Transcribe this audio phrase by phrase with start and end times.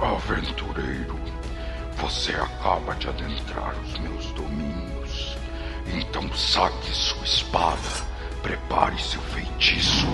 [0.00, 1.18] Aventureiro,
[1.96, 5.36] você acaba de adentrar os meus domínios.
[5.92, 8.06] Então saque sua espada,
[8.40, 10.06] prepare seu feitiço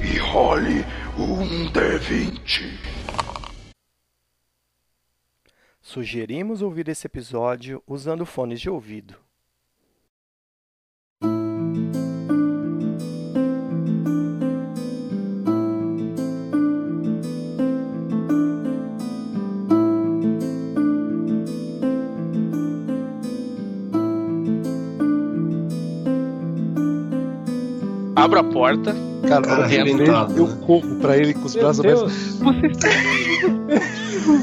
[0.00, 0.84] e role
[1.18, 2.70] um D20.
[5.80, 9.16] Sugerimos ouvir esse episódio usando fones de ouvido.
[28.32, 28.96] Abro a porta.
[29.28, 30.56] Cara, Cara, eu, arrebentado, eu né?
[30.66, 32.00] corro pra ele com os Meu braços Deus.
[32.02, 32.38] abertos.
[32.38, 32.88] Você está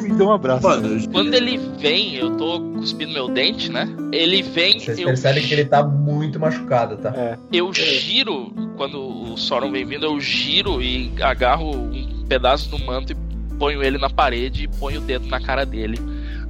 [0.04, 0.68] Me dá um abraço.
[0.68, 3.90] Mano, Quando ele vem, eu tô cuspindo meu dente, né?
[4.12, 7.10] Ele vem, Vocês eu, percebem que ele tá muito machucado, tá?
[7.16, 7.38] É.
[7.52, 13.14] eu giro, quando o Sauron vem vindo, eu giro e agarro um pedaço do manto
[13.14, 13.16] e
[13.58, 16.00] ponho ele na parede e ponho o dedo na cara dele.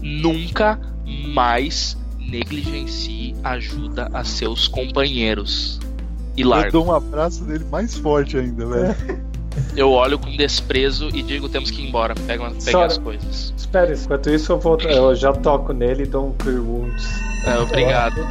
[0.01, 0.77] Nunca
[1.27, 5.79] mais negligencie ajuda a seus companheiros.
[6.35, 6.71] E eu largo.
[6.71, 9.29] dou um abraço dele mais forte ainda, velho.
[9.75, 12.13] Eu olho com desprezo e digo: temos que ir embora.
[12.15, 12.85] Pega, pega Sora.
[12.85, 13.53] as coisas.
[13.57, 17.07] Espera, enquanto isso eu, vou, eu já toco nele e dou um Cure Wounds.
[17.45, 18.25] É, obrigado.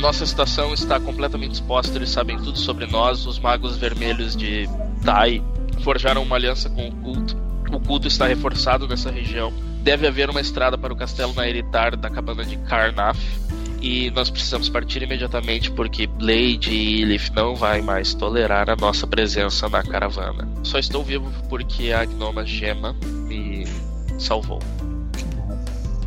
[0.00, 3.26] Nossa estação está completamente exposta, eles sabem tudo sobre nós.
[3.26, 4.68] Os magos vermelhos de
[5.04, 5.42] Tai
[5.82, 7.36] forjaram uma aliança com o culto.
[7.72, 9.52] O culto está reforçado nessa região.
[9.82, 13.18] Deve haver uma estrada para o castelo na Eritar da cabana de Karnaf.
[13.80, 19.06] E nós precisamos partir imediatamente porque Blade e Ilith não vai mais tolerar a nossa
[19.06, 20.46] presença na caravana.
[20.62, 22.94] Só estou vivo porque a gnoma Gema
[23.26, 23.66] me
[24.18, 24.60] salvou.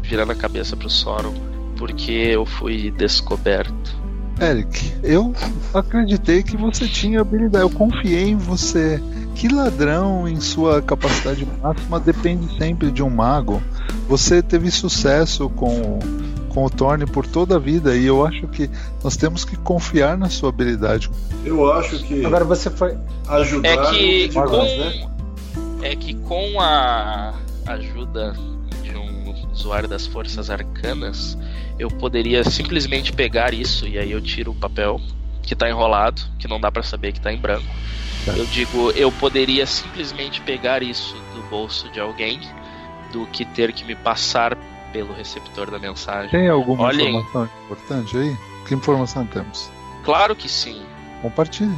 [0.03, 1.33] Virando a cabeça pro Sauron
[1.77, 4.03] porque eu fui descoberto.
[4.39, 5.33] Eric, eu
[5.73, 7.63] acreditei que você tinha habilidade.
[7.63, 9.01] Eu confiei em você.
[9.35, 13.61] Que ladrão em sua capacidade máxima depende sempre de um mago.
[14.07, 15.99] Você teve sucesso com,
[16.53, 18.69] com o Thorne por toda a vida e eu acho que
[19.03, 21.09] nós temos que confiar na sua habilidade.
[21.43, 22.95] eu acho que Agora você foi.
[23.27, 25.07] ajudar É que com, né?
[25.81, 27.33] é que com a
[27.65, 28.33] ajuda
[28.83, 31.37] de um usuário das forças arcanas,
[31.79, 34.99] eu poderia simplesmente pegar isso e aí eu tiro o papel
[35.41, 37.65] que tá enrolado, que não dá pra saber que tá em branco.
[38.25, 42.39] Eu digo, eu poderia simplesmente pegar isso do bolso de alguém
[43.11, 44.57] do que ter que me passar
[44.93, 46.29] pelo receptor da mensagem.
[46.29, 47.17] Tem alguma Olhem.
[47.17, 48.37] informação importante aí?
[48.67, 49.69] Que informação temos?
[50.05, 50.81] Claro que sim.
[51.21, 51.75] Compartilhe.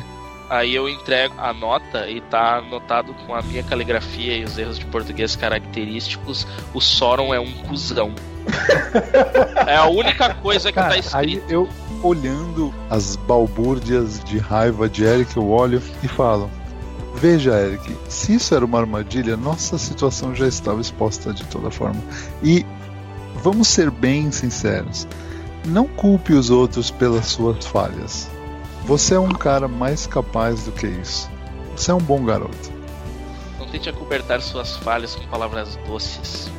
[0.49, 4.77] Aí eu entrego a nota e tá anotado com a minha caligrafia e os erros
[4.77, 6.45] de português característicos.
[6.73, 8.13] O Sauron é um cuzão.
[9.65, 11.17] é a única coisa que tá Cara, escrito.
[11.17, 11.67] aí eu
[12.03, 16.51] olhando as balbúrdias de raiva de Eric, eu olho e falo:
[17.15, 21.99] Veja, Eric, se isso era uma armadilha, nossa situação já estava exposta de toda forma.
[22.43, 22.63] E
[23.45, 25.07] vamos ser bem sinceros:
[25.65, 28.27] não culpe os outros pelas suas falhas.
[28.85, 31.29] Você é um cara mais capaz do que isso.
[31.75, 32.71] Você é um bom garoto.
[33.59, 36.49] Não tente acobertar suas falhas com palavras doces.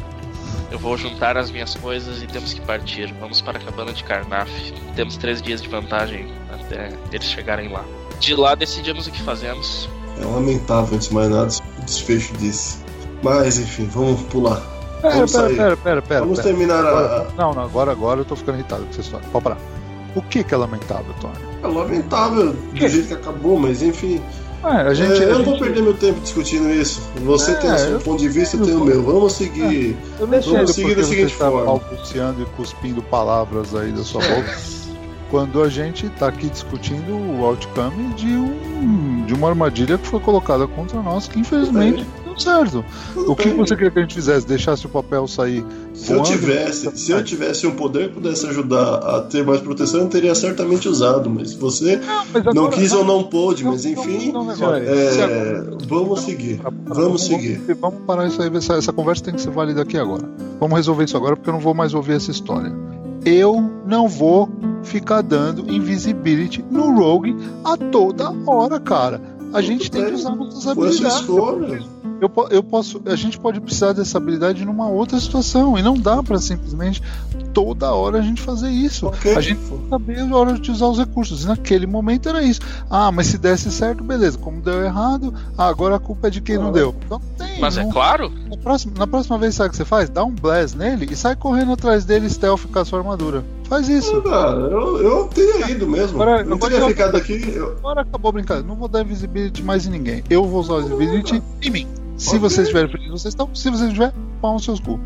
[0.71, 3.13] Eu vou juntar as minhas coisas e temos que partir.
[3.21, 4.51] Vamos para a cabana de Karnaf.
[4.95, 7.85] Temos três dias de vantagem até eles chegarem lá.
[8.21, 9.89] De lá decidimos o que fazemos.
[10.21, 12.79] É lamentável, antes de mais nada, o desfecho disse.
[13.23, 14.76] Mas, enfim, vamos pular.
[15.11, 16.21] Pera, pera, pera, pera, pera.
[16.21, 16.49] vamos pera.
[16.49, 16.89] terminar a.
[16.89, 19.27] Agora- Não, não, agora, agora eu tô ficando irritado com essa história.
[19.33, 19.59] Pode parar.
[20.15, 21.35] O que que é lamentável, Tony?
[21.63, 24.21] É lamentável do jeito que acabou, mas enfim.
[24.65, 25.23] É, a gente.
[25.23, 27.01] É, eu a não vou gente- perder meu tempo discutindo isso.
[27.25, 29.03] Você É, tem o seu eu- ponto de vista, eu eu- tenho o meu.
[29.03, 29.97] Vamos seguir.
[30.19, 31.65] Eu não Vamos seguir da seguinte você forma.
[31.65, 34.57] balbuciando e cuspindo palavras aí da sua boca.
[35.31, 40.21] Quando a gente tá aqui discutindo o outcome de, um, de uma armadilha que foi
[40.21, 42.07] colocada contra nós, que infelizmente
[42.45, 42.85] deu certo.
[43.15, 43.57] Tudo O que bem.
[43.57, 44.47] você queria que a gente fizesse?
[44.47, 45.65] Deixasse o papel sair
[45.95, 46.31] Se eu voando?
[46.31, 50.89] tivesse, se eu tivesse um poder pudesse ajudar a ter mais proteção, eu teria certamente
[50.89, 51.29] usado.
[51.31, 52.01] Mas você
[52.33, 54.33] Mas não agora- quis ou não pôde, mas Não, não, enfim.
[54.33, 54.79] não, agora.
[54.79, 56.61] é, vamos seguir.
[56.87, 57.61] Vamos seguir.
[57.81, 58.51] Vamos parar isso aí.
[58.57, 60.29] Essa, essa conversa tem que ser válida aqui agora.
[60.61, 62.73] Vamos resolver isso agora porque eu não vou mais ouvir essa história.
[63.25, 64.49] Eu não vou
[64.85, 69.21] ficar dando invisibility no Rogue a toda hora, cara.
[69.53, 71.21] A gente tem que usar nossas Foi a sua habilidades.
[71.21, 71.83] escolha.
[72.21, 76.23] Eu, eu posso, a gente pode precisar dessa habilidade numa outra situação e não dá
[76.23, 77.03] pra simplesmente
[77.53, 79.07] toda hora a gente fazer isso.
[79.07, 79.35] Ok.
[79.37, 81.45] A gente tem que saber a hora de usar os recursos.
[81.45, 82.61] E naquele momento era isso.
[82.91, 84.39] Ah, mas se desse certo, beleza.
[84.39, 86.95] Como deu errado, ah, agora a culpa é de quem não deu.
[87.05, 87.61] Então tem.
[87.61, 90.09] Mas é não- claro, na, próxima, na próxima vez, sabe o que você faz?
[90.09, 93.45] Dá um blast nele e sai correndo atrás dele stealth com a sua armadura.
[93.69, 94.23] Faz isso.
[94.23, 96.21] Cara, eu, eu teria ido mesmo.
[96.23, 97.53] Agora- eu agora teria eu- ficado aqui.
[97.55, 98.67] eu- Agora acabou a brincadeira.
[98.69, 100.23] Não vou dar invisibility mais em ninguém.
[100.31, 101.87] Eu vou usar o invisibility em mim.
[102.17, 102.39] Se Ok.
[102.41, 103.49] vocês estiverem felizes, vocês estão.
[103.55, 104.99] Se vocês estiverem, pau nos seus cu.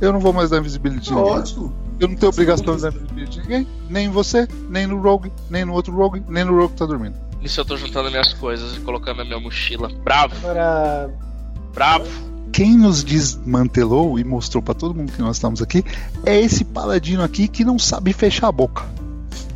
[0.00, 1.32] Eu não vou mais dar invisibility em ninguém.
[1.32, 1.72] Ótimo.
[2.00, 3.68] Eu não tenho obrigação de dar invisibility em ninguém.
[3.88, 6.86] Nem em você, nem no Rogue, nem no outro Rogue, nem no Rogue que tá
[6.86, 7.14] dormindo.
[7.40, 9.88] Nisso eu tô juntando minhas coisas e colocando na minha mochila.
[10.04, 11.10] Bravo, Agora,
[11.72, 12.06] bravo.
[12.52, 15.82] Quem nos desmantelou e mostrou pra todo mundo que nós estamos aqui
[16.24, 18.84] é esse paladino aqui que não sabe fechar a boca.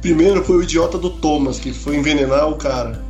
[0.01, 3.05] Primeiro foi o idiota do Thomas, que foi envenenar o cara.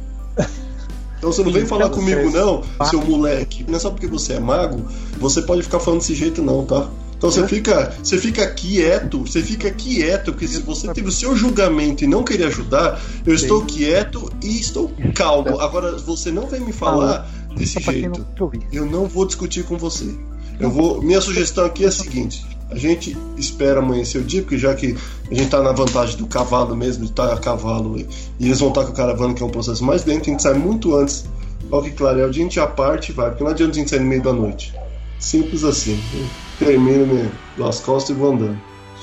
[1.19, 2.35] Então você não vem falar comigo vocês.
[2.35, 3.65] não, seu moleque.
[3.67, 4.85] Não é só porque você é mago,
[5.19, 6.89] você pode ficar falando desse jeito não, tá?
[7.17, 11.35] Então você fica, você fica quieto, você fica quieto, porque se você teve o seu
[11.35, 15.59] julgamento e não querer ajudar, eu estou quieto e estou calmo.
[15.59, 18.27] Agora você não vem me falar desse jeito.
[18.39, 18.53] não.
[18.73, 20.15] Eu não vou discutir com você.
[20.59, 21.03] Eu vou.
[21.03, 24.97] Minha sugestão aqui é a seguinte: a gente espera amanhecer o dia, porque já que
[25.31, 28.07] a gente tá na vantagem do cavalo mesmo, de estar a cavalo e,
[28.41, 30.55] eles vão estar com a caravana, que é um processo mais lento, a gente sai
[30.55, 31.29] muito antes.
[31.69, 33.75] Logo que clarear o dia, a gente já parte e vai, porque não adianta a
[33.75, 34.73] gente sair no meio da noite.
[35.19, 36.01] Simples assim.
[36.15, 38.59] Eu termino, me dou as costas e vou andando.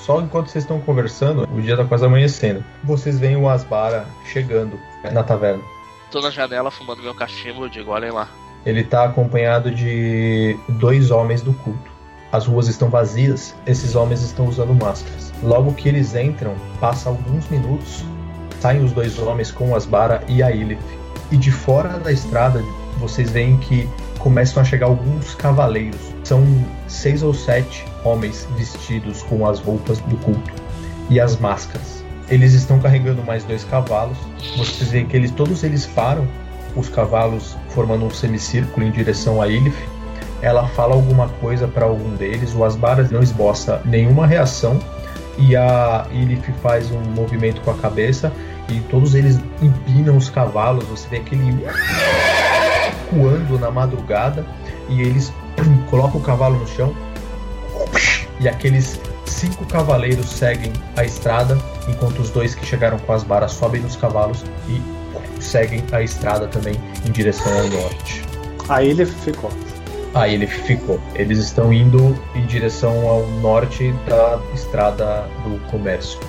[0.06, 2.64] Só enquanto vocês estão conversando, o dia tá quase amanhecendo.
[2.84, 4.78] Vocês veem o Asbara chegando
[5.12, 5.64] na taverna.
[6.12, 8.30] Tô na janela fumando meu cachimbo, eu digo, olhem lá.
[8.65, 11.92] Ele tá acompanhado de dois homens do culto.
[12.31, 15.31] As ruas estão vazias, esses homens estão usando máscaras.
[15.44, 18.04] Logo que eles entram, passa alguns minutos,
[18.60, 20.80] saem os dois homens com Asbara e a Ilith.
[21.31, 22.63] E de fora da estrada,
[22.98, 23.88] vocês veem que
[24.18, 26.00] começam a chegar alguns cavaleiros.
[26.24, 26.44] São
[26.88, 30.54] seis ou sete homens vestidos com as roupas do culto
[31.10, 32.04] e as máscaras.
[32.30, 34.18] Eles estão carregando mais dois cavalos.
[34.56, 36.27] Vocês veem que eles, todos eles param,
[36.75, 39.75] os cavalos formando um semicírculo em direção a Ilif.
[40.42, 42.54] Ela fala alguma coisa para algum deles.
[42.54, 44.80] O Asbaras não esboça nenhuma reação
[45.38, 48.31] e a Ilif faz um movimento com a cabeça
[48.70, 50.86] e todos eles empinam os cavalos.
[50.86, 51.66] Você vê aquele
[53.10, 54.46] coando na madrugada
[54.90, 55.31] e eles
[55.90, 56.94] colocam o cavalo no chão
[58.40, 63.52] e aqueles cinco cavaleiros seguem a estrada enquanto os dois que chegaram com as baras
[63.52, 64.81] sobem nos cavalos e
[65.44, 66.75] seguem a estrada também
[67.06, 68.24] em direção ao norte.
[68.69, 69.51] aí ele ficou.
[70.13, 71.00] Aí ele ficou.
[71.16, 76.19] Eles estão indo em direção ao norte da estrada do comércio.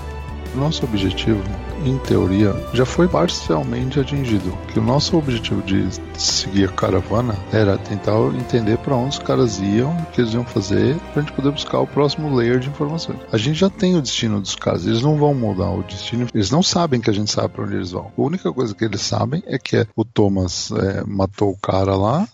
[0.55, 1.43] Nosso objetivo,
[1.85, 4.57] em teoria, já foi parcialmente atingido.
[4.73, 5.87] Que o nosso objetivo de
[6.17, 10.45] seguir a caravana era tentar entender para onde os caras iam, o que eles iam
[10.45, 13.19] fazer, pra gente poder buscar o próximo layer de informações.
[13.33, 16.51] A gente já tem o destino dos caras, eles não vão mudar o destino, eles
[16.51, 18.13] não sabem que a gente sabe para onde eles vão.
[18.17, 22.29] A única coisa que eles sabem é que o Thomas é, matou o cara lá,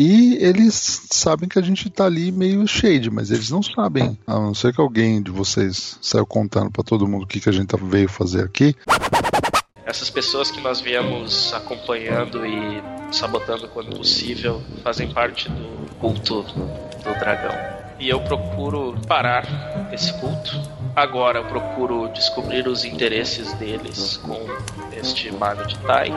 [0.00, 4.16] e eles sabem que a gente tá ali meio shade, mas eles não sabem.
[4.24, 7.48] A não ser que alguém de vocês saiu contando pra todo mundo o que, que
[7.48, 8.76] a gente veio fazer aqui.
[9.84, 12.80] Essas pessoas que nós viemos acompanhando e
[13.10, 17.56] sabotando quando possível fazem parte do culto do dragão.
[17.98, 20.77] E eu procuro parar esse culto.
[20.96, 24.38] Agora eu procuro descobrir os interesses deles com
[24.92, 26.10] este mago de Tai.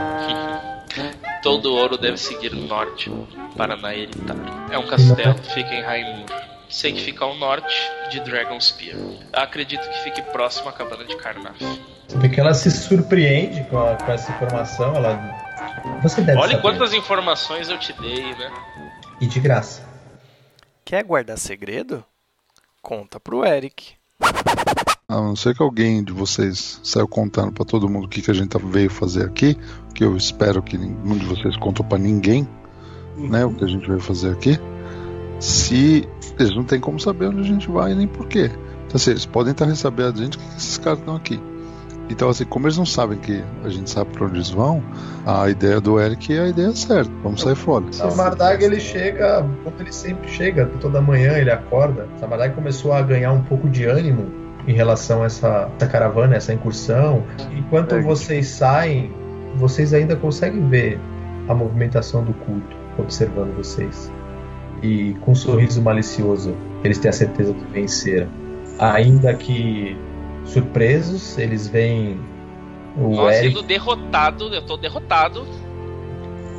[1.43, 3.11] Todo ouro deve seguir norte
[3.55, 4.35] para Naeritar.
[4.71, 6.25] É um castelo, fica em Raimur.
[6.69, 7.75] Sei que fica ao norte
[8.09, 8.95] de Dragonspear.
[9.33, 11.59] Acredito que fique próximo à cabana de Karnaf.
[12.07, 14.95] Você vê que ela se surpreende com, a- com essa informação.
[14.95, 15.19] Ela...
[16.01, 16.61] Você deve Olha saber.
[16.61, 18.51] quantas informações eu te dei, né?
[19.19, 19.85] E de graça.
[20.85, 22.03] Quer guardar segredo?
[22.81, 23.93] Conta pro Eric.
[25.11, 28.31] A não ser que alguém de vocês saiu contando pra todo mundo o que, que
[28.31, 29.57] a gente veio fazer aqui,
[29.93, 32.47] que eu espero que nenhum de vocês contou pra ninguém,
[33.17, 34.57] né, o que a gente veio fazer aqui.
[35.37, 36.07] Se
[36.39, 38.49] eles não têm como saber onde a gente vai nem por quê.
[38.85, 41.41] Então, assim, eles podem estar recebendo a gente que esses caras estão aqui.
[42.09, 44.81] Então, assim, como eles não sabem que a gente sabe pra onde eles vão,
[45.25, 47.11] a ideia do Eric é a ideia certa.
[47.21, 47.83] Vamos sair fora.
[47.83, 52.07] O Samardag ele chega, como ele sempre chega, toda manhã ele acorda.
[52.15, 56.35] O Samardag começou a ganhar um pouco de ânimo em relação a essa, essa caravana,
[56.35, 57.23] essa incursão.
[57.57, 58.01] Enquanto É.
[58.01, 59.11] vocês saem,
[59.55, 60.99] vocês ainda conseguem ver
[61.47, 64.11] a movimentação do culto observando vocês.
[64.83, 68.27] E com um sorriso malicioso, eles têm a certeza que venceram.
[68.79, 69.95] Ainda que
[70.45, 72.19] surpresos, eles veem
[72.97, 75.45] o Nós Eric, sendo derrotado, eu tô derrotado.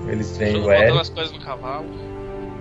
[0.09, 1.87] eles veem o Eric as coisas no cavalo.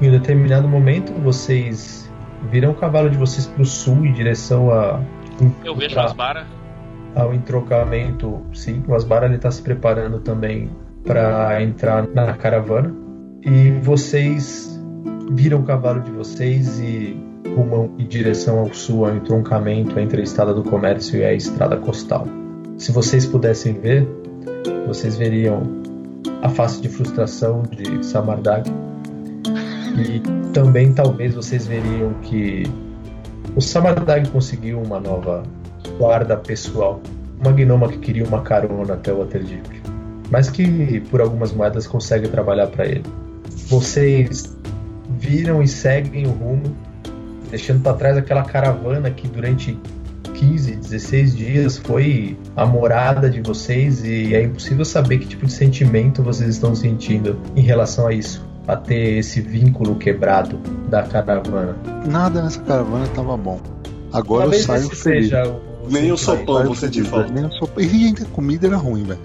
[0.01, 2.09] Em um determinado momento, vocês
[2.49, 4.99] viram o cavalo de vocês para o sul, em direção a,
[5.63, 6.45] Eu vejo pra- as baras.
[7.15, 8.41] ao entrocamento.
[8.53, 10.69] Sim, o Asbara ele está se preparando também
[11.05, 12.93] para entrar na caravana.
[13.43, 14.79] E vocês
[15.31, 17.17] viram o cavalo de vocês e
[17.55, 21.75] rumam em direção ao sul, ao entroncamento entre a estrada do comércio e a estrada
[21.77, 22.25] costal.
[22.77, 24.07] Se vocês pudessem ver,
[24.87, 25.63] vocês veriam
[26.41, 28.69] a face de frustração de Samardag.
[29.97, 30.19] E
[30.53, 32.63] também talvez vocês veriam que
[33.53, 35.43] O Samadag conseguiu uma nova
[35.97, 37.01] guarda pessoal.
[37.39, 39.81] Uma gnoma que queria uma carona até o Waterdeep.
[40.29, 43.03] Mas que por algumas moedas consegue trabalhar para ele.
[43.67, 44.57] Vocês
[45.19, 46.75] viram e seguem o rumo,
[47.49, 49.77] deixando para trás aquela caravana que durante
[50.33, 55.51] 15, 16 dias foi a morada de vocês e é impossível saber que tipo de
[55.51, 60.57] sentimento vocês estão sentindo em relação a isso, a ter esse vínculo quebrado
[60.89, 61.75] da caravana.
[62.07, 63.59] Nada nessa caravana estava bom.
[64.13, 65.23] Agora Talvez eu saio esse feliz.
[65.29, 67.31] seja o, o Nem o sopão você te feliz, falta.
[67.31, 69.19] nem a sopa- E ainda a comida era ruim, velho.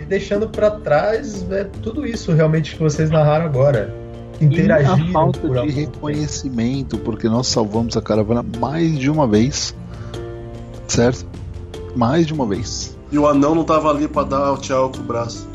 [0.00, 3.94] E deixando para trás é tudo isso realmente que vocês narraram agora.
[4.40, 9.10] E Interagiram a falta por de algum reconhecimento, porque nós salvamos a caravana mais de
[9.10, 9.74] uma vez.
[10.88, 11.26] Certo?
[11.94, 12.96] Mais de uma vez.
[13.12, 15.46] E o anão não tava ali pra dar o tchau com o braço.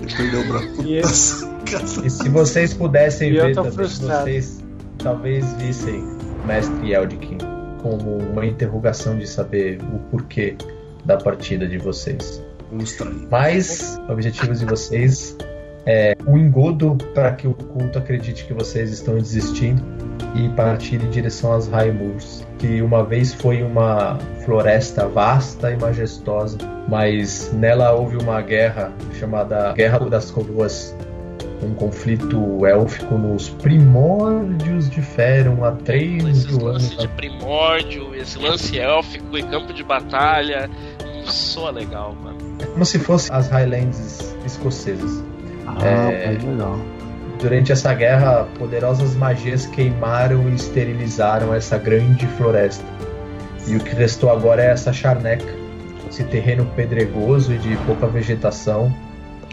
[0.00, 0.82] Ele perdeu o braço.
[0.86, 0.98] E
[2.04, 4.24] E se vocês pudessem E ver também, frustrado.
[4.24, 4.64] vocês
[4.98, 6.02] talvez vissem
[6.46, 7.38] Mestre Eldkin
[7.82, 10.56] como uma interrogação de saber o porquê
[11.04, 12.42] da partida de vocês.
[13.30, 15.36] Mas objetivos de vocês
[15.86, 19.80] é o engodo para que o culto acredite que vocês estão desistindo
[20.34, 26.58] e partir em direção às Raimurs, que uma vez foi uma floresta vasta e majestosa,
[26.88, 30.94] mas nela houve uma guerra chamada Guerra das Coroas,
[31.62, 38.14] um conflito élfico nos primórdios de Feron há 3 Esses mil anos lances de primórdio,
[38.14, 40.68] esse lance élfico e campo de batalha.
[41.24, 42.36] Soa legal, mano.
[42.60, 45.24] É como se fossem as Highlands escocesas.
[45.66, 46.38] Ah, É.
[46.40, 46.78] legal.
[47.40, 52.84] Durante essa guerra, poderosas magias queimaram e esterilizaram essa grande floresta.
[53.66, 55.52] E o que restou agora é essa charneca,
[56.08, 58.94] esse terreno pedregoso e de pouca vegetação,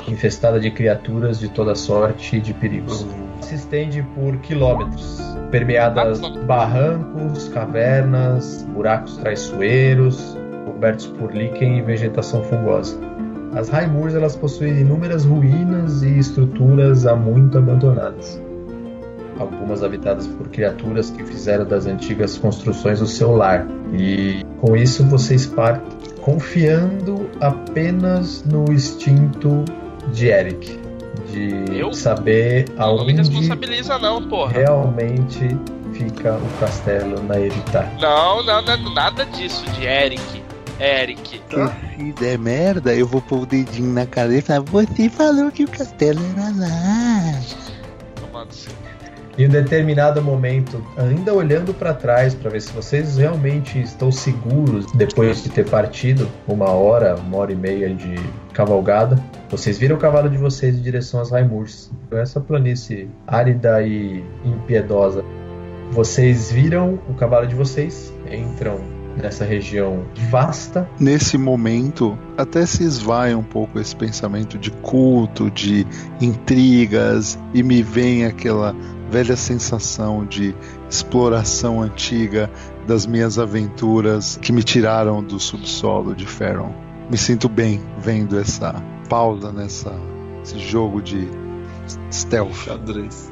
[0.07, 3.05] infestada de criaturas de toda sorte e de perigos.
[3.41, 5.19] Se estende por quilômetros,
[5.51, 12.97] permeadas barrancos, cavernas, buracos traiçoeiros, cobertos por líquen e vegetação fungosa.
[13.55, 18.41] As Raimurs elas possuem inúmeras ruínas e estruturas há muito abandonadas.
[19.37, 23.67] Algumas habitadas por criaturas que fizeram das antigas construções o seu lar.
[23.93, 29.65] E com isso vocês partem confiando apenas no instinto
[30.11, 30.79] de Eric.
[31.31, 31.93] De Eu?
[31.93, 34.51] saber Não me aonde responsabiliza, não, porra.
[34.51, 35.57] realmente
[35.93, 37.91] fica o castelo na Eritar.
[37.99, 40.43] Não, não, não, nada disso de Eric.
[40.79, 41.41] Eric.
[41.95, 45.63] Se der merda, eu vou pôr o dedinho na cara e falar: Você falou que
[45.63, 47.39] o castelo era lá.
[48.15, 48.73] Tomando seu.
[49.35, 54.85] Em um determinado momento, ainda olhando para trás para ver se vocês realmente estão seguros
[54.93, 58.15] depois de ter partido uma hora, uma hora e meia de
[58.53, 59.17] cavalgada,
[59.49, 61.91] vocês viram o cavalo de vocês em direção às Raimurs.
[62.11, 65.25] Essa planície árida e impiedosa.
[65.91, 68.79] Vocês viram o cavalo de vocês, entram
[69.15, 75.85] nessa região vasta, Nesse momento, até se esvai um pouco esse pensamento de culto, de
[76.19, 78.75] intrigas, e me vem aquela
[79.13, 80.55] velha sensação de
[80.89, 82.49] exploração antiga
[82.87, 86.73] das minhas aventuras que me tiraram do subsolo de Faron.
[87.11, 88.73] Me sinto bem vendo essa
[89.07, 89.93] pausa nessa
[90.41, 91.27] esse jogo de
[92.11, 92.55] stealth.
[92.55, 93.31] Xadrez.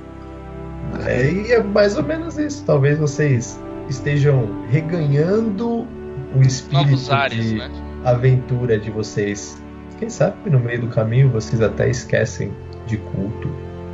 [1.04, 2.64] É, e é mais ou menos isso.
[2.64, 3.60] Talvez vocês
[3.90, 5.88] estejam reganhando
[6.36, 7.72] o espírito Novos ares, de né?
[8.06, 9.60] aventura de vocês.
[9.98, 12.54] Quem sabe no meio do caminho vocês até esquecem
[12.86, 13.50] de culto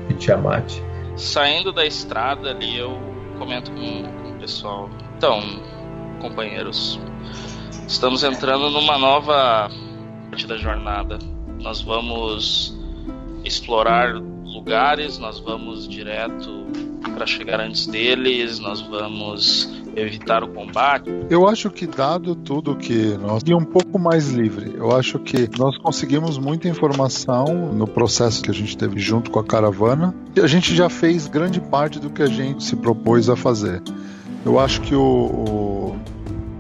[0.10, 0.82] e Tiamat.
[1.18, 2.98] Saindo da estrada ali, eu
[3.40, 4.90] comento com, com o pessoal.
[5.18, 5.42] Então,
[6.22, 7.00] companheiros,
[7.88, 9.70] estamos entrando numa nova
[10.30, 11.18] parte da jornada.
[11.60, 12.78] Nós vamos
[13.44, 16.68] explorar lugares, nós vamos direto
[17.14, 21.10] para chegar antes deles, nós vamos evitar o combate.
[21.30, 24.74] Eu acho que dado tudo que nós e um pouco mais livre.
[24.76, 29.40] Eu acho que nós conseguimos muita informação no processo que a gente teve junto com
[29.40, 30.14] a caravana.
[30.36, 33.82] E a gente já fez grande parte do que a gente se propôs a fazer.
[34.46, 35.96] Eu acho que o, o-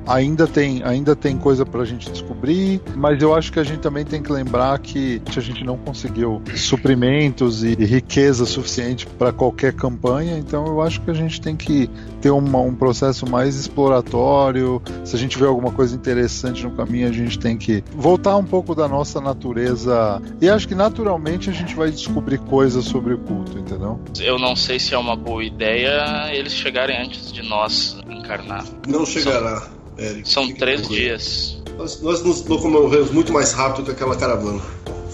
[0.07, 4.05] ainda tem ainda tem coisa pra gente descobrir, mas eu acho que a gente também
[4.05, 10.37] tem que lembrar que a gente não conseguiu suprimentos e riqueza suficiente para qualquer campanha,
[10.37, 11.89] então eu acho que a gente tem que
[12.21, 14.81] ter uma- um processo mais exploratório.
[15.03, 18.43] Se a gente vê alguma coisa interessante no caminho, a gente tem que voltar um
[18.43, 20.21] pouco da nossa natureza.
[20.41, 23.99] E acho que naturalmente a gente vai descobrir coisas sobre o culto, entendeu?
[24.19, 28.63] Eu não sei se é uma boa ideia eles chegarem antes de nós encarnar.
[28.87, 30.29] Não chegará, Eric.
[30.29, 31.61] São três dias.
[31.77, 34.61] Nós, nós nos locomovemos muito mais rápido que aquela caravana.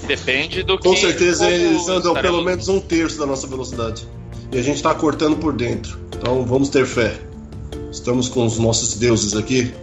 [0.08, 0.88] Depende do que.
[0.88, 4.08] Com certeza eles andam estaremos- pelo menos um terço da nossa velocidade.
[4.52, 5.98] E a gente tá cortando por dentro.
[6.16, 7.20] Então vamos ter fé.
[7.92, 9.74] Estamos com os nossos deuses aqui.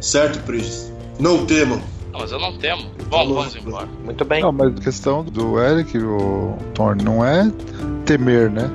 [0.00, 0.90] Certo, Pris?
[1.18, 1.80] Não temam.
[2.12, 2.90] Não, mas eu não temo.
[3.10, 3.88] Vamos, vamos embora.
[4.04, 4.42] Muito bem.
[4.42, 7.50] Não, mas a questão do Eric, o Thorne, não é
[8.04, 8.68] temer, né?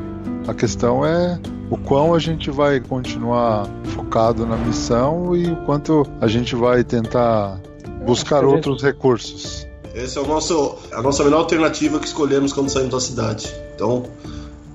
[0.48, 1.40] A questão é
[1.70, 6.84] o quão a gente vai continuar focado na missão e o quanto a gente vai
[6.84, 7.60] tentar
[8.06, 9.68] buscar gente- outros recursos.
[9.94, 13.50] Essa é o nosso, a nossa melhor alternativa que escolhemos quando saímos da cidade.
[13.74, 14.04] Então,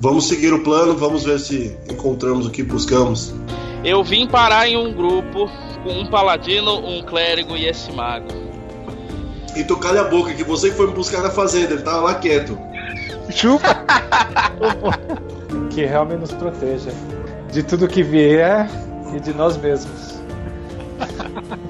[0.01, 3.35] vamos seguir o plano, vamos ver se encontramos o que buscamos.
[3.85, 5.49] Eu vim parar em um grupo
[5.85, 8.29] com um paladino, um clérigo e esse mago.
[9.57, 12.15] E tu calha a boca, que você foi me buscar na fazenda, ele tava lá
[12.15, 12.59] quieto.
[13.31, 13.69] Chupa!
[15.71, 16.91] Que realmente nos proteja
[17.53, 18.69] de tudo que vier
[19.15, 20.21] e de nós mesmos.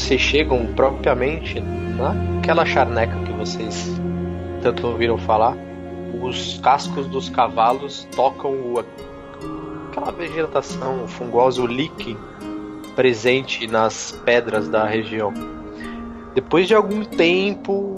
[0.00, 4.00] vocês chegam propriamente naquela charneca que vocês
[4.62, 5.54] tanto ouviram falar,
[6.22, 8.82] os cascos dos cavalos tocam o,
[9.90, 12.16] aquela vegetação fungosa, o líquen
[12.96, 15.34] presente nas pedras da região.
[16.34, 17.94] Depois de algum tempo,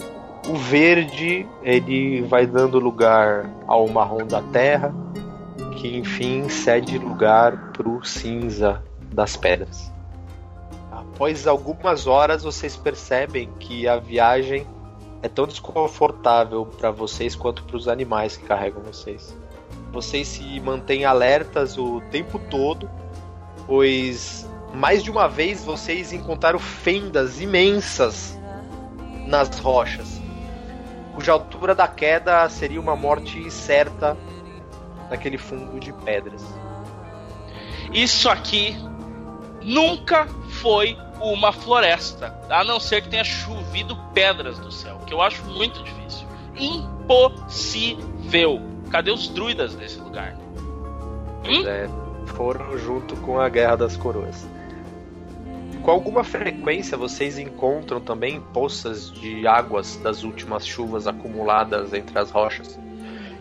[0.47, 4.93] o verde ele vai dando lugar ao marrom da terra,
[5.77, 8.83] que enfim cede lugar para o cinza
[9.13, 9.92] das pedras.
[11.13, 14.65] Após algumas horas, vocês percebem que a viagem
[15.21, 19.37] é tão desconfortável para vocês quanto para os animais que carregam vocês.
[19.91, 22.89] Vocês se mantêm alertas o tempo todo,
[23.67, 28.35] pois mais de uma vez vocês encontraram fendas imensas
[29.27, 30.19] nas rochas,
[31.13, 34.17] cuja altura da queda seria uma morte certa
[35.11, 36.43] naquele fundo de pedras.
[37.93, 38.75] Isso aqui
[39.61, 40.27] nunca
[40.61, 45.43] foi uma floresta, a não ser que tenha chovido pedras do céu, que eu acho
[45.45, 46.27] muito difícil.
[46.55, 48.01] Impossível.
[48.89, 50.35] Cadê os druidas desse lugar?
[51.45, 51.67] Hum?
[51.67, 51.89] É,
[52.27, 54.47] foram junto com a Guerra das Coroas.
[55.81, 62.31] Com alguma frequência vocês encontram também poças de águas das últimas chuvas acumuladas entre as
[62.31, 62.79] rochas,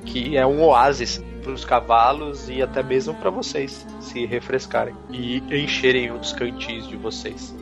[0.05, 5.43] que é um oásis para os cavalos e até mesmo para vocês se refrescarem e
[5.51, 7.55] encherem os cantis de vocês.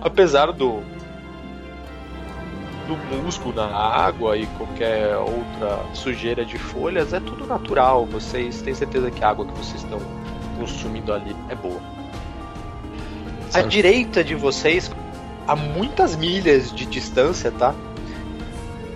[0.00, 0.82] Apesar do
[2.88, 8.06] do musgo na água e qualquer outra sujeira de folhas, é tudo natural.
[8.06, 10.00] Vocês têm certeza que a água que vocês estão
[10.58, 11.80] consumindo ali é boa.
[13.52, 14.90] À direita de vocês,
[15.46, 17.74] a muitas milhas de distância, tá?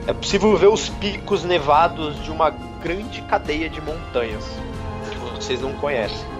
[0.06, 4.44] É possível ver os picos nevados de uma grande cadeia de montanhas
[5.10, 6.32] que vocês não conhecem.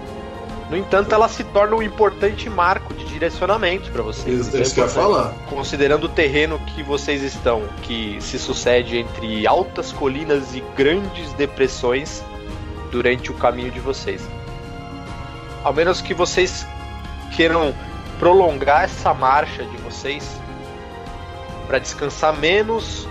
[0.69, 4.47] No entanto, ela se torna um importante marco de direcionamento para vocês.
[4.47, 5.33] Isso, isso que eu ia falar.
[5.49, 12.23] Considerando o terreno que vocês estão, que se sucede entre altas colinas e grandes depressões
[12.91, 14.27] durante o caminho de vocês.
[15.63, 16.65] Ao menos que vocês
[17.35, 17.73] queiram
[18.19, 20.37] prolongar essa marcha de vocês
[21.67, 23.07] para descansar menos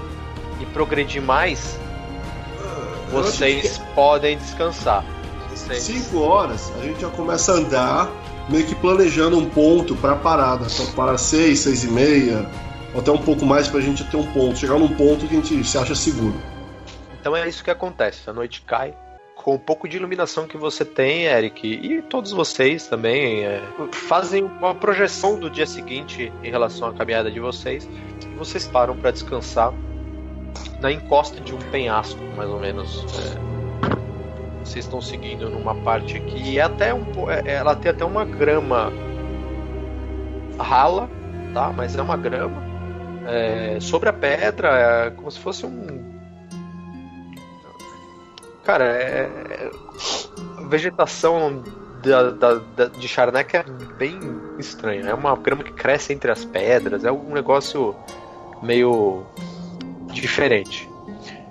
[0.62, 1.78] e progredir mais,
[2.58, 5.04] acho vocês podem descansar.
[5.48, 8.10] que Vocês- Cinco horas a gente já começa a andar,
[8.48, 10.66] meio que planejando um ponto pra parada.
[10.72, 12.48] Então, para seis, seis e meia,
[12.94, 14.56] ou até um pouco mais pra gente ter um ponto.
[14.58, 16.34] Chegar num ponto que a gente se acha seguro.
[17.20, 18.28] Então é isso que acontece.
[18.28, 18.94] A noite cai.
[19.34, 24.44] Com o pouco de iluminação que você tem, Eric, e todos vocês também é, fazem
[24.44, 27.88] uma projeção do dia seguinte em relação à caminhada de vocês.
[28.38, 29.72] Vocês param para descansar
[30.82, 33.04] na encosta de um penhasco, mais ou menos.
[33.38, 33.52] é.
[34.64, 36.36] vocês estão seguindo numa parte aqui.
[36.52, 38.92] E é até um, po- é- ela tem até uma grama
[40.58, 41.08] rala,
[41.54, 41.72] tá?
[41.74, 42.62] Mas é uma grama.
[43.26, 44.68] É, sobre a pedra,
[45.06, 46.12] é como se fosse um
[48.64, 49.28] Cara, é.
[49.50, 49.70] é-
[50.58, 51.62] A vegetação
[52.02, 53.64] da, da- da- de Charnak é
[53.98, 54.18] bem
[54.58, 55.02] estranha.
[55.10, 57.94] É uma grama que cresce entre as pedras, é um negócio
[58.62, 59.24] meio
[60.20, 60.88] diferente.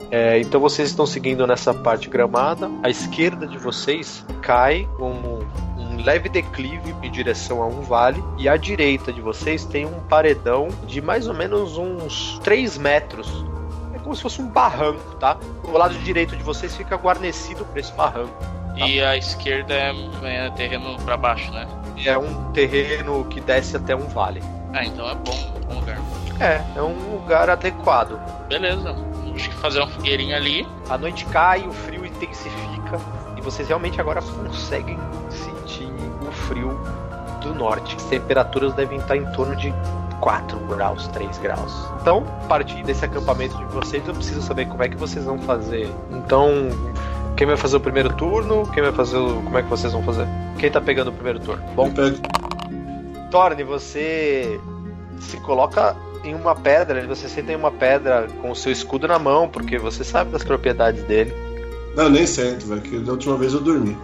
[0.09, 2.69] É, então vocês estão seguindo nessa parte gramada.
[2.83, 5.39] À esquerda de vocês cai um,
[5.81, 8.21] um leve declive em direção a um vale.
[8.37, 13.45] E à direita de vocês tem um paredão de mais ou menos uns 3 metros
[13.93, 15.37] é como se fosse um barranco, tá?
[15.63, 18.33] O lado direito de vocês fica guarnecido por esse barranco.
[18.75, 19.93] E a esquerda é,
[20.23, 21.67] é terreno pra baixo, né?
[22.05, 24.41] é um terreno que desce até um vale.
[24.73, 25.99] Ah, então é bom, bom lugar.
[26.41, 28.19] É, é um lugar adequado.
[28.47, 28.95] Beleza.
[29.35, 30.67] Acho que fazer uma fogueirinha ali.
[30.89, 32.99] A noite cai, o frio intensifica
[33.37, 34.97] e vocês realmente agora conseguem
[35.29, 35.87] sentir
[36.27, 36.79] o frio
[37.41, 37.95] do norte.
[37.95, 39.73] As temperaturas devem estar em torno de
[40.19, 41.87] 4 graus, 3 graus.
[42.01, 45.37] Então, a partir desse acampamento de vocês, eu preciso saber como é que vocês vão
[45.39, 45.89] fazer.
[46.11, 46.49] Então,
[47.37, 48.67] quem vai fazer o primeiro turno?
[48.73, 49.41] Quem vai fazer o...
[49.41, 50.27] Como é que vocês vão fazer?
[50.57, 51.63] Quem tá pegando o primeiro turno?
[51.75, 51.91] Bom.
[53.29, 54.59] Thorne, você
[55.19, 59.17] se coloca em uma pedra, você senta em uma pedra com o seu escudo na
[59.17, 61.33] mão, porque você sabe das propriedades dele.
[61.95, 63.97] Não, nem sento, velho, que da última vez eu dormi.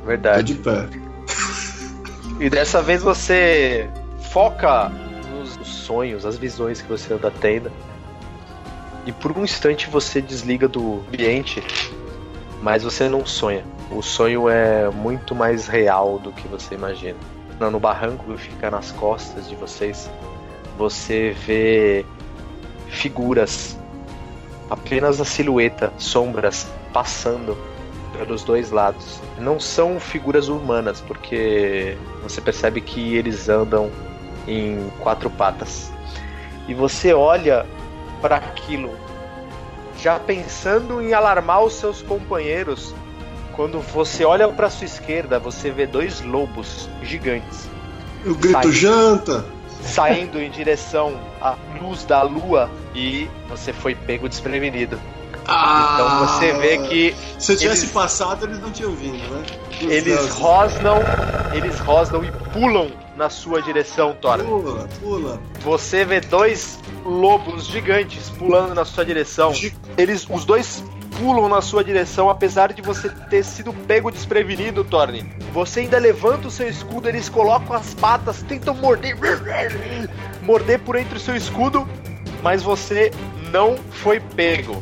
[0.00, 0.54] Tô Verdade.
[0.54, 0.88] de pé.
[2.38, 3.88] E dessa vez você
[4.30, 4.90] foca
[5.30, 7.72] nos sonhos, as visões que você anda tendo.
[9.06, 11.62] E por um instante você desliga do ambiente,
[12.62, 13.64] mas você não sonha.
[13.90, 17.18] O sonho é muito mais real do que você imagina.
[17.58, 20.10] No no barranco fica nas costas de vocês,
[20.76, 22.04] você vê
[22.88, 23.78] figuras,
[24.70, 27.56] apenas a silhueta, sombras passando
[28.16, 29.20] pelos dois lados.
[29.38, 33.90] Não são figuras humanas, porque você percebe que eles andam
[34.46, 35.90] em quatro patas.
[36.68, 37.66] E você olha
[38.20, 38.90] para aquilo,
[40.00, 42.94] já pensando em alarmar os seus companheiros.
[43.54, 47.66] Quando você olha para sua esquerda, você vê dois lobos gigantes
[48.22, 48.72] Eu grito, Sai.
[48.72, 49.55] janta!
[49.86, 54.98] Saindo em direção à luz da lua e você foi pego desprevenido.
[55.42, 59.44] Então você vê que Se eu tivesse eles- passado, eles não tinham vindo, né?
[59.82, 60.98] eles rosnam,
[61.54, 64.38] eles rosnam e pulam na sua direção, Thor.
[64.38, 65.40] Pula, pula.
[65.60, 69.52] Você vê dois lobos gigantes pulando na sua direção.
[69.96, 70.82] Eles, os dois
[71.18, 75.24] pulam na sua direção, apesar de você ter sido pego desprevenido, Thorne.
[75.52, 79.16] Você ainda levanta o seu escudo, eles colocam as patas, tentam morder,
[80.42, 81.86] morder por entre o seu escudo,
[82.42, 83.10] mas você
[83.50, 84.80] não foi pego.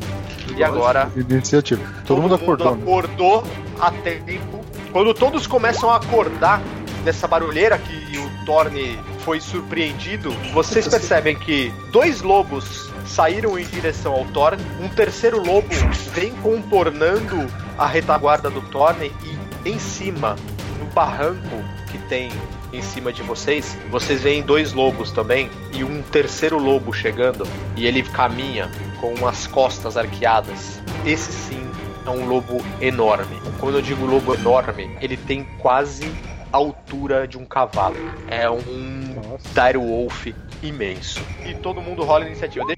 [0.56, 1.82] E agora Iniciativa.
[2.06, 2.76] Todo, mundo acordou.
[2.76, 2.82] né?
[2.82, 3.44] acordou
[3.80, 4.64] a tempo.
[4.92, 6.60] Quando todos começam a acordar
[7.04, 14.12] dessa barulheira que o Thorne foi surpreendido, vocês percebem que dois lobos saíram em direção
[14.12, 15.68] ao Thorne, um terceiro lobo
[16.14, 17.46] vem contornando
[17.78, 20.36] a retaguarda do Thorne e em cima,
[20.78, 22.30] no barranco que tem
[22.72, 27.86] em cima de vocês, vocês veem dois lobos também e um terceiro lobo chegando e
[27.86, 30.80] ele caminha com as costas arqueadas.
[31.06, 31.70] Esse sim
[32.04, 33.40] é um lobo enorme.
[33.60, 36.10] Quando eu digo lobo enorme, ele tem quase
[36.52, 37.96] a altura de um cavalo.
[38.28, 40.26] É um dire wolf
[40.66, 41.20] imenso.
[41.44, 42.76] E todo mundo rola a iniciativa dele.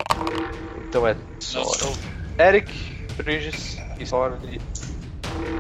[0.89, 1.93] Então é Sora.
[2.39, 2.73] Eric,
[3.17, 4.39] Bridges e Sora.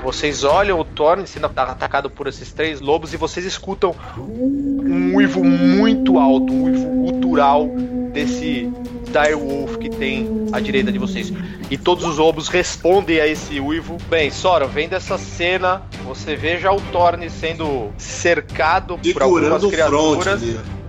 [0.02, 5.44] Vocês olham o Thorne sendo atacado por esses três lobos e vocês escutam um uivo
[5.44, 7.68] muito alto, um uivo gutural
[8.12, 8.70] desse
[9.06, 11.32] dire wolf que tem à direita de vocês.
[11.70, 13.98] E todos os lobos respondem a esse uivo.
[14.08, 20.40] Bem, Sora, vendo essa cena, você vê já o Thorne sendo cercado por algumas criaturas.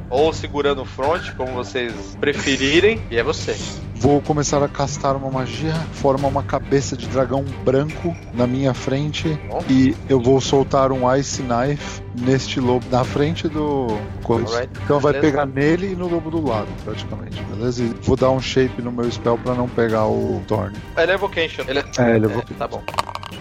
[0.10, 3.02] Ou segurando o front, como vocês preferirem.
[3.12, 3.56] E é você.
[3.96, 9.28] Vou começar a castar uma magia, forma uma cabeça de dragão branco na minha frente
[9.50, 9.64] Bom.
[9.68, 13.88] e eu vou soltar um Ice Knife neste lobo na frente do
[14.24, 14.54] coisa.
[14.54, 15.32] Alright, Então vai beleza.
[15.32, 17.84] pegar nele e no lobo do lado, praticamente, beleza?
[17.84, 20.78] E vou dar um shape no meu spell pra não pegar o Thorn.
[20.96, 21.64] Ele é Evocation.
[21.68, 21.86] Ele é...
[21.98, 22.84] É, ele é Tá bom.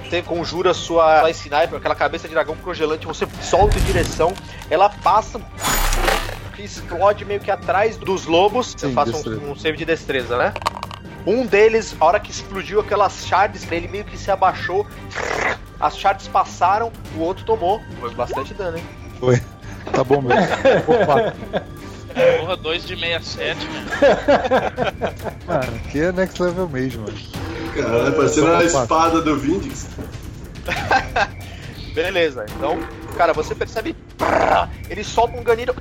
[0.08, 4.32] Você conjura sua Ice Sniper, aquela cabeça de dragão congelante, você solta em direção,
[4.70, 5.38] ela passa
[6.56, 8.74] que explode meio que atrás dos lobos.
[8.76, 10.54] Sim, eu faço um, um save de destreza, né?
[11.26, 14.86] Um deles, a hora que explodiu aquelas shards, ele meio que se abaixou.
[15.78, 17.82] As shards passaram, o outro tomou.
[18.00, 19.40] Foi bastante dano, hein?
[19.92, 20.42] Tá bom mesmo.
[20.86, 21.34] Opa,
[22.40, 23.84] Porra, 2 de 67, né?
[25.46, 27.18] mano, aqui é next level mesmo, mano.
[27.74, 28.58] Caralho, parecendo Opa.
[28.58, 29.88] a espada do Vindix.
[31.92, 32.78] Beleza, então,
[33.18, 33.94] cara, você percebe.
[34.88, 35.74] Ele solta um ganido.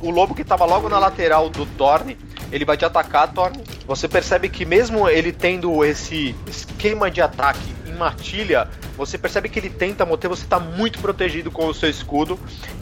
[0.00, 2.16] O lobo que tava logo na lateral do Thorne,
[2.50, 3.62] ele vai te atacar, Thorne.
[3.86, 9.58] Você percebe que mesmo ele tendo esse esquema de ataque em matilha, você percebe que
[9.58, 12.38] ele tenta manter, você tá muito protegido com o seu escudo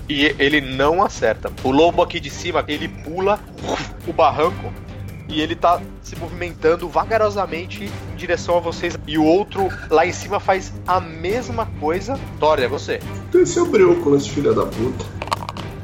[0.08, 1.52] e ele não acerta.
[1.62, 3.38] O lobo aqui de cima, ele pula
[4.06, 4.72] o barranco
[5.28, 8.98] e ele tá se movimentando vagarosamente em direção a vocês.
[9.06, 12.18] E o outro lá em cima faz a mesma coisa.
[12.38, 13.00] Thor, é você.
[13.30, 15.29] Desceu breu nesse filho da puta.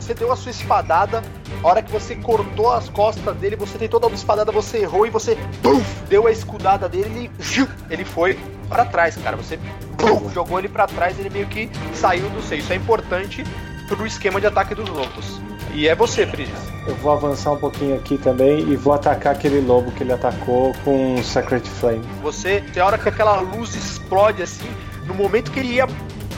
[0.07, 1.21] Você deu a sua espadada.
[1.65, 5.05] A hora que você cortou as costas dele, você tentou dar uma espadada, você errou
[5.05, 8.39] e você bum, deu a escudada dele e ele foi
[8.69, 9.37] pra trás, cara.
[9.37, 9.59] Você
[10.01, 12.61] bum, jogou ele pra trás, ele meio que saiu do seio.
[12.61, 13.43] Isso é importante
[13.89, 15.41] pro esquema de ataque dos lobos.
[15.75, 16.55] E é você, Prigis.
[16.87, 20.73] Eu vou avançar um pouquinho aqui também e vou atacar aquele lobo que ele atacou
[20.85, 22.05] com um Sacred Flame.
[22.23, 24.71] Você, tem hora que aquela luz explode assim,
[25.05, 25.89] no momento que ele ia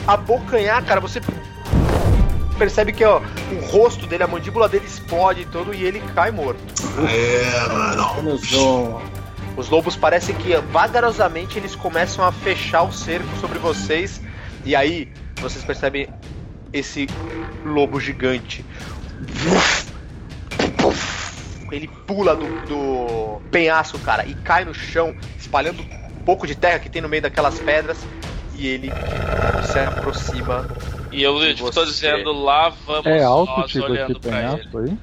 [0.07, 1.21] abocanhar, cara, você
[2.59, 6.29] percebe que ó, o rosto dele, a mandíbula dele explode e todo e ele cai
[6.29, 6.59] morto.
[7.09, 9.01] É, mano.
[9.55, 14.21] Os lobos parecem que vagarosamente eles começam a fechar o cerco sobre vocês
[14.65, 16.09] e aí vocês percebem
[16.71, 17.07] esse
[17.65, 18.63] lobo gigante.
[21.71, 26.79] Ele pula do, do penhasco, cara, e cai no chão, espalhando um pouco de terra
[26.79, 27.97] que tem no meio daquelas pedras.
[28.55, 28.91] E ele
[29.71, 30.67] se aproxima.
[31.11, 31.79] E eu E tipo, você?
[31.79, 34.47] tô dizendo lá, vamos É alto nós tipo olhando esse pra ele.
[34.49, 34.97] penhasco aí?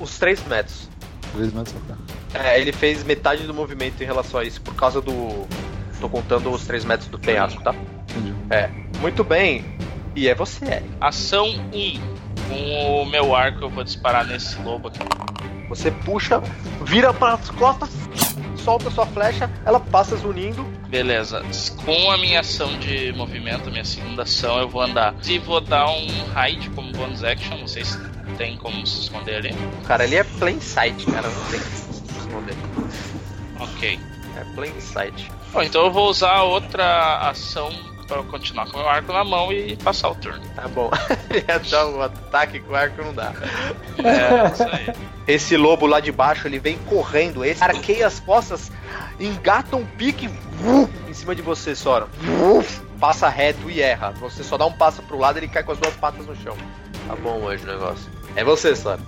[0.00, 0.88] Os 3 metros.
[1.34, 2.48] 3 metros pra cá.
[2.48, 5.46] É, ele fez metade do movimento em relação a isso, por causa do.
[6.00, 7.74] Tô contando os 3 metros do penhasco, tá?
[8.10, 8.34] Entendi.
[8.50, 8.68] É.
[9.00, 9.64] Muito bem.
[10.16, 10.88] E é você, Eric.
[11.00, 12.00] Ação 1.
[12.48, 14.98] Com o meu arco eu vou disparar nesse lobo aqui.
[15.68, 16.42] Você puxa,
[16.82, 17.88] vira para as costas,
[18.62, 20.64] solta sua flecha, ela passa zunindo.
[20.88, 21.42] Beleza.
[21.84, 25.14] Com a minha ação de movimento, a minha segunda ação, eu vou andar.
[25.26, 27.56] E vou dar um hide como bonus action.
[27.58, 27.98] Não sei se
[28.36, 29.54] tem como se esconder ali.
[29.86, 31.28] Cara, ali é plain sight, cara.
[31.28, 32.56] Não tem como se esconder.
[33.60, 33.98] Ok.
[34.36, 35.30] É plain sight.
[35.52, 37.70] Bom, então eu vou usar outra ação
[38.12, 40.42] para continuar com o meu arco na mão e passar o turno.
[40.54, 40.90] Tá bom.
[41.32, 43.32] Ia dar um ataque com arco não dá.
[43.98, 44.94] É, isso aí.
[45.26, 48.70] Esse lobo lá de baixo, ele vem correndo, esse arqueia as costas,
[49.18, 52.06] engata um pique vuf, em cima de você, Sora.
[52.20, 54.10] Vuf, passa reto e erra.
[54.20, 56.56] Você só dá um passo pro lado, ele cai com as duas patas no chão.
[57.06, 58.10] Tá bom hoje o negócio.
[58.36, 59.00] É você, Sora.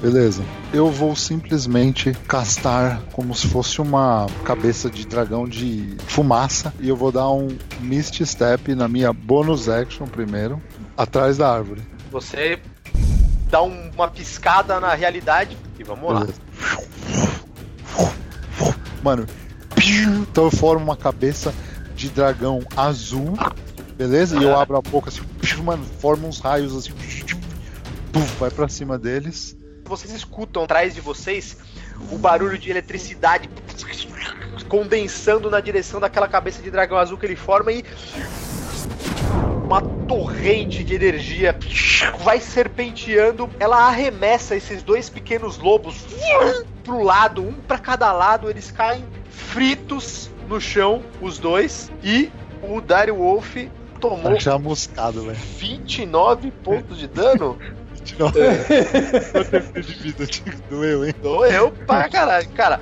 [0.00, 0.42] Beleza.
[0.72, 6.96] Eu vou simplesmente castar como se fosse uma cabeça de dragão de fumaça e eu
[6.96, 7.48] vou dar um
[7.80, 10.60] Mist Step na minha bonus action primeiro,
[10.96, 11.82] atrás da árvore.
[12.10, 12.58] Você
[13.50, 16.20] dá um- uma piscada na realidade e vamos lá.
[16.20, 16.40] Beleza.
[19.02, 19.26] Mano,
[20.30, 21.52] então eu formo uma cabeça
[21.94, 23.34] de dragão azul,
[23.98, 24.38] beleza?
[24.38, 25.20] E eu abro a boca assim,
[25.62, 26.92] mano, forma uns raios assim,
[28.38, 29.56] vai pra cima deles.
[29.90, 31.56] Vocês escutam atrás de vocês
[32.12, 33.50] o barulho de eletricidade
[34.68, 37.84] condensando na direção daquela cabeça de dragão azul que ele forma e
[39.64, 41.56] uma torrente de energia
[42.22, 43.50] vai serpenteando.
[43.58, 46.06] Ela arremessa esses dois pequenos lobos
[46.84, 48.48] pro lado, um para cada lado.
[48.48, 51.90] Eles caem fritos no chão, os dois.
[52.02, 52.30] E
[52.62, 53.56] o Dario Wolf
[54.00, 55.36] tomou Tá chamuscado, velho.
[55.36, 57.58] 29 pontos de dano.
[58.18, 59.80] Não, É.
[59.80, 60.26] de vida,
[60.68, 61.14] doeu, hein?
[61.22, 62.80] Doeu pra caralho, cara.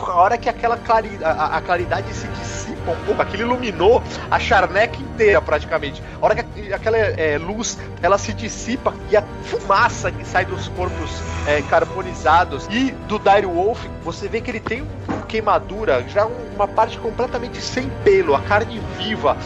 [0.00, 1.10] A hora que aquela clari...
[1.22, 6.02] a, a claridade se dissipa um pouco, aquilo iluminou a charneca inteira praticamente.
[6.20, 10.68] A hora que aquela é, luz ela se dissipa e a fumaça que sai dos
[10.68, 11.10] corpos
[11.46, 16.68] é, carbonizados e do Dire Wolf, você vê que ele tem uma queimadura, já uma
[16.68, 19.36] parte completamente sem pelo, a carne viva.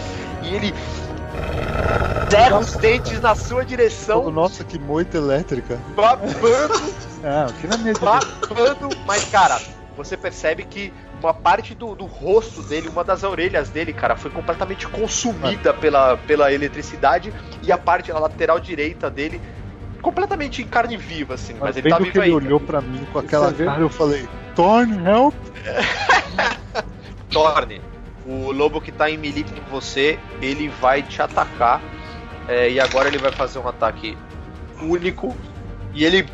[0.42, 0.74] E ele
[2.30, 5.78] zerra os dentes na sua direção, Nossa, que moita elétrica.
[5.94, 6.92] babando
[7.24, 9.60] Ah, aqui na minha babando, mas cara,
[9.96, 14.30] você percebe que uma parte do, do rosto dele, uma das orelhas dele, cara, foi
[14.30, 19.40] completamente consumida pela, pela eletricidade e a parte a lateral direita dele
[20.00, 22.36] completamente em carne viva, assim, mas, Mas ele tá vivo que ele ainda.
[22.44, 25.34] olhou pra mim com aquela cara, eu falei, Thorn, help!
[27.30, 27.80] Torne,
[28.26, 31.80] o lobo que tá em melee com você, ele vai te atacar.
[32.48, 34.16] é, e agora ele vai fazer um ataque
[34.80, 35.36] único.
[35.94, 36.28] E ele,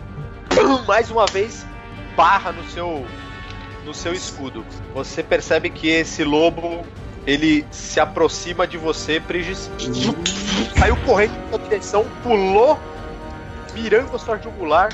[0.86, 1.66] mais uma vez,
[2.16, 3.06] barra no seu,
[3.84, 4.64] no seu escudo.
[4.94, 6.84] Você percebe que esse lobo,
[7.26, 9.70] ele se aproxima de você, Prigis.
[10.78, 12.78] Saiu correndo na sua direção, pulou,
[13.74, 14.88] mirando a sua jugular.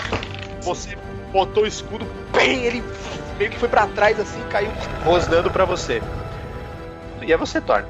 [0.62, 0.96] Você
[1.32, 2.82] botou o escudo, bem, ele
[3.38, 4.70] meio que foi pra trás assim, caiu
[5.04, 6.00] rosnando pra você.
[7.26, 7.84] E é você, Thor.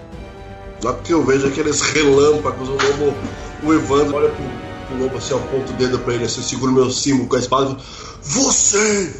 [0.81, 3.14] Só que eu vejo aqueles relâmpagos, o lobo,
[3.62, 4.44] o Evandro olha pro,
[4.88, 7.38] pro lobo assim, aponta o dedo pra ele, assim, segura o meu símbolo com a
[7.38, 7.77] espada e
[8.23, 9.14] Você!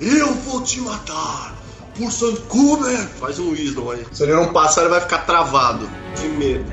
[0.00, 1.54] Eu vou te matar!
[1.96, 2.98] Por Sankuber!
[3.20, 4.06] Faz um wisdom aí.
[4.12, 5.88] Se ele não passar, ele vai ficar travado.
[6.18, 6.64] De medo.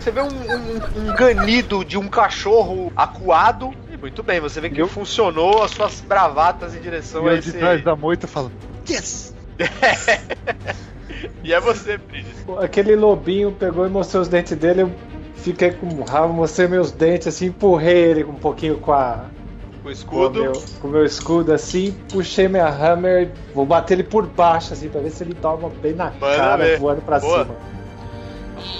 [0.00, 3.70] Você vê um, um- um ganido de um cachorro acuado.
[4.00, 7.48] Muito bem, você vê que funcionou as suas bravatas em direção E a eu de
[7.50, 7.58] esse.
[7.58, 8.50] trás da moita falo,
[8.88, 9.34] yes!
[11.44, 12.44] E é você, Bridges.
[12.60, 14.82] Aquele lobinho pegou e mostrou os dentes dele.
[14.82, 14.92] Eu
[15.36, 19.24] fiquei com raiva, mostrei meus dentes assim, empurrei ele um pouquinho com a.
[19.70, 20.42] Com o Com o escudo.
[20.42, 24.88] meu, com o meu escudo assim, puxei minha hammer, vou bater ele por baixo assim,
[24.88, 26.78] pra ver se ele toma bem na Manda cara, ver.
[26.78, 27.44] voando pra Boa.
[27.44, 27.56] cima.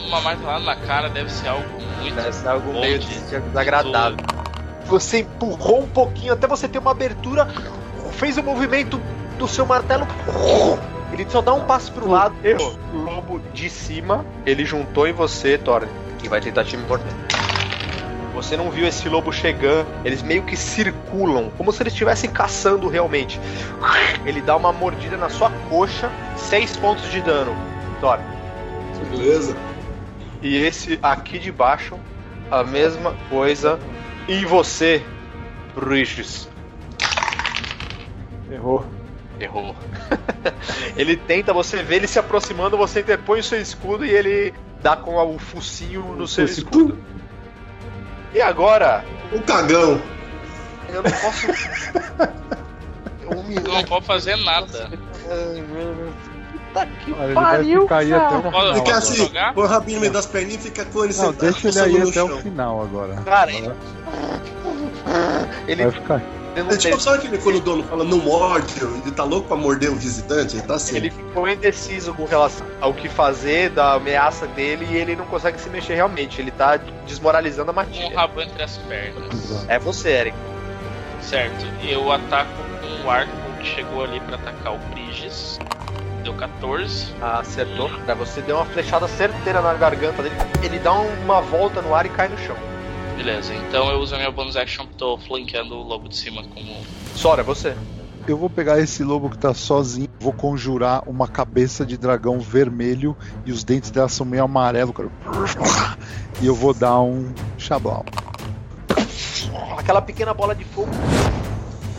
[0.09, 1.65] uma martelada na cara deve ser algo
[2.01, 4.17] muito Deve ser algo meio de- des- desagradável.
[4.87, 7.47] Você empurrou um pouquinho até você ter uma abertura,
[8.13, 9.01] fez o movimento
[9.39, 10.07] do seu martelo.
[11.19, 12.35] Ele só dá um passo pro lado.
[12.45, 12.79] Errou.
[12.93, 15.89] Lobo de cima, ele juntou em você, Thorne,
[16.23, 17.13] e vai tentar te morder.
[18.35, 22.87] Você não viu esse lobo chegando, eles meio que circulam, como se eles estivessem caçando
[22.87, 23.41] realmente.
[24.25, 27.53] Ele dá uma mordida na sua coxa, 6 pontos de dano.
[28.01, 28.25] Thorne.
[29.11, 29.57] Beleza?
[30.41, 31.99] E esse aqui de baixo,
[32.49, 33.77] a mesma coisa
[34.29, 35.03] em você,
[35.75, 36.49] Bridges.
[38.53, 38.85] Errou.
[39.41, 39.75] Errou.
[40.97, 44.97] ele tenta, você vê ele se aproximando, você interpõe o seu escudo e ele dá
[44.97, 46.65] com o focinho no seu Focinho.
[46.65, 46.99] escudo.
[48.35, 50.01] E agora, O cagão.
[50.89, 51.47] eu não posso.
[53.29, 54.89] Tu não pode fazer nada.
[56.53, 58.75] Puta que Olha, pariu, o Pode- final.
[58.75, 61.37] Fica posso assim, põe o rabinho no meio das perninhas e fica com ele sentado,
[61.39, 62.39] deixa ele aí até o chão.
[62.41, 63.17] final agora.
[63.23, 63.71] Cara, ele,
[65.67, 66.23] ele, Vai ficar.
[66.59, 69.49] Ele não É tipo, sabe aquele quando o dono fala não morde, ele tá louco
[69.49, 70.57] pra morder o visitante?
[70.57, 70.97] Ele tá assim.
[70.97, 75.61] Ele ficou indeciso com relação ao que fazer, da ameaça dele, e ele não consegue
[75.61, 76.41] se mexer realmente.
[76.41, 78.17] Ele tá desmoralizando a Com o matilha.
[78.17, 79.65] rabo entre as pernas.
[79.69, 80.37] É você, Eric.
[81.23, 81.67] Certo.
[81.83, 85.59] Eu ataco com o arco que chegou ali pra atacar o Briges.
[86.23, 87.07] Deu 14.
[87.21, 87.91] Acertou.
[88.05, 90.35] Pra você deu uma flechada certeira na garganta dele.
[90.63, 92.57] Ele dá uma volta no ar e cai no chão.
[93.19, 96.73] Beleza, então eu uso a minha bonus action, tô flanqueando o lobo de cima como.
[97.17, 97.75] Sora, você.
[98.29, 103.17] Eu vou pegar esse lobo que tá sozinho, vou conjurar uma cabeça de dragão vermelho
[103.45, 105.09] e os dentes dela são meio amarelo, cara.
[106.41, 108.07] E eu vou dar um chablau.
[109.77, 110.91] Aquela pequena bola de fogo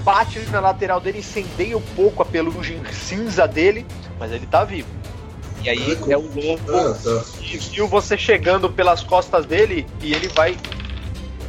[0.06, 3.86] bate na lateral dele, incendeia um pouco a pelugem cinza dele,
[4.18, 4.88] mas ele tá vivo.
[5.62, 7.24] E aí é o lobo Ah, tá.
[7.42, 10.56] e viu você chegando pelas costas dele e ele vai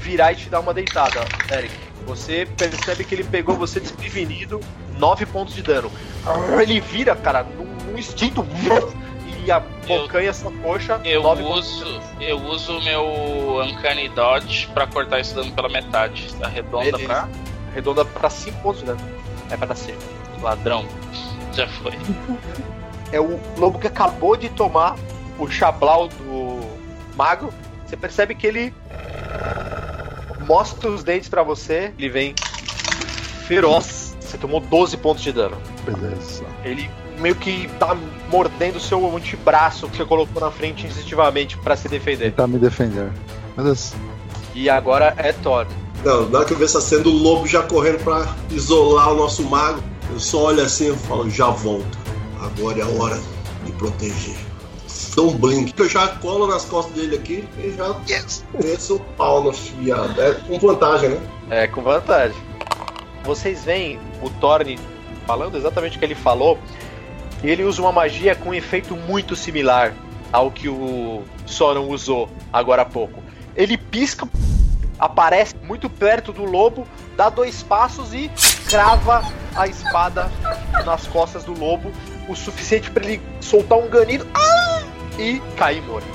[0.00, 1.20] virar e te dar uma deitada,
[1.52, 1.74] Eric.
[2.06, 4.58] Você percebe que ele pegou você desprevenido,
[4.98, 5.92] 9 pontos de dano.
[6.60, 8.44] Ele vira, cara, num, num instinto
[9.44, 11.00] e abocanha sua coxa.
[11.04, 12.00] Eu uso.
[12.20, 13.04] Eu uso o meu
[13.62, 16.28] Uncanny Dodge pra cortar esse dano pela metade.
[16.42, 17.04] Arredonda Beleza.
[17.04, 17.28] pra
[17.70, 19.00] Arredonda pra 5 pontos de dano.
[19.50, 19.96] É pra nascer.
[20.42, 20.86] ladrão.
[21.52, 21.92] Já foi.
[23.12, 24.96] É o lobo que acabou de tomar
[25.38, 26.60] o chablau do
[27.16, 27.52] mago.
[27.86, 28.74] Você percebe que ele
[30.50, 31.92] mostra os dentes pra você.
[31.96, 32.34] Ele vem
[33.46, 34.16] feroz.
[34.20, 35.56] Você tomou 12 pontos de dano.
[35.84, 36.44] Beleza.
[36.64, 37.96] Ele meio que tá
[38.28, 42.30] mordendo o seu antebraço que você colocou na frente instintivamente pra se defender.
[42.30, 43.12] Tentar me defender.
[43.56, 43.94] Beleza.
[44.52, 45.68] E agora é Thor.
[46.04, 49.16] Não, na hora que eu ver essa cena do lobo já correndo pra isolar o
[49.16, 51.96] nosso mago, eu só olho assim e falo, já volto.
[52.40, 53.20] Agora é a hora
[53.64, 54.49] de proteger.
[55.14, 55.74] Dou um blink.
[55.76, 57.94] Eu já colo nas costas dele aqui e já
[58.58, 60.20] desço o pau no viado.
[60.20, 61.20] É com vantagem, né?
[61.50, 62.36] É, com vantagem.
[63.24, 64.78] Vocês veem o Thorne
[65.26, 66.58] falando exatamente o que ele falou.
[67.42, 69.94] E ele usa uma magia com um efeito muito similar
[70.32, 73.22] ao que o Soron usou agora há pouco.
[73.56, 74.28] Ele pisca,
[74.98, 78.30] aparece muito perto do lobo, dá dois passos e
[78.68, 79.22] crava
[79.56, 80.30] a espada
[80.84, 81.90] nas costas do lobo,
[82.28, 84.82] o suficiente para ele soltar um ganido ah!
[85.20, 86.08] E cair morto.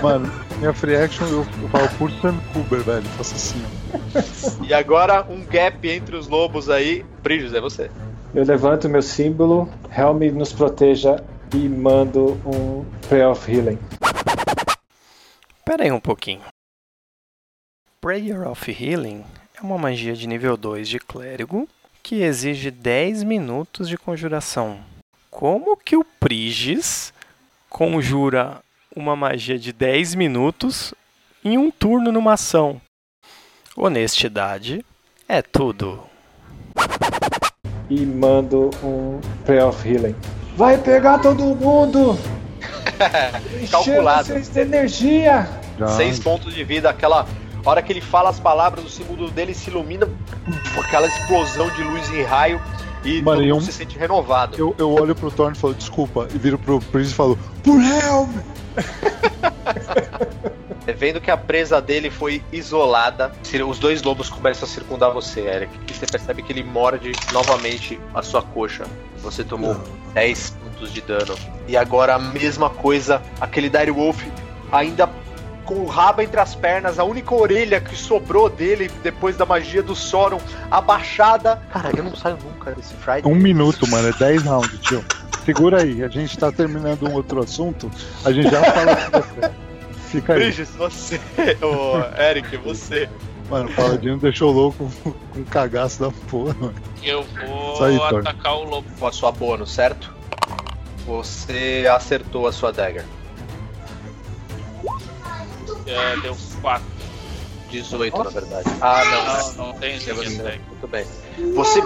[0.00, 2.10] Mano, minha free action eu, eu falo por
[2.52, 3.02] Kuber, velho.
[3.16, 4.62] Faço assim.
[4.64, 7.04] E agora um gap entre os lobos aí.
[7.22, 7.90] Brilhos, é você.
[8.32, 13.78] Eu levanto meu símbolo, Helm nos proteja e mando um Prayer of Healing.
[15.64, 16.40] Pera aí um pouquinho.
[18.00, 19.24] Prayer of Healing
[19.58, 21.68] é uma magia de nível 2 de clérigo
[22.02, 24.91] que exige 10 minutos de conjuração.
[25.32, 27.10] Como que o Prigis
[27.70, 28.60] conjura
[28.94, 30.92] uma magia de 10 minutos
[31.42, 32.78] em um turno numa ação?
[33.74, 34.84] Honestidade
[35.26, 36.02] é tudo.
[37.88, 40.14] E mando um Prayer of Healing.
[40.54, 42.18] Vai pegar todo mundo!
[43.70, 44.28] Calculado.
[44.28, 45.48] vocês de energia!
[45.96, 47.26] Seis pontos de vida, aquela
[47.64, 50.06] hora que ele fala as palavras, o símbolo dele se ilumina
[50.74, 52.60] com aquela explosão de luz e raio
[53.04, 54.56] e Mano, todo mundo um- se sente renovado.
[54.58, 57.80] Eu, eu olho pro Thorne e falo, desculpa, e viro pro Prince e falo, por
[57.80, 58.30] Helm!
[60.86, 63.30] É, Vendo que a presa dele foi isolada,
[63.68, 65.72] os dois lobos começam a circundar você, Eric.
[65.88, 68.84] E você percebe que ele morde novamente a sua coxa.
[69.22, 69.76] Você tomou
[70.12, 71.36] 10 pontos de dano.
[71.68, 74.24] E agora a mesma coisa, aquele Dire Wolf
[74.72, 75.06] ainda
[75.64, 79.82] com o rabo entre as pernas, a única orelha que sobrou dele depois da magia
[79.82, 80.40] do Soron
[80.70, 81.62] abaixada.
[81.72, 83.30] Cara, eu não saio nunca desse Friday.
[83.30, 85.04] Um minuto, mano, é 10 rounds, tio.
[85.44, 87.90] segura aí, a gente tá terminando um outro assunto,
[88.24, 89.52] a gente já fala com você.
[90.12, 90.40] Fica aí.
[90.40, 91.18] Bridges, você.
[91.62, 93.08] Ô, Eric, você.
[93.48, 96.74] Mano, o Paladino deixou louco com um cagaço da porra, mano.
[97.02, 98.20] Eu vou aí, Thor.
[98.20, 98.88] atacar o lobo.
[98.98, 100.12] Com a sua bônus, certo?
[101.06, 103.04] Você acertou a sua dagger.
[105.92, 106.84] É, deu 4.
[107.70, 108.68] 18, na verdade.
[108.82, 109.64] Ah, não.
[109.66, 110.60] Não, não tem Você-.
[110.68, 111.06] Muito bem.
[111.54, 111.80] Você.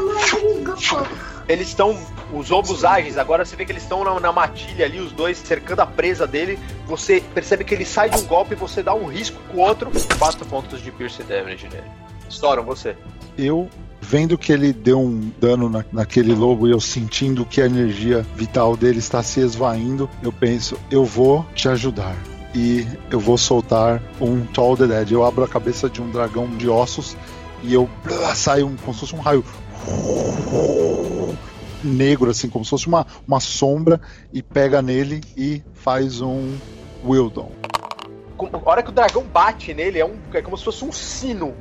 [1.48, 1.96] Eles estão.
[2.32, 5.38] Os lobos ágeis, agora você vê que eles estão na, na matilha ali, os dois
[5.38, 6.58] cercando a presa dele.
[6.88, 9.60] Você percebe que ele sai de um golpe e você dá um risco com o
[9.60, 9.90] outro.
[10.18, 11.84] 4 pontos de pierce damage nele.
[12.28, 12.96] Estouram você.
[13.38, 17.66] Eu, vendo que ele deu um dano na- naquele lobo e eu sentindo que a
[17.66, 22.16] energia vital dele está se esvaindo, eu penso, eu vou te ajudar.
[22.58, 25.12] E eu vou soltar um Tall the Dead.
[25.12, 27.14] Eu abro a cabeça de um dragão de ossos
[27.62, 29.44] e eu blá, saio um, como se fosse um raio
[31.84, 34.00] negro, assim, como se fosse uma, uma sombra,
[34.32, 36.56] e pega nele e faz um
[37.04, 37.52] Wildon.
[38.40, 41.54] A hora que o dragão bate nele, é, um, é como se fosse um sino.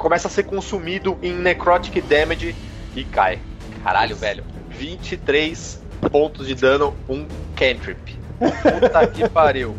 [0.00, 2.56] Começa a ser consumido em necrotic damage
[2.96, 3.38] e cai.
[3.84, 4.44] Caralho, velho.
[4.68, 7.26] 23 pontos de dano, um
[7.56, 8.18] cantrip.
[8.38, 9.76] Puta que pariu.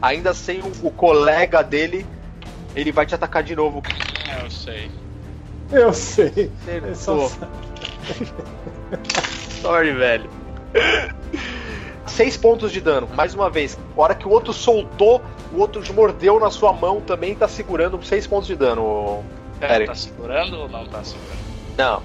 [0.00, 2.06] Ainda sem o, o colega dele,
[2.74, 3.82] ele vai te atacar de novo.
[4.28, 4.90] É, eu sei.
[5.72, 6.50] Eu sei.
[6.66, 7.24] É só...
[7.24, 7.66] Acertou.
[9.60, 10.30] Sorry, velho.
[12.06, 13.78] Seis pontos de dano, mais uma vez.
[13.96, 15.20] A hora que o outro soltou,
[15.52, 19.24] o outro mordeu na sua mão também tá segurando seis pontos de dano.
[19.60, 21.38] É, tá segurando ou não tá segurando?
[21.76, 22.02] Não.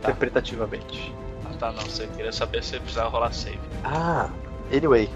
[0.00, 1.14] Interpretativamente.
[1.62, 1.82] Ah, tá, não.
[1.88, 3.58] Você queria saber se precisava rolar save.
[3.84, 4.28] Ah,
[4.72, 5.08] anyway.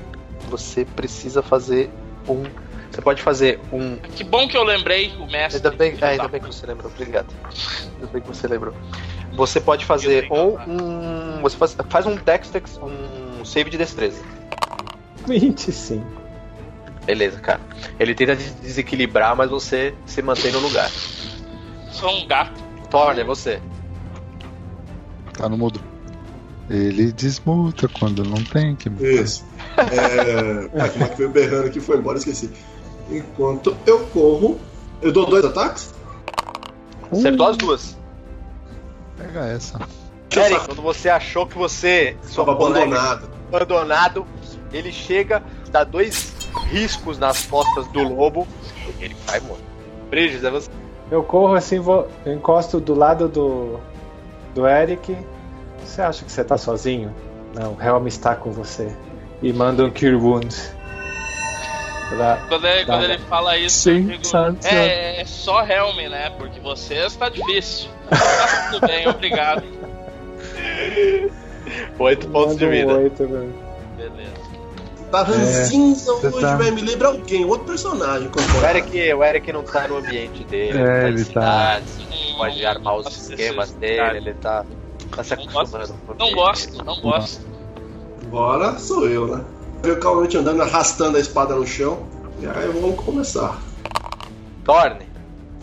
[0.49, 1.91] Você precisa fazer
[2.29, 2.45] um.
[2.91, 3.97] Você pode fazer um.
[3.97, 5.57] Que bom que eu lembrei o mestre.
[5.57, 7.27] Ainda bem, é, ainda da bem que você lembrou, obrigado.
[7.95, 8.73] Ainda bem que você lembrou.
[9.33, 11.41] Você pode fazer ou um.
[11.43, 14.23] Você faz, faz um Dextex, um save de destreza.
[15.27, 16.05] 25.
[17.05, 17.61] Beleza, cara.
[17.99, 20.91] Ele tenta des- desequilibrar, mas você se mantém no lugar.
[21.91, 22.63] Sou um gato.
[22.91, 23.61] Thorne, é você.
[25.33, 25.81] Tá no mudo.
[26.69, 29.07] Ele desmuta quando não tem que mutar.
[29.07, 29.45] Isso.
[29.77, 30.71] É...
[30.81, 32.51] Ah, como é que veio berrando aqui foi embora, esqueci.
[33.11, 34.59] Enquanto eu corro,
[35.01, 35.95] eu dou dois ataques?
[37.11, 37.97] Acertou as duas.
[39.17, 39.79] Pega essa.
[40.35, 42.17] Eric, quando você achou que você.
[42.23, 43.31] Estava abandonado.
[43.49, 44.27] abandonado,
[44.73, 46.35] ele chega, dá dois
[46.67, 48.47] riscos nas costas do lobo
[49.01, 49.62] e ele cai morto.
[50.11, 50.71] Bridges, é você.
[51.11, 53.79] Eu corro assim, vou, eu encosto do lado do,
[54.55, 55.17] do Eric.
[55.87, 57.14] Você acha que você tá sozinho?
[57.55, 58.95] Não, o Helm está com você.
[59.43, 60.55] E manda um Cure Wound.
[62.09, 64.22] Pra- Quando, ele, quando ele fala isso, Sim, digo,
[64.64, 66.30] é, é só Helm, né?
[66.39, 67.89] Porque vocês tá difícil.
[68.09, 69.64] Tá tudo bem, obrigado.
[71.99, 72.95] Oito pontos de manda vida.
[72.99, 73.55] oito, velho.
[73.97, 74.47] Beleza.
[75.11, 76.74] Tá ranzinza você hoje, tá- velho.
[76.74, 78.28] Me lembra alguém, outro personagem.
[78.28, 78.64] O.
[78.66, 81.99] Eric, o Eric não tá no ambiente dele, É, ele tá ele tá- cidades,
[82.37, 84.64] pode armar os esquemas dele, ele tá,
[85.15, 86.05] tá se Não gosto, acostumando.
[86.09, 87.47] o não gosto, não gosto.
[88.27, 89.45] Agora sou eu, né?
[89.85, 92.07] Eu calmamente andando, arrastando a espada no chão.
[92.41, 93.59] E aí vamos começar.
[94.65, 95.07] Thorne,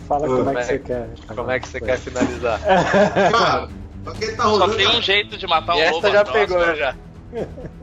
[0.08, 1.08] Fala como é Como que é- você quer.
[1.34, 2.60] como é que você quer finalizar?
[2.60, 3.68] Cara,
[4.04, 5.98] pra quem tá Só tem um jeito de matar um lobo.
[5.98, 6.58] essa já a próxima.
[6.58, 6.94] pegou, já.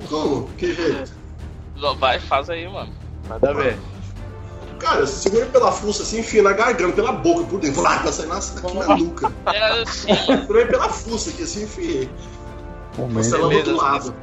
[0.07, 0.47] Como?
[0.57, 1.11] Que jeito?
[1.99, 2.91] Vai, faz aí, mano.
[3.27, 3.77] Manda ver.
[4.81, 7.81] Cara, ele pela fuça assim, enfia na garganta, pela boca, por dentro.
[7.81, 9.31] Lá, tá saindo daqui na nuca.
[9.53, 12.09] É assim, Segurei pela fuça aqui, assim, enfiei.
[12.97, 14.15] Você lá do outro lado.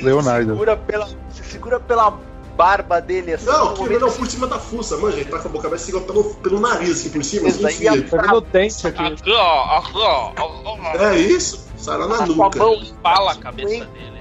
[0.00, 0.52] Leonardo.
[0.52, 2.18] Segura pela, você segura pela
[2.56, 3.46] barba dele assim.
[3.46, 5.18] Não, que não, por cima da fuça, manja.
[5.18, 7.90] Ele tá com a boca aberta, segura pelo, pelo nariz, assim, por cima, assim, enfia.
[7.90, 9.02] é- no dente aqui.
[9.02, 11.04] aqui, aqui.
[11.04, 12.58] É isso, sai lá na A sua nuca.
[12.58, 14.15] mão Empala a cabeça dele.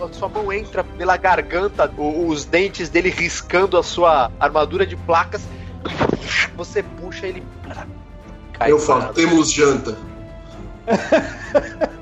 [0.00, 5.42] A sua mão entra pela garganta, os dentes dele riscando a sua armadura de placas.
[6.56, 7.42] Você puxa ele.
[8.54, 9.96] Cai Eu falo, temos janta.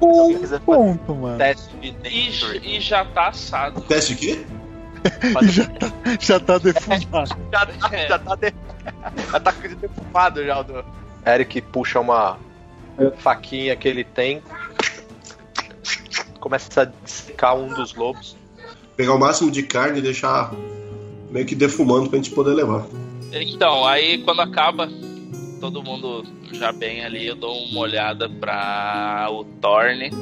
[0.00, 1.38] Um ponto, mano.
[1.38, 1.92] Teste de E,
[2.28, 2.60] nature.
[2.76, 3.80] e já tá assado.
[3.80, 4.46] Teste de quê?
[5.48, 7.36] Já tá, já tá defumado.
[7.52, 8.08] Já tá, É.
[8.08, 8.54] já tá, de...
[9.30, 10.58] já tá defumado já.
[10.60, 10.84] o Do...
[11.24, 12.36] Eric puxa uma
[13.18, 14.42] faquinha que ele tem.
[16.46, 18.36] Começa a dissecar um dos lobos.
[18.96, 20.54] Pegar o máximo de carne e deixar
[21.28, 22.86] meio que defumando pra gente poder levar.
[23.32, 24.88] Então, aí quando acaba,
[25.60, 30.12] todo mundo já bem ali, eu dou uma olhada pra o Thorne.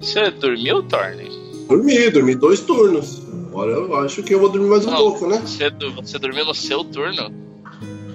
[0.00, 1.28] Você dormiu, Thorne?
[1.68, 3.20] Dormi, dormi dois turnos.
[3.48, 4.96] Agora eu acho que eu vou dormir mais um Não.
[4.96, 5.38] pouco, né?
[5.44, 7.30] Você, você dormiu no seu turno?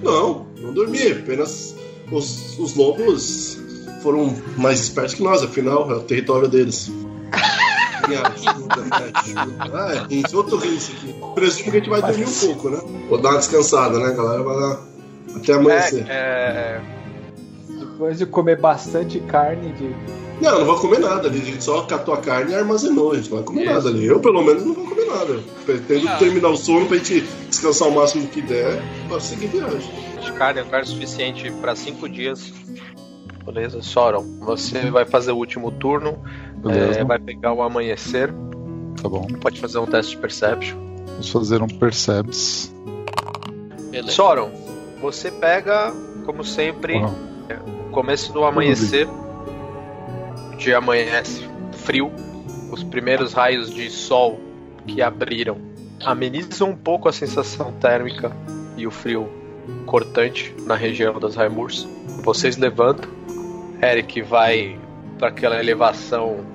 [0.02, 1.12] Não, não dormi.
[1.12, 1.76] Apenas
[2.12, 3.62] os, os lobos
[4.02, 6.91] foram mais espertos que nós, afinal, é o território deles.
[8.08, 9.56] Me ajuda, me ajuda.
[9.74, 11.16] Ah, é, gente, outro isso aqui.
[11.36, 12.80] Presumo que a gente vai dormir um pouco, né?
[13.10, 14.41] Vou dar uma descansada, né, galera?
[14.43, 14.82] Vai lá.
[15.36, 16.06] Até amanhecer.
[16.10, 16.82] É, é,
[17.80, 19.95] Depois de comer bastante carne de.
[20.41, 21.39] Não, não vou comer nada ali.
[21.39, 23.12] A gente só catou a carne e armazenou.
[23.12, 23.74] A gente não vai comer Isso.
[23.74, 24.06] nada ali.
[24.08, 25.39] Eu, pelo menos, não vou comer nada.
[25.66, 26.18] Pretendo Ah.
[26.18, 29.91] terminar o sono pra gente descansar o máximo que der pra seguir viagem.
[30.22, 32.52] de carne, carne suficiente para cinco dias.
[33.46, 34.24] Beleza, Soron.
[34.42, 36.18] Você vai fazer o último turno,
[36.56, 38.34] Beleza, é, vai pegar o amanhecer.
[39.02, 39.28] tá bom.
[39.39, 40.78] Pode fazer um teste de perception.
[41.08, 42.74] Vamos fazer um Percebs.
[43.89, 44.12] Beleza.
[44.12, 44.52] Soron,
[45.02, 45.92] você pega,
[46.26, 49.08] como sempre, o começo do amanhecer.
[50.54, 52.12] O dia amanhece frio.
[52.72, 54.39] Os primeiros raios de sol
[54.88, 55.58] que abriram
[56.04, 58.32] amenizam um pouco a sensação térmica
[58.78, 59.30] e o frio
[59.86, 61.88] cortante na região das Raimurs.
[62.24, 63.10] Vocês levantam.
[63.82, 64.78] Eric vai
[65.18, 66.46] para aquela elevação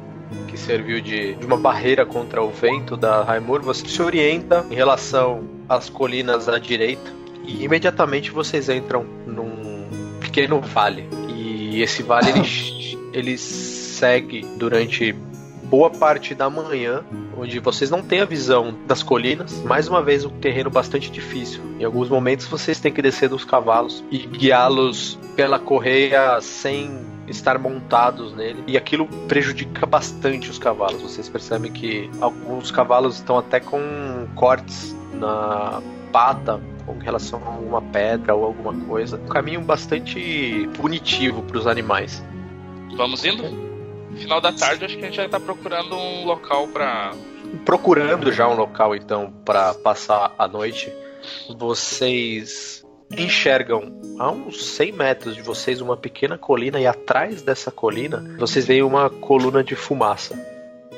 [0.49, 3.63] que serviu de, de uma barreira contra o vento da Raimur.
[3.63, 7.13] Você se orienta em relação às colinas à direita
[7.45, 9.89] e imediatamente vocês entram num
[10.21, 11.09] pequeno vale.
[11.29, 15.13] E esse vale ele, ele segue durante
[15.65, 17.05] boa parte da manhã,
[17.37, 19.63] onde vocês não têm a visão das colinas.
[19.65, 21.61] Mais uma vez, um terreno bastante difícil.
[21.81, 27.59] Em alguns momentos, vocês têm que descer dos cavalos e guiá-los pela correia sem estar
[27.59, 28.63] montados nele.
[28.67, 31.03] E aquilo prejudica bastante os cavalos.
[31.03, 37.83] Vocês percebem que alguns cavalos estão até com cortes na pata com relação a alguma
[37.83, 39.17] pedra ou alguma coisa.
[39.17, 42.25] Um caminho bastante punitivo para os animais.
[42.97, 43.43] Vamos indo?
[44.17, 47.13] Final da tarde, acho que a gente já tá procurando um local pra.
[47.65, 50.91] procurando já um local então para passar a noite,
[51.59, 58.25] vocês enxergam a uns 100 metros de vocês uma pequena colina e atrás dessa colina
[58.39, 60.35] vocês veem uma coluna de fumaça.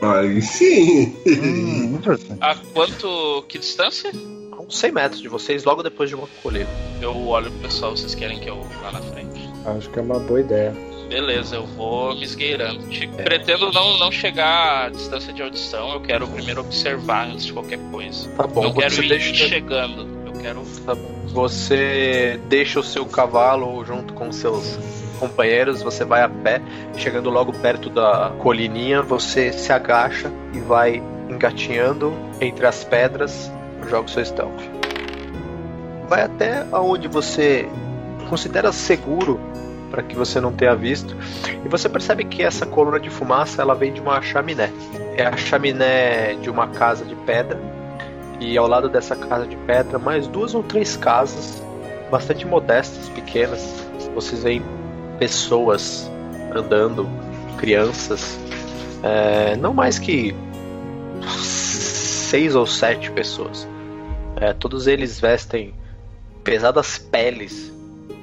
[0.01, 1.17] Aí sim.
[1.27, 1.99] hum.
[2.41, 3.45] A quanto.
[3.49, 4.11] que distância?
[4.53, 6.69] A uns 100 metros de vocês, logo depois de uma colina.
[7.01, 9.49] Eu olho pro pessoal, vocês querem que eu vá na frente?
[9.65, 10.73] Acho que é uma boa ideia.
[11.09, 12.87] Beleza, eu vou me esgueirando.
[12.89, 17.53] Te- Pretendo não, não chegar à distância de audição, eu quero primeiro observar antes de
[17.55, 18.29] qualquer coisa.
[18.31, 20.63] Tá bom, não quero ir deixa, chegando, eu quero.
[20.87, 20.97] bom.
[21.27, 24.79] você deixa o seu cavalo junto com seus
[25.19, 26.63] companheiros, você vai a pé,
[26.97, 33.51] chegando logo perto da colininha, você se agacha e vai engatinhando entre as pedras,
[33.89, 34.63] joga o seu stealth.
[36.09, 37.69] Vai até aonde você
[38.29, 39.41] considera seguro
[39.91, 41.17] para que você não tenha visto,
[41.65, 44.71] e você percebe que essa coluna de fumaça ela vem de uma chaminé.
[45.17, 47.59] É a chaminé de uma casa de pedra
[48.41, 51.63] e ao lado dessa casa de pedra mais duas ou três casas
[52.11, 53.61] bastante modestas, pequenas.
[54.15, 54.63] Vocês veem
[55.19, 56.11] pessoas
[56.55, 57.09] andando,
[57.59, 58.39] crianças,
[59.03, 60.35] é, não mais que
[61.29, 63.67] seis ou sete pessoas.
[64.37, 65.75] É, todos eles vestem
[66.45, 67.73] pesadas peles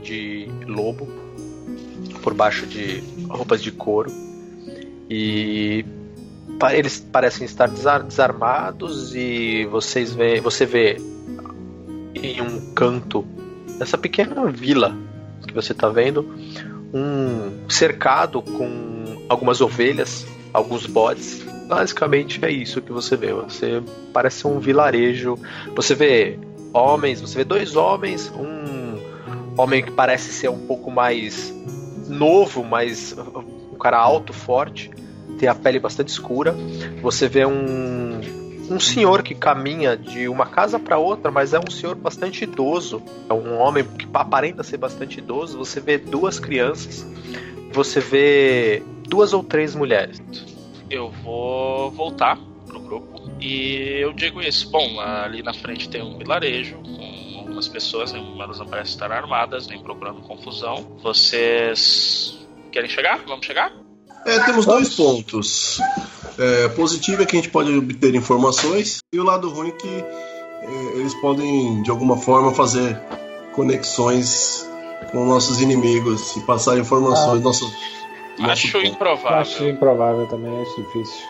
[0.01, 1.07] de lobo
[2.21, 4.11] por baixo de roupas de couro
[5.09, 5.85] e
[6.73, 10.97] eles parecem estar desar- desarmados e vocês vê, você vê
[12.15, 13.25] em um canto
[13.77, 14.95] dessa pequena vila
[15.45, 16.33] que você está vendo
[16.93, 21.43] um cercado com algumas ovelhas, alguns bodes.
[21.67, 23.33] Basicamente é isso que você vê.
[23.33, 23.83] Você
[24.13, 25.37] parece um vilarejo.
[25.75, 26.39] Você vê
[26.73, 28.97] homens, você vê dois homens, um
[29.57, 31.53] homem que parece ser um pouco mais
[32.07, 33.15] novo, mas
[33.73, 34.91] um cara alto, forte,
[35.37, 36.55] tem a pele bastante escura.
[37.01, 38.19] Você vê um,
[38.69, 43.01] um senhor que caminha de uma casa para outra, mas é um senhor bastante idoso.
[43.29, 45.57] É um homem que aparenta ser bastante idoso.
[45.57, 47.05] Você vê duas crianças.
[47.71, 50.21] Você vê duas ou três mulheres.
[50.89, 54.69] Eu vou voltar pro grupo e eu digo isso.
[54.69, 59.67] Bom, ali na frente tem um vilarejo com algumas pessoas, delas não parece estar armadas,
[59.67, 60.97] nem procurando confusão.
[61.01, 62.37] Vocês
[62.71, 63.23] querem chegar?
[63.25, 63.84] Vamos chegar?
[64.25, 65.79] É, temos dois pontos.
[66.37, 69.87] É, positivo é que a gente pode obter informações, e o lado ruim é que
[69.87, 72.99] é, eles podem, de alguma forma, fazer
[73.53, 74.67] conexões
[75.11, 77.41] com nossos inimigos e passar informações.
[77.41, 77.65] Nosso,
[78.37, 78.85] nosso Acho ponto.
[78.85, 79.37] improvável.
[79.37, 81.25] Acho improvável também, acho difícil.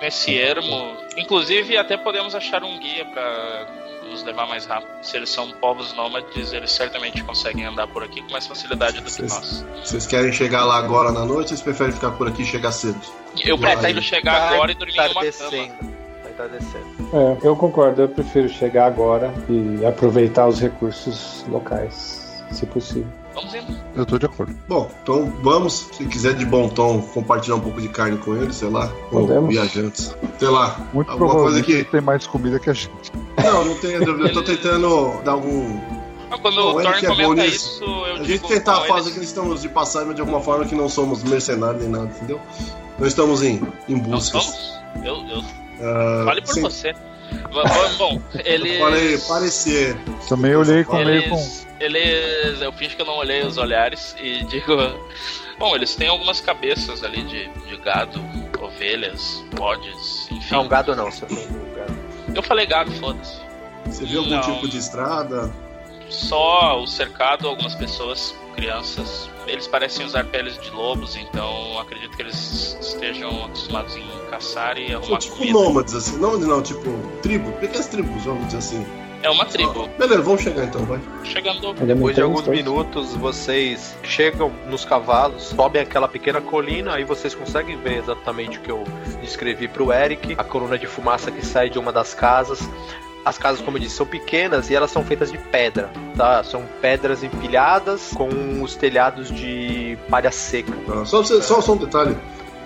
[0.00, 0.96] Nesse ermo.
[1.16, 3.66] Inclusive, até podemos achar um guia para
[4.08, 4.90] nos levar mais rápido.
[5.02, 9.04] Se eles são povos nômades, eles certamente conseguem andar por aqui com mais facilidade do
[9.04, 9.66] que Vocês- nós.
[9.84, 12.72] Vocês querem chegar lá agora na noite ou vocês preferem ficar por aqui e chegar
[12.72, 12.98] cedo?
[13.44, 13.76] Eu Vai.
[13.76, 15.20] pretendo chegar Vai agora e dormir em uma cama.
[15.22, 15.74] descendo.
[16.22, 17.08] Vai estar descendo.
[17.42, 23.06] É, eu concordo, eu prefiro chegar agora e aproveitar os recursos locais, se possível.
[23.38, 23.78] Vamos indo.
[23.96, 24.54] Eu tô de acordo.
[24.68, 25.88] Bom, então vamos.
[25.92, 28.88] Se quiser de bom tom compartilhar um pouco de carne com eles, sei lá.
[29.10, 29.48] Com Podemos.
[29.50, 30.14] viajantes.
[30.38, 30.80] Sei lá.
[30.92, 31.72] Muito alguma coisa que.
[31.72, 33.12] eles têm mais comida que a gente.
[33.42, 33.92] Não, não tem.
[33.92, 35.78] Eu tô tentando dar algum.
[36.42, 38.86] Quando Não, o ele Thorne que é comenta isso, eu A digo, gente tentar "Bom,
[38.86, 41.82] fazer eles- que eles estamos de passagem, mas de alguma forma que não somos mercenários
[41.82, 42.38] nem nada, entendeu?
[42.98, 44.38] Nós estamos em, em busca.
[45.02, 45.42] Eu, eu,
[45.80, 46.94] Ah, fale por sim, você.
[47.98, 48.72] Bom, eles...
[48.76, 49.96] Eu falei parecer.
[50.28, 51.36] Também olhei com meio com.
[51.80, 52.60] Eles.
[52.60, 54.72] Eu finge que eu não olhei os olhares e digo.
[55.58, 58.20] Bom, eles têm algumas cabeças ali de, de gado,
[58.60, 60.54] ovelhas, bodes, enfim.
[60.54, 61.98] Não, gado não, você falou gado.
[62.34, 63.40] Eu falei gado, foda-se.
[63.86, 64.40] Você viu algum Não.
[64.40, 65.52] tipo de estrada?
[66.08, 69.28] Só o cercado, algumas pessoas, crianças.
[69.46, 74.88] Eles parecem usar peles de lobos, então acredito que eles estejam acostumados em caçar e
[74.88, 75.52] São arrumar tipo comida.
[75.58, 76.18] nômades, assim.
[76.18, 76.84] Não, não, tipo,
[77.22, 77.50] tribo.
[77.52, 78.86] Pequenas tribos, vamos dizer assim.
[79.22, 79.88] É uma tribo.
[79.98, 81.00] Beleza, vamos chegar então, vai.
[81.24, 81.70] Chegando.
[81.70, 87.04] É Depois de muito alguns minutos, vocês chegam nos cavalos, sobem aquela pequena colina, aí
[87.04, 88.84] vocês conseguem ver exatamente o que eu
[89.20, 92.60] descrevi pro Eric, a coluna de fumaça que sai de uma das casas.
[93.24, 96.42] As casas, como eu disse, são pequenas e elas são feitas de pedra, tá?
[96.44, 100.72] São pedras empilhadas com os telhados de palha seca.
[100.86, 102.16] Tá, Só, você- só, só um detalhe.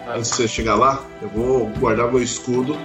[0.07, 2.77] Antes de você chegar lá, eu vou guardar meu escudo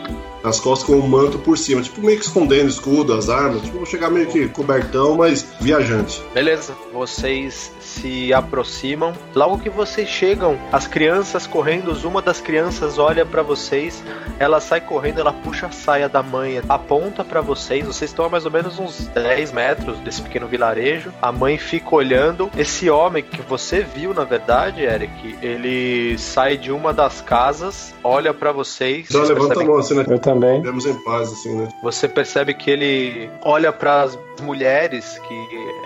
[0.47, 1.81] nas costas com o manto por cima.
[1.81, 3.61] Tipo, meio que escondendo o escudo, as armas.
[3.61, 6.23] Tipo, vou chegar meio que cobertão, mas viajante.
[6.33, 9.13] Beleza, vocês se aproximam.
[9.35, 14.01] Logo que vocês chegam, as crianças correndo, uma das crianças olha pra vocês,
[14.39, 17.85] ela sai correndo, ela puxa a saia da mãe, aponta pra vocês.
[17.85, 21.11] Vocês estão a mais ou menos uns 10 metros desse pequeno vilarejo.
[21.21, 22.49] A mãe fica olhando.
[22.57, 28.33] Esse homem que você viu, na verdade, Eric, ele sai de uma das casas, olha
[28.33, 29.07] pra vocês.
[29.09, 30.05] Então levanta a mão assim, né?
[30.07, 30.36] Eu também.
[30.61, 31.67] Vivemos em paz, assim, né?
[31.81, 35.33] você percebe que ele olha para as mulheres que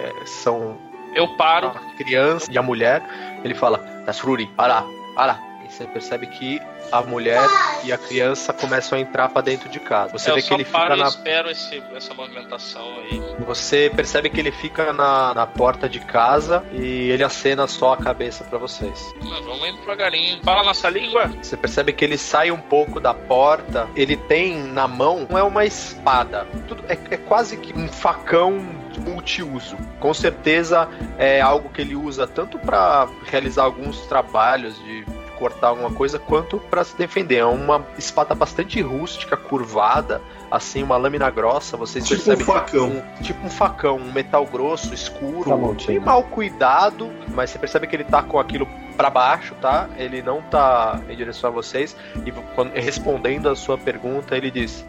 [0.01, 0.77] eh, são
[1.15, 1.67] Eu paro.
[1.67, 3.01] a criança e a mulher.
[3.43, 4.85] Ele fala: Tasruri, olha lá,
[5.15, 5.50] olha lá.
[5.71, 6.61] Você percebe que
[6.91, 7.47] a mulher
[7.85, 10.11] e a criança começam a entrar para dentro de casa.
[10.11, 11.07] Você eu vê só que ele fica na.
[11.07, 13.21] espero esse, essa movimentação aí.
[13.45, 17.97] Você percebe que ele fica na, na porta de casa e ele acena só a
[17.97, 19.13] cabeça para vocês.
[19.21, 20.43] Mas vamos indo devagarinho.
[20.43, 21.27] Fala nossa língua.
[21.41, 23.87] Você percebe que ele sai um pouco da porta.
[23.95, 26.45] Ele tem na mão, não é uma espada.
[26.67, 28.59] Tudo, é, é quase que um facão
[28.99, 29.77] multiuso.
[30.01, 35.05] Com certeza é algo que ele usa tanto para realizar alguns trabalhos de
[35.41, 37.37] cortar alguma coisa, quanto para se defender.
[37.37, 40.21] É uma espada bastante rústica, curvada,
[40.51, 41.75] assim, uma lâmina grossa.
[41.75, 42.87] Vocês Tipo um percebem facão.
[42.89, 47.57] um- tipo um facão, um metal grosso, escuro, Tá bom, bem mal cuidado, mas você
[47.57, 49.89] percebe que ele tá com aquilo pra baixo, tá?
[49.97, 51.97] Ele não tá em direção a vocês.
[52.23, 54.85] E quando- respondendo a sua pergunta, ele diz: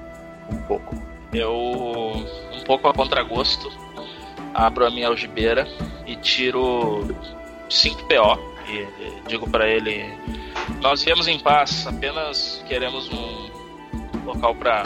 [0.51, 0.95] Um pouco.
[1.33, 3.73] Eu, um pouco a contragosto,
[4.53, 5.67] abro a minha algibeira
[6.07, 7.09] e tiro
[7.71, 8.53] 5 PO.
[8.69, 8.87] E
[9.27, 10.13] digo pra ele:
[10.81, 13.51] Nós viemos em paz, apenas queremos um
[14.25, 14.83] local pra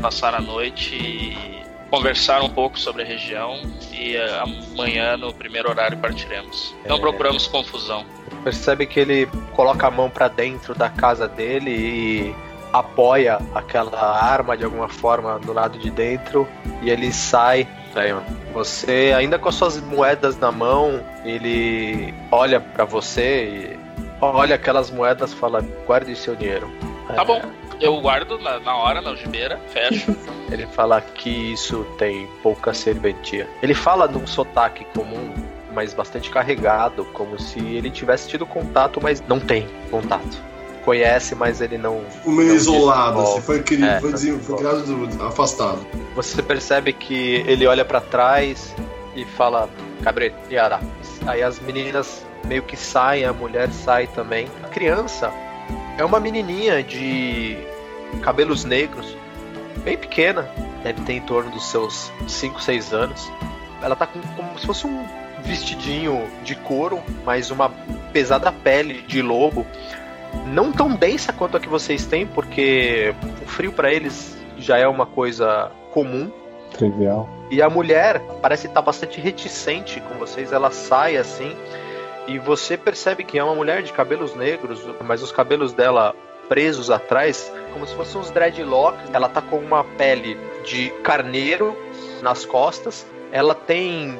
[0.00, 3.60] passar a noite e conversar um pouco sobre a região.
[3.92, 4.42] E eh,
[4.74, 6.74] amanhã, no primeiro horário, partiremos.
[6.86, 7.00] Não É.
[7.00, 8.04] procuramos confusão.
[8.42, 12.34] Percebe que ele coloca a mão pra dentro da casa dele e
[12.72, 16.46] apoia aquela arma de alguma forma do lado de dentro
[16.82, 17.66] e ele sai.
[18.52, 23.83] Você, ainda com as suas moedas na mão, ele olha pra você e
[24.32, 26.70] olha aquelas moedas e fala: guarde seu dinheiro.
[27.08, 27.40] Tá É, bom.
[27.80, 30.16] Eu guardo na, na hora, na algibeira, fecho.
[30.50, 33.48] Ele fala que isso tem pouca serventia.
[33.62, 35.34] Ele fala num sotaque comum,
[35.74, 40.40] mas bastante carregado, como se ele tivesse tido contato, mas não tem contato.
[40.84, 42.04] Conhece, mas ele não.
[42.04, 43.40] Tipo, meio não isolado, assim.
[43.40, 45.84] Foi, criado, É, foi, foi criado do- afastado.
[46.14, 48.74] Você percebe que ele olha pra trás
[49.14, 49.68] e fala,
[50.02, 50.80] Cabrete, Yara.
[51.26, 54.48] Aí as meninas meio que saem, a mulher sai também.
[54.62, 55.32] A criança
[55.96, 57.56] é uma menininha de
[58.22, 59.16] cabelos negros,
[59.82, 60.48] bem pequena,
[60.82, 63.30] deve ter em torno dos seus 5, 6 anos.
[63.82, 65.06] Ela tá com como se fosse um
[65.44, 67.70] vestidinho de couro, mas uma
[68.12, 69.66] pesada pele de lobo.
[70.46, 74.86] Não tão densa quanto a que vocês têm, porque o frio pra eles já é
[74.86, 76.30] uma coisa comum.
[76.72, 77.28] Trivial.
[77.50, 80.52] E a mulher parece estar bastante reticente com vocês.
[80.52, 81.56] Ela sai assim.
[82.26, 86.14] E você percebe que é uma mulher de cabelos negros, mas os cabelos dela
[86.48, 89.10] presos atrás, como se fossem uns dreadlocks.
[89.12, 91.76] Ela tá com uma pele de carneiro
[92.22, 93.06] nas costas.
[93.30, 94.18] Ela tem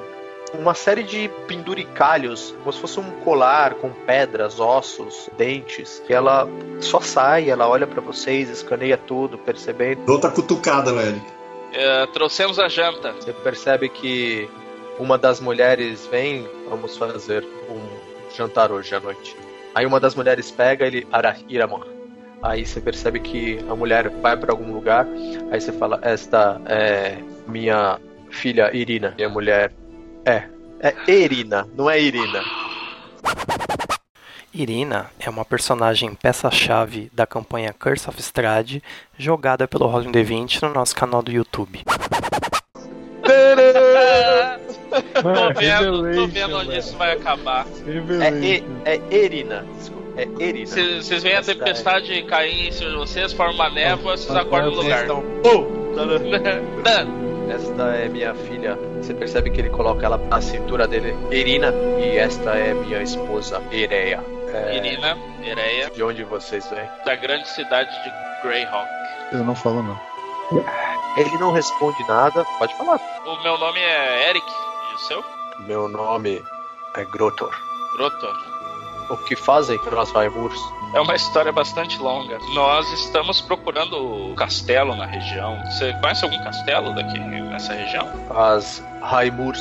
[0.58, 6.02] uma série de penduricalhos, como se fosse um colar com pedras, ossos, dentes.
[6.08, 6.48] E ela
[6.80, 10.04] só sai, ela olha pra vocês, escaneia tudo, percebendo.
[10.04, 11.20] Dou outra cutucada, velho.
[11.74, 13.12] Eh, trouxemos a janta.
[13.12, 14.48] Você percebe que
[14.98, 17.80] uma das mulheres vem, vamos fazer um
[18.36, 19.36] jantar hoje à noite.
[19.74, 21.80] Aí uma das mulheres pega ele, Ara, Iraman.
[22.40, 25.06] Aí você percebe que a mulher vai para algum lugar.
[25.50, 27.18] Aí você fala: Esta é
[27.48, 27.98] minha
[28.30, 29.14] filha Irina.
[29.16, 29.72] Minha mulher
[30.24, 30.44] é.
[30.80, 32.42] É Irina, não é Irina.
[34.54, 38.80] Irina é uma personagem peça-chave da campanha Curse of Strahd,
[39.18, 41.82] jogada pelo Rolling D20 no nosso canal do YouTube.
[45.24, 47.66] Mano, Tô vendo, tô vendo onde isso vai acabar.
[48.22, 49.66] É, e, é Irina.
[49.76, 50.64] Desculpa, é.
[50.64, 54.70] Vocês veem a é- tempestade cair em cima de vocês, forma uma névoa, vocês acordam
[54.70, 55.02] no Vocês lugar.
[55.02, 55.22] estão.
[55.42, 57.33] Pum!
[57.50, 58.76] Esta é minha filha.
[59.00, 63.62] Você percebe que ele coloca ela na cintura dele, Irina, e esta é minha esposa,
[63.70, 64.20] Ireia.
[64.52, 66.88] É, Irina, Ereia, De onde vocês vêm?
[67.04, 68.10] da grande cidade de
[68.48, 68.88] Greyhawk.
[69.32, 69.98] Eu não falo não.
[71.16, 72.44] Ele não responde nada.
[72.58, 73.00] Pode falar.
[73.26, 75.24] O meu nome é Eric, e o seu?
[75.60, 76.42] Meu nome
[76.96, 77.50] é Grotor.
[77.96, 78.34] Grotor.
[79.10, 80.58] O que fazem nós Raimurs?
[80.94, 82.38] É uma história bastante longa.
[82.54, 83.96] Nós estamos procurando
[84.30, 85.58] o castelo na região.
[85.66, 88.08] Você conhece algum castelo daqui nessa região?
[88.30, 89.60] As Raimurs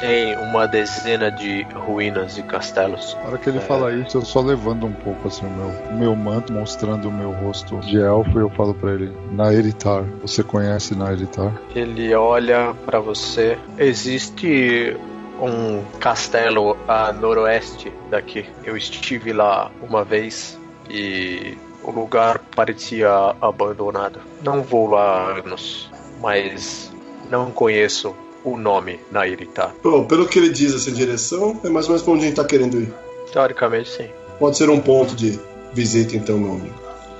[0.00, 3.16] têm uma dezena de ruínas e castelos.
[3.22, 3.62] Na hora que ele É.
[3.62, 7.32] fala isso, eu só levando um pouco assim o meu, meu manto, mostrando o meu
[7.32, 11.50] rosto de elfo, e eu falo pra ele: Naeritar, você conhece Naeritar?
[11.74, 13.58] Ele olha pra você.
[13.78, 14.94] Existe
[15.40, 18.46] um castelo a noroeste daqui.
[18.64, 20.58] Eu estive lá uma vez
[20.88, 23.10] e o lugar parecia
[23.40, 24.20] abandonado.
[24.42, 26.92] Não vou lá há anos, mas
[27.30, 28.14] não conheço
[28.44, 29.74] o nome Nairitar.
[29.82, 32.36] Bom, pelo que ele diz essa direção, é mais ou menos pra onde a gente
[32.36, 32.94] tá querendo ir.
[33.32, 34.08] Teoricamente, sim.
[34.38, 35.38] Pode ser um ponto de
[35.72, 36.74] visita, então, meu amigo.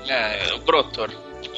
[0.07, 1.11] É, o Brotor.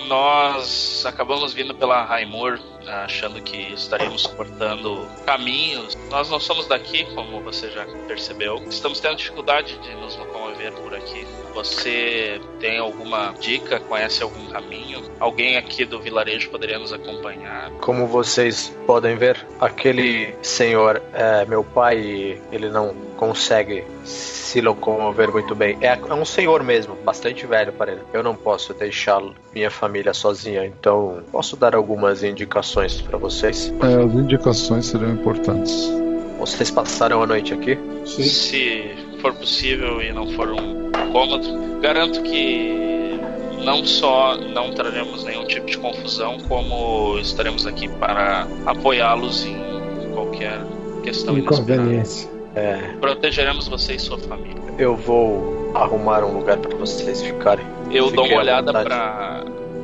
[0.08, 2.60] Nós acabamos vindo pela Raimur,
[2.90, 5.98] achando que estaríamos cortando caminhos.
[6.10, 8.64] Nós não somos daqui, como você já percebeu.
[8.70, 11.26] Estamos tendo dificuldade de nos locomover por aqui.
[11.54, 13.80] Você tem alguma dica?
[13.80, 15.04] Conhece algum caminho?
[15.20, 17.72] Alguém aqui do vilarejo poderia nos acompanhar?
[17.82, 25.30] Como vocês podem ver, aquele senhor é meu pai e ele não consegue se locomover
[25.30, 25.78] muito bem.
[25.82, 28.02] É, é um senhor mesmo, bastante velho para ele.
[28.14, 29.22] Eu não posso deixar
[29.54, 33.74] minha família sozinha, então posso dar algumas indicações para vocês.
[33.84, 35.92] É, as indicações seriam importantes.
[36.40, 37.78] Vocês passaram a noite aqui?
[38.06, 38.24] Sim.
[38.24, 43.20] Se for possível e não for um incômodo, garanto que
[43.66, 50.62] não só não traremos nenhum tipo de confusão, como estaremos aqui para apoiá-los em qualquer
[51.04, 52.39] questão inesperada.
[52.60, 54.62] É, Protegeremos você e sua família.
[54.78, 57.66] eu vou arrumar um lugar para vocês ficarem.
[57.92, 59.44] Eu dou Fiquem uma olhada pra,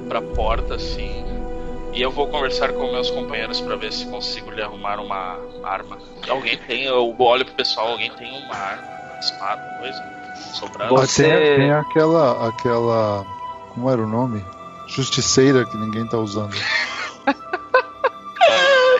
[0.09, 1.23] pra porta assim.
[1.93, 5.97] E eu vou conversar com meus companheiros pra ver se consigo lhe arrumar uma arma.
[6.27, 10.03] Alguém tem, eu olho pro pessoal, alguém tem uma arma, uma espada, coisa
[10.53, 10.93] sobrando.
[10.95, 13.25] Você- tem, tem aquela, aquela.
[13.73, 14.43] Como era o nome?
[14.87, 16.53] Justiceira que ninguém tá usando.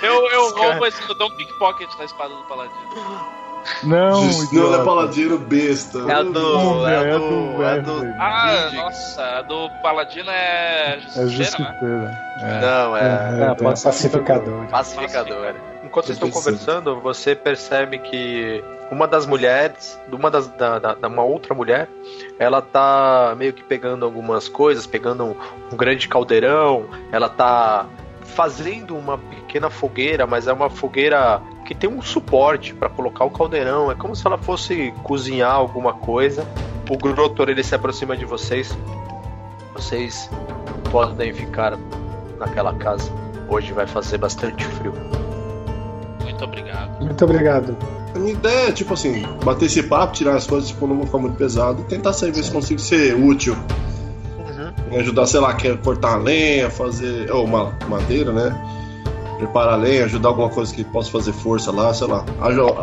[0.02, 2.78] Eu, eu roubo esse, eu dou um pickpocket na espada do paladino.
[3.84, 4.22] Não,
[4.54, 6.00] não é paladino besta.
[6.08, 6.88] É a do.
[6.88, 7.64] É a É do.
[7.64, 7.92] É do.
[7.94, 8.14] Wesley.
[8.20, 12.18] Ah, nossa, a do paladino é É justiceira, né?
[12.42, 12.62] É.
[12.62, 13.52] Não, é.
[13.52, 14.66] É, pode pacificador.
[14.68, 15.54] Pacificador.
[15.84, 21.08] Enquanto vocês estão conversando, você percebe que uma das mulheres, uma das da, da- da-
[21.08, 21.88] uma outra mulher,
[22.38, 25.36] ela tá meio que pegando algumas coisas, pegando um,
[25.72, 27.86] um grande caldeirão, ela tá
[28.22, 33.32] fazendo uma pequena fogueira, mas é uma fogueira que tem um suporte para colocar o
[33.32, 36.48] caldeirão, é como se ela fosse cozinhar alguma coisa.
[36.90, 38.78] O Grotor ele se aproxima de vocês.
[39.74, 40.30] Vocês
[40.92, 41.78] podem ficar
[42.38, 43.12] naquela casa.
[43.50, 44.94] Hoje vai fazer bastante frio.
[46.22, 47.04] Muito obrigado.
[47.04, 47.78] Muito obrigado.
[48.14, 51.06] A minha ideia é, tipo assim, bater esse papo, tirar as coisas, tipo, não vou
[51.06, 53.58] ficar muito pesado, e tentar saber se consigo ser útil.
[54.90, 57.32] Me ajudar, sei lá, quer cortar a lenha, fazer.
[57.32, 58.85] Ou uma madeira, né?
[59.38, 62.26] Preparar a lenha, ajudar alguma coisa que possa fazer força lá, sei lá.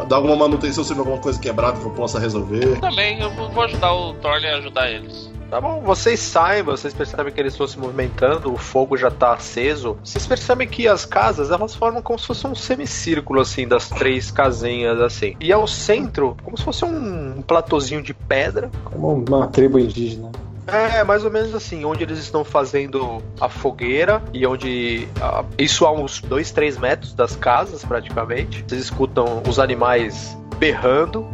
[0.09, 2.79] Dar alguma manutenção se alguma coisa quebrada que eu possa resolver.
[2.81, 5.31] Também eu vou ajudar o Thorne a ajudar eles.
[5.53, 9.35] Tá bom, vocês saem, vocês percebem que eles estão se movimentando, o fogo já tá
[9.35, 9.99] aceso.
[10.03, 14.31] Vocês percebem que as casas, elas formam como se fosse um semicírculo, assim, das três
[14.31, 15.37] casinhas, assim.
[15.39, 18.71] E ao centro, como se fosse um, um platôzinho de pedra.
[18.83, 20.33] Como uma tribo indígena.
[20.67, 25.09] É, mais ou menos assim, onde eles estão fazendo a fogueira e onde.
[25.21, 28.65] ah, isso a uns 2, 3 metros das casas, praticamente.
[28.67, 31.27] Vocês escutam os animais berrando.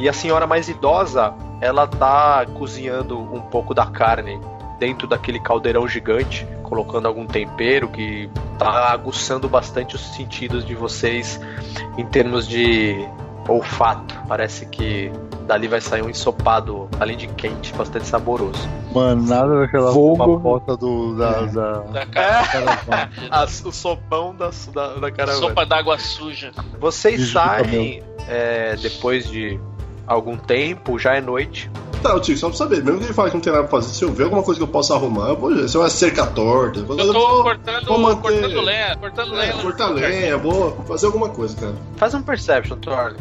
[0.00, 4.40] E a senhora mais idosa, ela tá cozinhando um pouco da carne
[4.80, 8.28] dentro daquele caldeirão gigante, colocando algum tempero que
[8.58, 11.40] tá aguçando bastante os sentidos de vocês
[11.96, 13.06] em termos de
[13.52, 14.14] olfato.
[14.28, 15.10] Parece que
[15.46, 18.68] dali vai sair um ensopado, além de quente, bastante saboroso.
[18.94, 20.36] Mano, nada daquela Fogo.
[20.38, 23.10] papota do, da, da, Da cara.
[23.64, 25.48] o sopão da, da, da caravana.
[25.48, 26.52] Sopa d'água suja.
[26.78, 29.58] Vocês saem é, depois de
[30.06, 31.70] algum tempo, já é noite.
[32.02, 33.94] Tá, tio, só pra saber, mesmo que ele fale que não tem nada pra fazer,
[33.94, 35.68] se eu ver alguma coisa que eu possa arrumar, eu vou ver.
[35.68, 39.30] Se é uma cerca torta, Eu eu tô vou, cortando, vou manter- cortando lenha, cortando
[39.32, 39.52] lenha.
[39.52, 41.74] é, no- cortar lenha, vou fazer alguma coisa, cara.
[41.96, 43.18] Faz um perception, Thorne.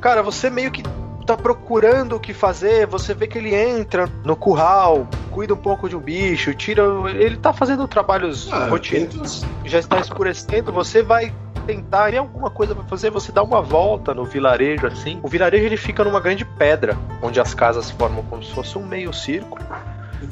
[0.00, 0.82] Cara, você meio que
[1.26, 5.88] tá procurando o que fazer, você vê que ele entra no curral, cuida um pouco
[5.88, 6.82] de um bicho, tira.
[7.10, 9.44] Ele tá fazendo trabalhos Ah, rotineiros.
[9.64, 11.34] Já está escurecendo, você vai
[11.66, 15.20] tentar, tem alguma coisa pra fazer, você dá uma volta no vilarejo assim.
[15.22, 18.86] O vilarejo ele fica numa grande pedra, onde as casas formam como se fosse um
[18.86, 19.62] meio círculo.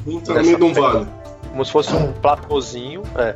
[0.07, 1.07] Então, no meio de um vale.
[1.51, 3.03] como se fosse um platôzinho.
[3.15, 3.35] É.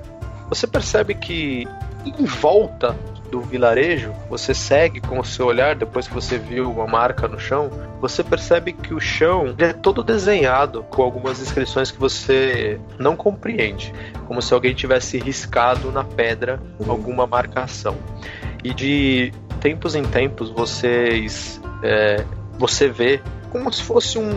[0.50, 1.68] Você percebe que
[2.06, 2.96] em volta
[3.32, 7.40] do vilarejo, você segue com o seu olhar, depois que você viu uma marca no
[7.40, 13.16] chão, você percebe que o chão é todo desenhado com algumas inscrições que você não
[13.16, 13.94] compreende,
[14.28, 17.98] como se alguém tivesse riscado na pedra alguma marcação.
[18.64, 22.26] E de tempos em tempos vocês é,
[22.60, 24.32] você vê como se fosse um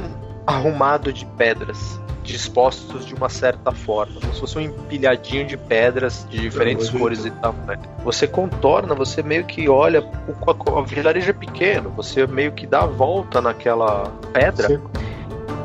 [0.47, 6.27] arrumado de pedras dispostos de uma certa forma, como se fosse um empilhadinho de pedras
[6.29, 6.99] de diferentes Uhum.
[7.01, 7.81] cores e tamanho.
[8.03, 12.83] Você contorna, você meio que olha, o, o vilarejo é pequeno, você meio que dá
[12.83, 14.81] a volta naquela pedra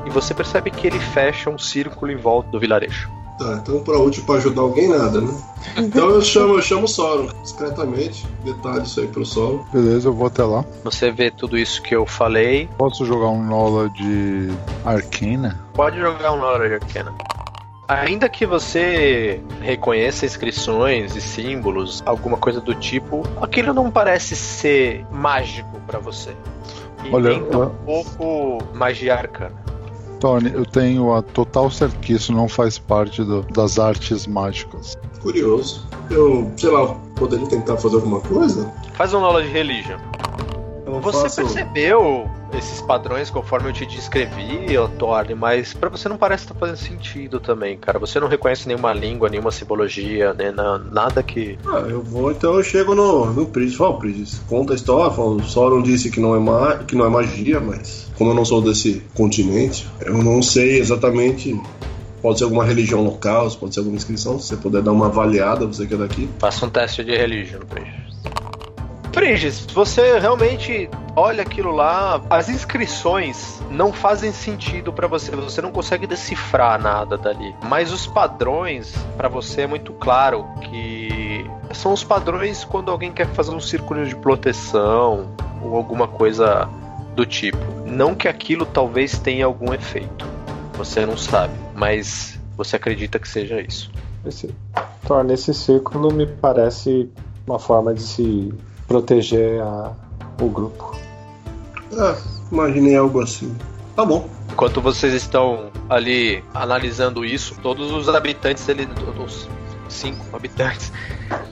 [0.06, 3.10] e você percebe que ele fecha um círculo em volta do vilarejo.
[3.40, 5.34] Tá, então pra útil pra ajudar alguém, nada, né?
[5.78, 9.64] Então eu chamo, eu chamo o Sauron, discretamente, detalhe isso aí pro Sauron.
[9.72, 10.66] Beleza, eu vou até lá.
[10.84, 12.70] Você vê tudo isso que eu falei.
[12.78, 14.50] Posso jogar um Nola de
[14.86, 15.58] Arcana?
[15.74, 17.14] Pode jogar um Knowledge Arcana.
[17.88, 25.06] Ainda que você reconheça inscrições e símbolos, alguma coisa do tipo, aquilo não parece ser
[25.12, 26.36] mágico pra você.
[27.04, 29.56] E Olha, nem eu- tampouco magia arcana.
[30.20, 34.98] Tony, eu tenho a total certeza que isso não faz parte do- das artes mágicas.
[35.22, 35.88] Curioso.
[36.10, 38.72] Eu, sei lá, poderia tentar fazer alguma coisa?
[38.94, 39.98] Faz um Knowledge Religion.
[40.86, 46.18] Eu Você faço- percebeu esses padrões conforme eu te descrevi, Thorne, mas pra você não
[46.18, 48.00] parece estar fazendo sentido também, cara.
[48.00, 50.52] Você não reconhece nenhuma língua, nenhuma simbologia, né?
[50.52, 51.58] na- nada que.
[51.66, 53.76] Ah, eu vou, então eu chego no, no Pris.
[53.76, 55.12] Fala, Pris, conta a história.
[55.12, 58.36] Fala, o Sauron disse que não, é ma que não é magia, mas como eu
[58.36, 61.60] não sou desse continente, eu não sei exatamente.
[62.22, 64.38] Pode ser alguma religião local, pode ser alguma inscrição.
[64.40, 66.30] Se você puder dar uma avaliada, você que é daqui.
[66.38, 68.09] Faça um teste de religion, Prigis.
[69.12, 75.72] Prigis, você realmente olha aquilo lá, as inscrições não fazem sentido pra você, você não
[75.72, 77.54] consegue decifrar nada dali.
[77.64, 83.28] Mas os padrões, pra você é muito claro que são os padrões quando alguém quer
[83.28, 85.30] fazer um círculo de proteção
[85.62, 86.70] ou alguma coisa
[87.16, 87.58] do tipo.
[87.86, 90.26] Não que aquilo talvez tenha algum efeito.
[90.78, 93.92] Você não sabe, mas você acredita que seja isso.
[94.26, 94.54] Esse,
[95.06, 97.10] torna esse círculo me parece
[97.46, 98.54] uma forma de se
[98.90, 99.94] proteger a-
[100.42, 100.98] o grupo.
[101.98, 102.18] Ah,
[102.52, 103.56] imaginei algo assim.
[103.96, 104.28] Tá bom.
[104.52, 108.88] Enquanto vocês estão ali analisando isso, todos os habitantes, ele,
[109.24, 109.48] os
[109.88, 110.92] cinco habitantes,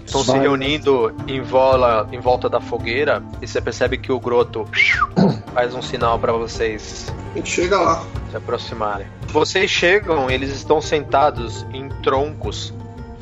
[0.05, 4.65] estão se reunindo em, vola, em volta da fogueira e você percebe que o Groto
[5.53, 8.03] faz um sinal para vocês A gente chega lá.
[8.31, 9.07] se aproximarem.
[9.29, 12.73] Vocês chegam, eles estão sentados em troncos,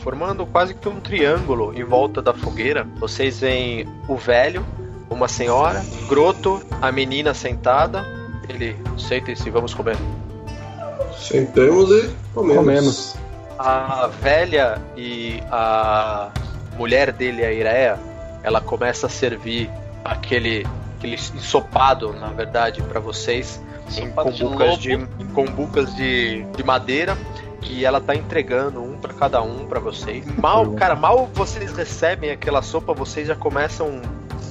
[0.06, 2.88] formando quase que um triângulo em volta da fogueira.
[3.00, 4.64] Vocês veem o velho,
[5.10, 8.06] uma senhora, Groto, a menina sentada.
[8.48, 9.98] Ele, sentem-se, vamos comer.
[11.18, 12.56] Sentamos e comemos.
[12.56, 13.16] Comemos.
[13.58, 16.30] A velha e a
[16.78, 17.98] mulher dele, a Ireia,
[18.44, 19.72] ela começa a servir
[20.04, 23.60] aquele, aquele ensopado, na verdade, para vocês,
[23.98, 27.18] em Ensopado de combucas, de, em combucas de, de madeira.
[27.70, 30.26] E ela tá entregando um para cada um para vocês.
[30.38, 34.02] Mal, cara, mal vocês recebem aquela sopa, vocês já começam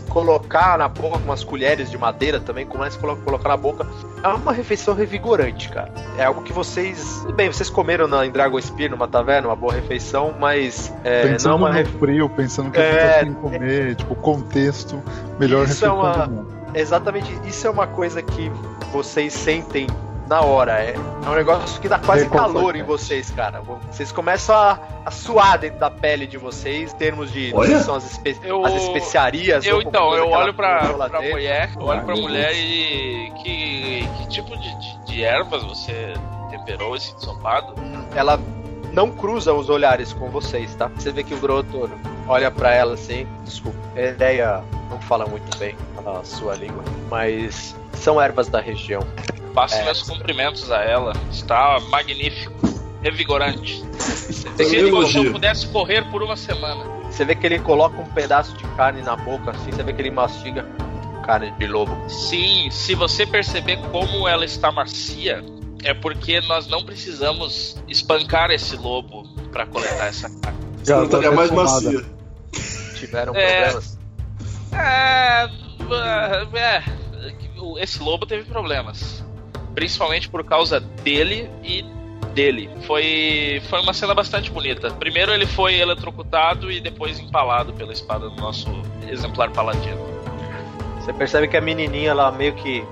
[0.08, 3.56] a colocar na boca com umas colheres de madeira também, começam a colo- colocar na
[3.56, 3.86] boca.
[4.22, 5.92] É uma refeição revigorante, cara.
[6.16, 7.24] É algo que vocês.
[7.34, 11.28] Bem, vocês comeram na, em Dragon Spear, numa taverna, uma boa refeição, mas é, não
[11.28, 11.98] é pensando uma no refeição.
[12.00, 15.02] frio, pensando que a gente É, tá sem comer, tipo, contexto,
[15.38, 16.54] melhor Isso é refeição uma- do mundo.
[16.74, 18.50] Exatamente, isso é uma coisa que
[18.92, 19.86] vocês sentem
[20.28, 20.82] na hora.
[20.82, 23.60] É, é um negócio que dá quase calor em vocês, cara.
[23.90, 27.52] Vocês começam a, a suar dentro da pele de vocês, em termos de.
[27.54, 27.80] Olha.
[27.80, 29.64] são as, espe- Eu- as especiarias.
[29.64, 33.32] Eu ou então, eu olho pra, pra mulher, eu olho pra mulher e.
[33.42, 36.14] Que, que tipo de, de, de ervas você
[36.50, 37.74] temperou esse ensopado?
[38.14, 38.38] Ela
[38.92, 40.88] não cruzam os olhares com vocês, tá?
[40.96, 41.90] Você vê que o Grotor
[42.28, 43.26] olha pra ela assim.
[43.44, 47.74] Desculpa, a ideia não fala muito bem a sua língua, mas
[48.04, 49.00] são ervas da região.
[49.54, 49.84] Passo É.
[49.84, 51.12] meus cumprimentos a ela.
[51.32, 52.52] Está magnífico,
[53.02, 53.82] revigorante.
[53.98, 54.90] Se ele
[55.32, 56.84] pudesse correr por uma semana.
[57.10, 60.02] Você vê que ele coloca um pedaço de carne na boca, assim, você vê que
[60.02, 60.66] ele mastiga
[61.24, 61.96] carne de lobo.
[62.10, 65.42] Sim, se você perceber como ela está macia,
[65.82, 70.58] é porque nós não precisamos espancar esse lobo para coletar essa carne.
[70.84, 71.72] Já Não estaria tá mais defumada.
[71.72, 72.04] macia.
[72.96, 73.62] Tiveram É.
[73.62, 73.98] problemas.
[74.72, 75.48] É,
[76.58, 76.82] é,
[77.78, 79.24] esse lobo teve problemas,
[79.74, 81.84] principalmente por causa dele e
[82.34, 82.68] dele.
[82.86, 84.90] Foi, foi uma cena bastante bonita.
[84.90, 88.68] Primeiro ele foi eletrocutado e depois empalado pela espada do nosso
[89.08, 89.98] exemplar paladino.
[91.00, 92.84] Você percebe que a menininha ela meio que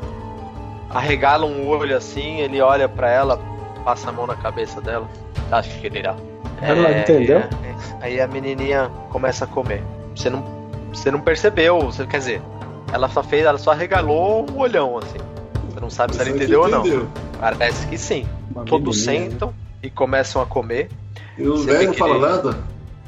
[0.91, 3.39] arregala um olho assim, ele olha pra ela,
[3.85, 5.09] passa a mão na cabeça dela.
[5.51, 6.15] Acho que ele irá.
[6.61, 7.39] Ela entendeu?
[7.39, 7.51] é,
[8.01, 9.83] Aí a menininha começa a comer.
[10.15, 10.45] Você não,
[10.93, 12.43] você não percebeu, você, quer dizer,
[12.93, 15.19] ela só fez, ela só arregalou o olhão assim.
[15.71, 16.81] Você não sabe se ela que entendeu ou não.
[16.81, 17.09] entendeu.
[17.41, 18.27] Parece que sim.
[18.55, 19.31] Uma Todos menininha, né?
[19.33, 20.89] sentam e começam a comer.
[21.39, 22.57] E o velho não fala nada?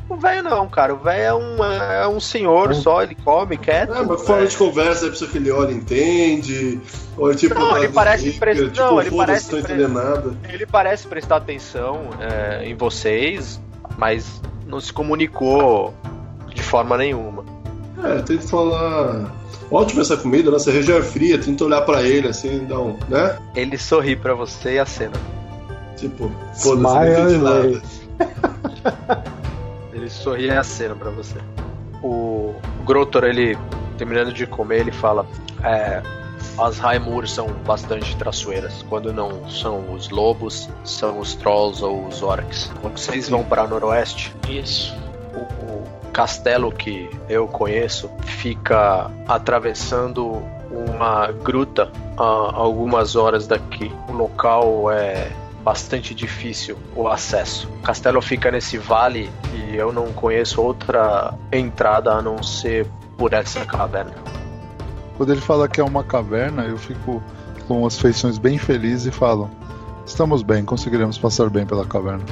[0.09, 0.93] O velho não, cara.
[0.95, 2.75] O velho é um, é um senhor Hum.
[2.75, 3.95] só, ele come, quieto.
[3.95, 4.47] É, mas fora É.
[4.47, 6.81] de conversa, a pessoa que ele olha entende.
[7.17, 7.55] Ou é tipo.
[7.55, 10.35] Não, ele parece rica, pres- tipo, não, ele parece não entendendo nada.
[10.49, 13.61] Ele parece prestar atenção é, em vocês,
[13.97, 15.95] mas não se comunicou
[16.55, 17.45] de forma nenhuma.
[18.03, 19.31] É, tem que falar.
[19.71, 22.97] Ótima essa comida, nossa região é fria, tenta olhar pra ele assim, dá um.
[23.09, 23.39] né?
[23.55, 25.15] Ele sorri pra você e a cena.
[25.97, 27.83] Tipo, foda-se, não nada.
[29.93, 31.39] Ele sorri e a cena pra você.
[32.03, 32.55] O
[32.85, 33.57] Grotor, ele
[33.97, 35.25] terminando de comer, ele fala:
[35.63, 36.03] é,
[36.59, 38.85] as Raimur são bastante traiçoeiras.
[38.89, 42.71] Quando não são os lobos, são os trolls ou os orcs.
[42.83, 44.95] Quando vocês vão para noroeste, Isso.
[45.33, 45.84] o, o
[46.15, 50.41] castelo que eu conheço fica atravessando
[50.71, 53.93] uma gruta a algumas horas daqui.
[54.09, 55.33] O local é
[55.65, 57.69] bastante difícil o acesso.
[57.81, 62.87] O castelo fica nesse vale e eu não conheço outra entrada a não ser
[63.19, 64.15] por essa caverna.
[65.17, 67.21] Quando ele fala que é uma caverna, eu fico
[67.67, 69.51] com as feições bem felizes e falo:
[70.07, 72.25] Estamos bem, conseguiremos passar bem pela caverna.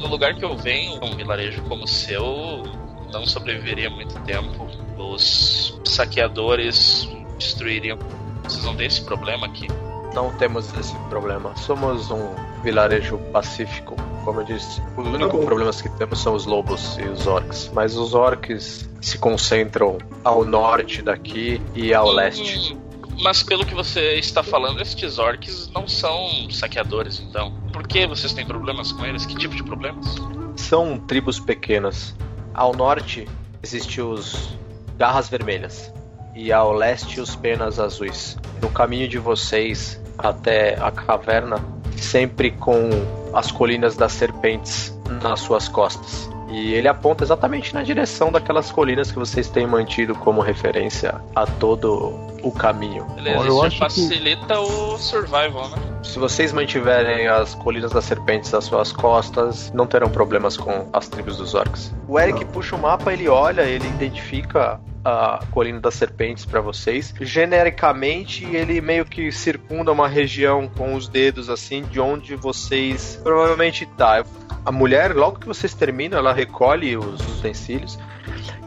[0.00, 2.64] No lugar que eu venho, um vilarejo como o seu
[3.12, 4.68] não sobreviveria muito tempo.
[4.96, 7.98] Os saqueadores destruiriam.
[8.44, 9.68] Vocês não têm esse problema aqui.
[10.14, 11.54] Não temos esse problema.
[11.56, 13.94] Somos um vilarejo pacífico,
[14.24, 14.80] como eu disse.
[14.96, 15.44] Os únicos bom.
[15.44, 17.70] problemas que temos são os lobos e os orcs.
[17.74, 22.72] Mas os orcs se concentram ao norte daqui e ao leste.
[22.74, 27.52] Hum, Mas pelo que você está falando, estes orcs não são saqueadores, então.
[27.72, 29.24] Por que vocês têm problemas com eles?
[29.26, 30.16] Que tipo de problemas?
[30.56, 32.14] São tribos pequenas.
[32.58, 33.24] Ao norte
[33.62, 34.58] existem os
[34.96, 35.92] garras vermelhas
[36.34, 38.36] e ao leste os penas azuis.
[38.60, 41.64] No caminho de vocês até a caverna,
[41.96, 42.90] sempre com
[43.32, 44.92] as colinas das serpentes
[45.22, 46.28] nas suas costas.
[46.50, 51.46] E ele aponta exatamente na direção daquelas colinas que vocês têm mantido como referência a
[51.46, 53.04] todo o caminho.
[53.14, 55.76] Beleza, eu isso acho que- facilita o survival, né?
[56.08, 61.06] Se vocês mantiverem as colinas das serpentes às suas costas, não terão problemas com as
[61.06, 61.94] tribos dos orcs.
[62.08, 67.14] O Eric puxa o mapa, ele olha, ele identifica a colina das serpentes para vocês.
[67.20, 73.84] Genericamente, ele meio que circunda uma região com os dedos assim, de onde vocês provavelmente
[73.84, 74.24] tá.
[74.64, 77.98] A mulher, logo que vocês terminam, ela recolhe os utensílios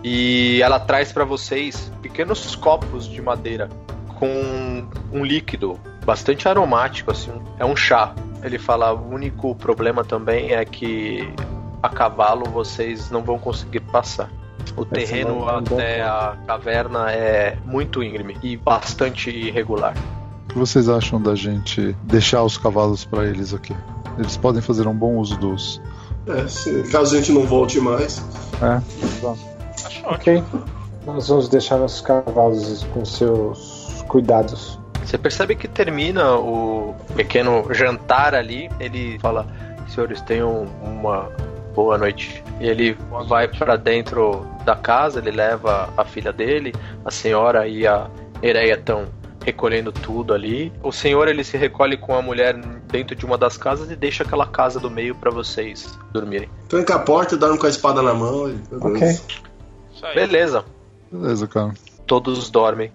[0.03, 3.67] e ela traz para vocês pequenos copos de madeira
[4.19, 7.31] com um líquido bastante aromático, assim.
[7.57, 8.13] É um chá.
[8.43, 11.31] Ele fala: o único problema também é que
[11.81, 14.29] a cavalo vocês não vão conseguir passar.
[14.77, 19.95] O Esse terreno é até a caverna é muito íngreme e bastante irregular.
[20.45, 23.75] O que vocês acham da gente deixar os cavalos para eles aqui?
[24.17, 25.81] Eles podem fazer um bom uso dos.
[26.27, 28.23] É, se, caso a gente não volte mais.
[29.85, 30.05] Acho ótimo.
[30.05, 30.43] Ok.
[31.05, 34.79] Nós vamos deixar nossos cavalos com seus cuidados.
[35.11, 38.69] Você percebe que termina o pequeno jantar ali.
[38.79, 39.45] Ele fala:
[39.89, 41.29] Senhores, tenham uma
[41.75, 42.41] boa noite.
[42.61, 42.97] E ele
[43.27, 45.19] vai para dentro da casa.
[45.19, 48.09] Ele leva a filha dele, a senhora e a
[48.41, 49.09] Ereia estão
[49.43, 50.71] recolhendo tudo ali.
[50.81, 52.55] O senhor ele se recolhe com a mulher
[52.87, 56.49] dentro de uma das casas e deixa aquela casa do meio para vocês dormirem.
[56.69, 58.49] Tranca a porta, dorme com a espada na mão.
[58.49, 58.57] E...
[58.79, 59.19] Ok.
[60.15, 60.63] Beleza,
[61.11, 61.73] Beleza, cara.
[62.07, 62.93] todos dormem.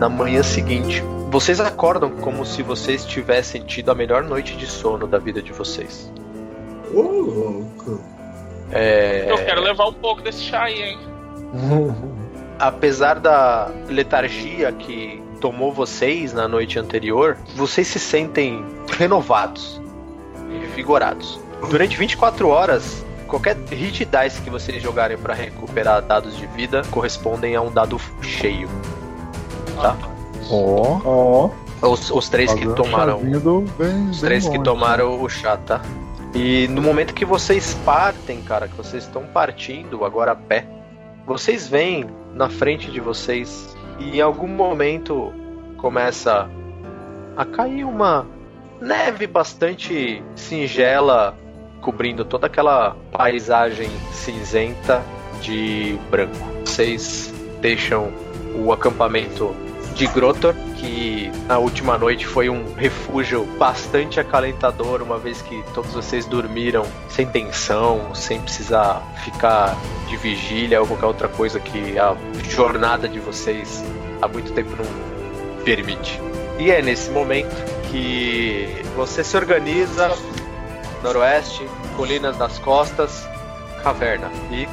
[0.00, 1.02] Na manhã seguinte.
[1.30, 5.52] Vocês acordam como se vocês tivessem tido a melhor noite de sono da vida de
[5.52, 6.10] vocês.
[6.92, 8.00] Ô, louco.
[8.72, 9.30] É...
[9.30, 10.98] Eu quero levar um pouco desse chá aí, hein?
[12.58, 18.64] apesar da letargia que tomou vocês na noite anterior, vocês se sentem
[18.96, 19.80] renovados,
[20.60, 21.38] revigorados.
[21.68, 27.54] Durante 24 horas, qualquer hit dice que vocês jogarem para recuperar dados de vida correspondem
[27.54, 28.68] a um dado cheio.
[29.80, 29.96] Tá?
[30.50, 31.00] Ó,
[31.82, 33.18] Ó, Os, os três que tomaram.
[33.18, 34.64] bem, Os bem três que longe.
[34.64, 35.80] tomaram o chá, tá?
[36.34, 40.66] E no momento que vocês partem, cara, que vocês estão partindo agora a pé,
[41.26, 45.32] vocês veem na frente de vocês e em algum momento
[45.78, 46.48] começa
[47.36, 48.26] a cair uma
[48.80, 51.36] neve bastante singela
[51.80, 55.02] cobrindo toda aquela paisagem cinzenta
[55.40, 56.36] de branco.
[56.64, 58.12] Vocês deixam
[58.54, 59.54] o acampamento
[59.94, 65.92] de Grotor, que na última noite foi um refúgio bastante acalentador, uma vez que todos
[65.92, 69.76] vocês dormiram sem tensão, sem precisar ficar
[70.08, 72.16] de vigília ou qualquer outra coisa que a
[72.48, 73.84] jornada de vocês
[74.22, 76.20] há muito tempo não permite.
[76.58, 77.54] E é nesse momento
[77.90, 80.10] que você se organiza
[81.02, 81.66] noroeste,
[81.96, 83.26] colinas nas costas,
[83.82, 84.68] caverna e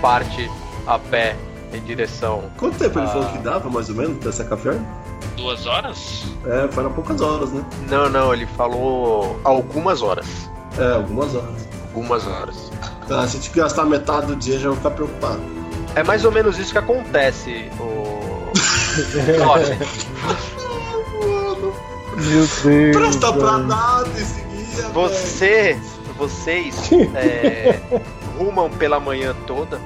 [0.00, 0.50] parte
[0.86, 1.36] a pé
[1.72, 3.10] em direção Quanto tempo ele Ah.
[3.10, 4.84] falou que dava, mais ou menos, dessa caverna?
[5.36, 6.24] Duas horas?
[6.46, 7.64] É, foram poucas horas, né?
[7.88, 10.26] Não, não, ele falou algumas horas.
[10.78, 11.68] É, algumas horas.
[11.94, 12.70] Algumas horas.
[13.06, 15.40] Tá, se a gente gastar metade do dia, já vou ficar preocupado.
[15.94, 18.08] É mais ou menos isso que acontece, o.
[22.16, 22.96] Meu Deus.
[22.96, 24.92] Presta pra nada esse guia, velho.
[24.92, 25.78] você,
[26.16, 26.74] vocês
[27.14, 27.78] é,
[28.38, 29.80] rumam pela manhã toda,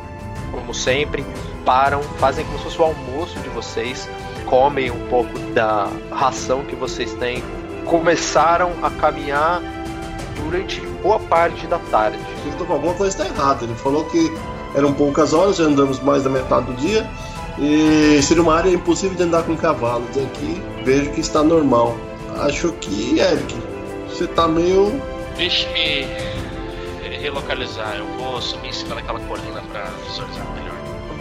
[0.50, 1.24] como sempre,
[1.64, 4.08] param, fazem como se fosse o almoço de vocês,
[4.46, 7.42] comem um pouco da ração que vocês têm,
[7.84, 9.62] começaram a caminhar
[10.42, 12.18] durante boa parte da tarde.
[12.46, 13.64] Então, alguma coisa está errada.
[13.64, 14.32] Ele falou que
[14.74, 17.08] eram poucas horas, já andamos mais da metade do dia.
[17.58, 20.16] E seria uma área impossível de andar com cavalos.
[20.16, 21.96] Aqui vejo que está normal.
[22.40, 23.54] Acho que, Eric,
[24.08, 25.00] você tá meio.
[25.36, 26.06] Deixe-me
[27.20, 27.96] relocalizar.
[27.96, 30.61] Eu vou subir em cima daquela colina pra visualizar.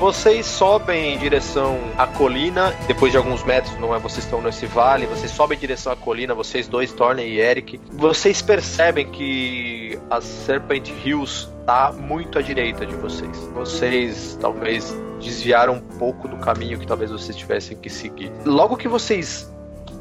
[0.02, 4.00] Vocês sobem em direção à colina, depois de alguns metros, não é?
[4.00, 7.80] Vocês estão nesse vale, vocês sobem em direção à colina, vocês dois, Thorne e Eric.
[7.92, 13.38] Vocês percebem que a Serpent Hills tá muito à direita de vocês.
[13.54, 14.92] Vocês talvez
[15.22, 18.32] desviaram um pouco do caminho que talvez vocês tivessem que seguir.
[18.44, 19.54] Logo que vocês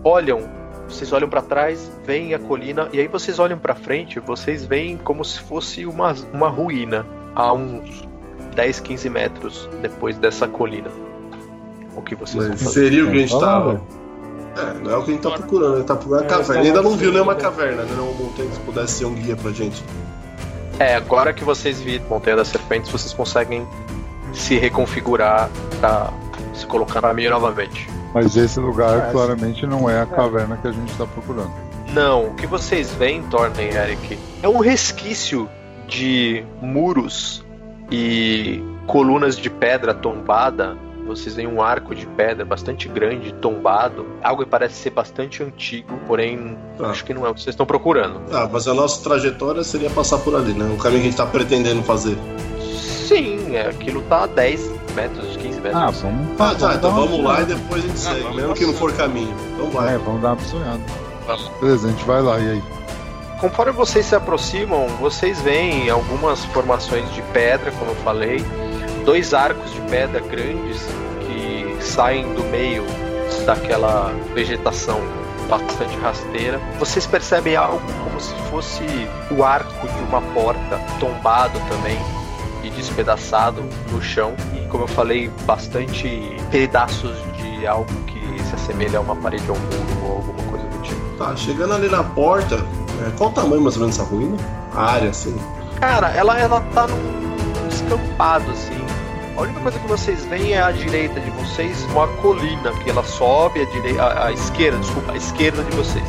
[0.02, 0.48] olham,
[0.88, 4.96] vocês olham para trás, veem a colina e aí vocês olham para frente, vocês veem
[4.96, 8.08] como se fosse uma, uma ruína a uns
[8.54, 10.90] 10, 15 metros depois dessa colina.
[11.96, 12.80] O que vocês vão Mas fazer?
[12.80, 13.72] seria o que a gente tava.
[13.72, 13.82] velho.
[14.56, 15.74] É, não é o que a gente tá procurando.
[15.74, 16.58] A gente tá procurando a É, caverna.
[16.60, 17.40] Ele ainda não viu nenhuma né?
[17.40, 17.94] caverna, né?
[17.96, 19.82] Não montei que pudesse ser um guia pra gente.
[20.78, 23.66] É, agora que vocês viram Montanha das Serpentes, vocês conseguem
[24.32, 26.10] se reconfigurar pra
[26.54, 27.88] se colocar na minha novamente.
[28.14, 31.50] Mas esse lugar É, claramente não é a caverna que a gente tá procurando.
[31.92, 35.48] Não, o que vocês veem, Thornton e Eric, é um resquício
[35.86, 37.44] de muros
[37.90, 40.76] e colunas de pedra tombada.
[41.06, 44.06] Vocês veem um arco de pedra bastante grande, tombado.
[44.22, 46.86] Algo que parece ser bastante antigo, porém Tá.
[46.88, 48.20] acho que não é o que vocês estão procurando.
[48.32, 50.70] Ah, mas a nossa trajetória seria passar por ali, né?
[50.72, 52.16] O caminho que a gente tá pretendendo fazer.
[52.78, 55.74] Sim, é, aquilo tá a 10 metros, 15 metros.
[55.82, 56.40] Ah, vamos.
[56.40, 58.92] Ah, tá, então vamos lá e depois a gente Ah, segue, mesmo que não for
[58.92, 59.34] caminho.
[59.54, 59.94] Então vai.
[59.94, 60.80] É, vamos dar uma sonhada.
[61.26, 61.50] Vamos.
[61.60, 62.62] Beleza, a gente vai lá, e aí?
[63.40, 68.44] Conforme vocês se aproximam, vocês veem algumas formações de pedra, como eu falei,
[69.06, 70.86] dois arcos de pedra grandes
[71.20, 72.84] que saem do meio
[73.46, 75.00] daquela vegetação
[75.48, 76.60] bastante rasteira.
[76.78, 78.84] Vocês percebem algo como se fosse
[79.30, 81.98] o arco de uma porta tombado também
[82.62, 88.98] e despedaçado no chão e como eu falei, bastante pedaços de algo que se assemelha
[88.98, 91.00] a uma parede ou um muro ou alguma coisa do tipo.
[91.16, 92.58] Tá, chegando ali na porta,
[93.00, 94.36] é, qual o tamanho mais ou menos dessa ruína?
[94.74, 95.36] A área, assim.
[95.78, 98.78] Cara, ela, ela tá num descampado, assim.
[99.36, 103.02] A única coisa que vocês veem é à direita de vocês uma colina, que ela
[103.02, 104.02] sobe à direita.
[104.02, 106.04] À, à esquerda, desculpa, à esquerda de vocês.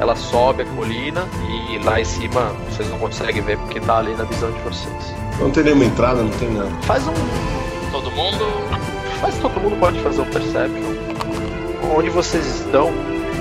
[0.00, 4.14] Ela sobe a colina e lá em cima vocês não conseguem ver porque tá ali
[4.14, 5.14] na visão de vocês.
[5.40, 6.70] Não tem nenhuma entrada, não tem nada.
[6.82, 7.14] Faz um.
[7.90, 8.44] Todo mundo.
[9.20, 10.94] Faz todo mundo pode fazer um perception.
[11.96, 12.92] Onde vocês estão,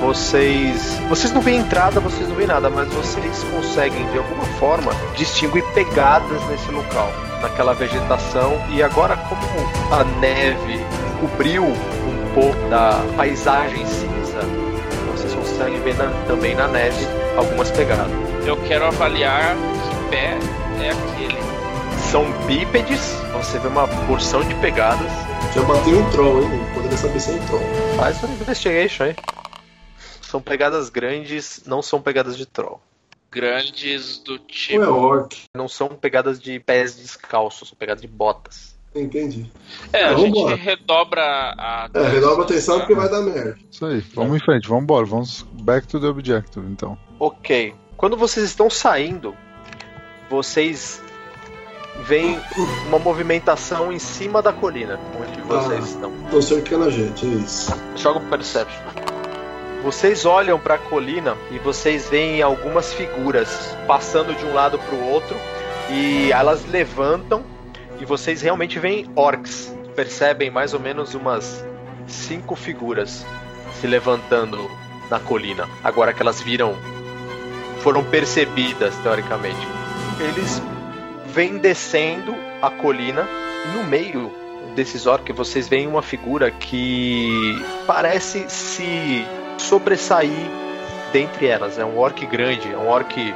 [0.03, 0.97] vocês.
[1.09, 5.63] Vocês não veem entrada, vocês não veem nada, mas vocês conseguem de alguma forma distinguir
[5.73, 7.11] pegadas nesse local.
[7.41, 9.41] naquela vegetação e agora como
[9.91, 10.79] a neve
[11.19, 14.39] cobriu um pouco da paisagem cinza,
[15.11, 17.05] vocês conseguem ver na- também na neve
[17.35, 18.07] algumas pegadas.
[18.45, 20.37] Eu quero avaliar que pé
[20.81, 21.37] é aquele.
[22.09, 25.11] São bípedes, você vê uma porção de pegadas.
[25.53, 26.61] Já bateu um troll, hein?
[26.73, 27.61] Poderia saber se é um troll.
[27.97, 29.15] Faz uma investigation aí.
[30.33, 32.81] São pegadas grandes, não são pegadas de troll.
[33.31, 34.81] Grandes do Ou tipo.
[34.83, 35.43] é orc?
[35.55, 38.75] Não são pegadas de pés descalços, são pegadas de botas.
[38.95, 39.45] Entendi.
[39.91, 40.55] É, a Então, gente vambora.
[40.55, 41.21] redobra
[41.55, 41.87] a.
[41.93, 43.59] É, redobra a atenção porque vai dar merda.
[43.69, 46.97] Isso aí, vamos em frente, vamos embora, vamos back to the objective então.
[47.19, 47.75] Ok.
[47.95, 49.35] Quando vocês estão saindo,
[50.31, 50.99] vocês
[52.05, 52.39] veem
[52.87, 55.87] uma movimentação em cima da colina onde vocês Ah.
[55.89, 56.11] estão.
[56.31, 57.71] Tô cercando a gente, é isso.
[57.95, 58.81] Joga um Perception.
[59.83, 64.95] Vocês olham para a colina e vocês veem algumas figuras passando de um lado para
[64.95, 65.35] o outro
[65.89, 67.43] e elas levantam
[67.99, 69.75] e vocês realmente veem orcs.
[69.93, 71.65] Percebem mais ou menos umas
[72.07, 73.25] cinco figuras
[73.81, 74.71] se levantando
[75.11, 75.67] na colina.
[75.83, 76.77] Agora que elas viram,
[77.79, 79.67] foram percebidas teoricamente.
[80.17, 80.61] Eles
[81.25, 83.27] vêm descendo a colina
[83.65, 84.31] e no meio
[84.77, 89.25] desses orcs vocês veem uma figura que parece se
[89.63, 90.29] sobressair
[91.11, 91.79] dentre elas.
[91.79, 93.33] É um orc grande, é um orc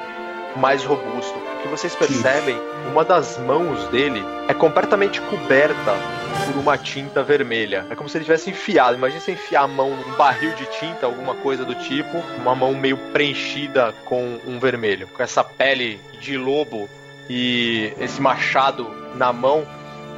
[0.56, 1.38] mais robusto.
[1.38, 2.58] O que vocês percebem,
[2.92, 5.96] uma das mãos dele é completamente coberta
[6.46, 7.86] por uma tinta vermelha.
[7.90, 8.96] É como se ele tivesse enfiado.
[8.96, 12.74] Imagina você enfiar a mão num barril de tinta, alguma coisa do tipo, uma mão
[12.74, 16.90] meio preenchida com um vermelho, com essa pele de lobo
[17.30, 19.66] e esse machado na mão.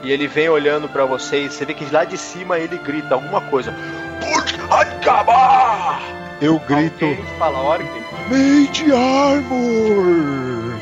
[0.03, 1.53] E ele vem olhando pra vocês.
[1.53, 3.73] Você vê que lá de cima ele grita alguma coisa.
[4.69, 6.01] Acabar!
[6.41, 7.85] Eu grito, Alguém fala orc?
[8.29, 10.79] Made Armor!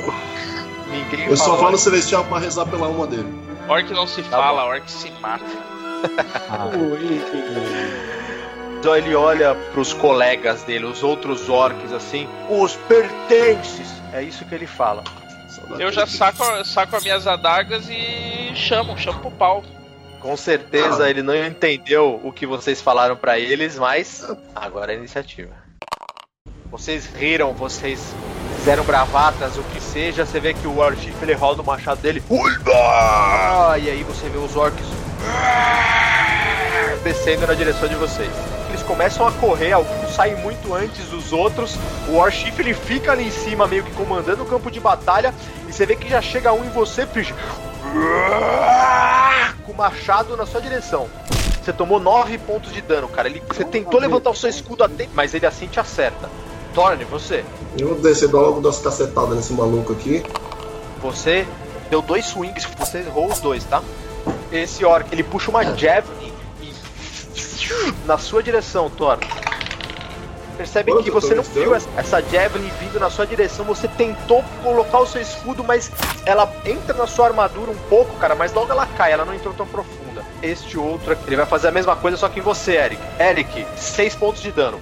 [0.91, 1.81] Ninguém Eu só fala falo orc.
[1.81, 3.34] celestial pra rezar pela alma dele.
[3.68, 5.45] Orc não se Tá fala, orc se mata.
[8.80, 12.27] Então ele olha pros colegas dele, os outros orcs, assim.
[12.49, 13.88] Os pertences!
[14.14, 15.03] É isso que ele fala.
[15.80, 19.64] Eu já saco, saco as minhas adagas e chamo, chamo pro pau.
[20.19, 24.98] Com certeza ele não entendeu o que vocês falaram pra eles, mas agora é a
[24.98, 25.52] iniciativa.
[26.69, 28.14] Vocês riram, vocês
[28.57, 30.26] fizeram bravatas, o que seja.
[30.26, 32.22] Você vê que o Warchief ele roda o machado dele.
[33.80, 34.85] E aí você vê os orcs
[37.03, 38.31] descendo na direção de vocês.
[38.68, 41.77] Eles começam a correr, alguns saem muito antes dos outros.
[42.10, 45.34] O Warchief ele fica ali em cima, meio que comandando o campo de batalha.
[45.69, 47.35] E você vê que já chega um em você, Frigio
[49.65, 51.07] com o machado na sua direção.
[51.61, 53.27] Você tomou 9 pontos de dano, cara.
[53.27, 56.30] Ele, você tentou levantar o seu escudo a tempo, mas ele assim te acerta.
[56.73, 57.43] Thorne, você.
[57.77, 60.23] Eu vou descer logo das cacetadas nesse maluco aqui.
[61.01, 61.45] Você
[61.89, 63.81] deu dois swings, você errou os dois, tá?
[64.51, 66.73] Esse orc, ele puxa uma javelin e
[68.05, 69.19] na sua direção, Thor.
[70.58, 74.44] Percebe Quanto que você não viu essa, essa javelin vindo na sua direção, você tentou
[74.64, 75.92] colocar o seu escudo, mas
[76.26, 79.54] ela entra na sua armadura um pouco, cara, mas logo ela cai, ela não entrou
[79.54, 80.26] tão profunda.
[80.42, 83.02] Este outro aqui, ele vai fazer a mesma coisa, só que em você, Eric.
[83.20, 84.80] Eric, 6 pontos de dano.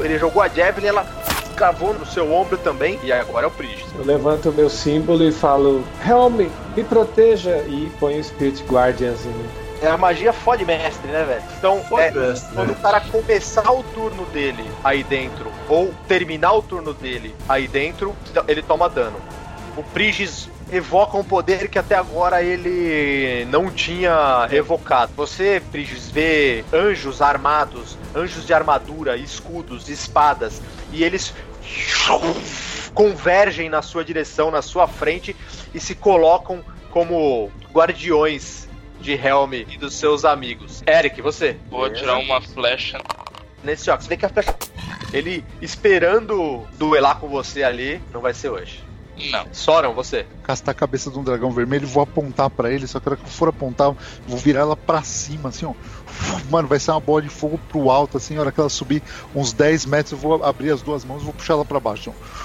[0.00, 1.06] Ele jogou a javelin, ela
[1.54, 3.86] cavou no seu ombro também, e agora é o Prigis.
[3.96, 7.64] Eu levanto o meu símbolo e falo: Helm, me proteja!
[7.68, 9.63] E ponho o Spirit Guardians em mim.
[9.84, 11.42] É a magia fode mestre, né, velho?
[11.58, 12.76] Então, é, mestre, quando né?
[12.78, 18.16] o cara começar o turno dele aí dentro, ou terminar o turno dele aí dentro,
[18.48, 19.20] ele toma dano.
[19.76, 25.12] O Prigis evoca um poder que até agora ele não tinha evocado.
[25.16, 30.62] Você, Prigis, vê anjos armados, anjos de armadura, escudos, espadas,
[30.92, 31.34] e eles
[32.94, 35.36] convergem na sua direção, na sua frente,
[35.74, 38.63] e se colocam como guardiões
[39.04, 40.82] de Helm e dos seus amigos.
[40.88, 41.56] Eric, você.
[41.70, 42.98] Vou tirar uma flecha.
[43.62, 44.56] Nesse ó, você vê que a flecha.
[45.12, 48.82] Ele esperando duelar com você ali, não vai ser hoje.
[49.30, 49.46] Não.
[49.52, 50.26] Soram, você.
[50.42, 53.12] Castar a cabeça de um dragão vermelho e vou apontar pra ele, só que a
[53.12, 53.94] hora que eu for apontar,
[54.26, 55.74] vou virar ela pra cima, assim, ó.
[56.50, 59.02] Mano, vai ser uma bola de fogo pro alto, assim, a hora que ela subir
[59.34, 62.10] uns 10 metros, eu vou abrir as duas mãos e vou puxar ela pra baixo.
[62.10, 62.43] ó.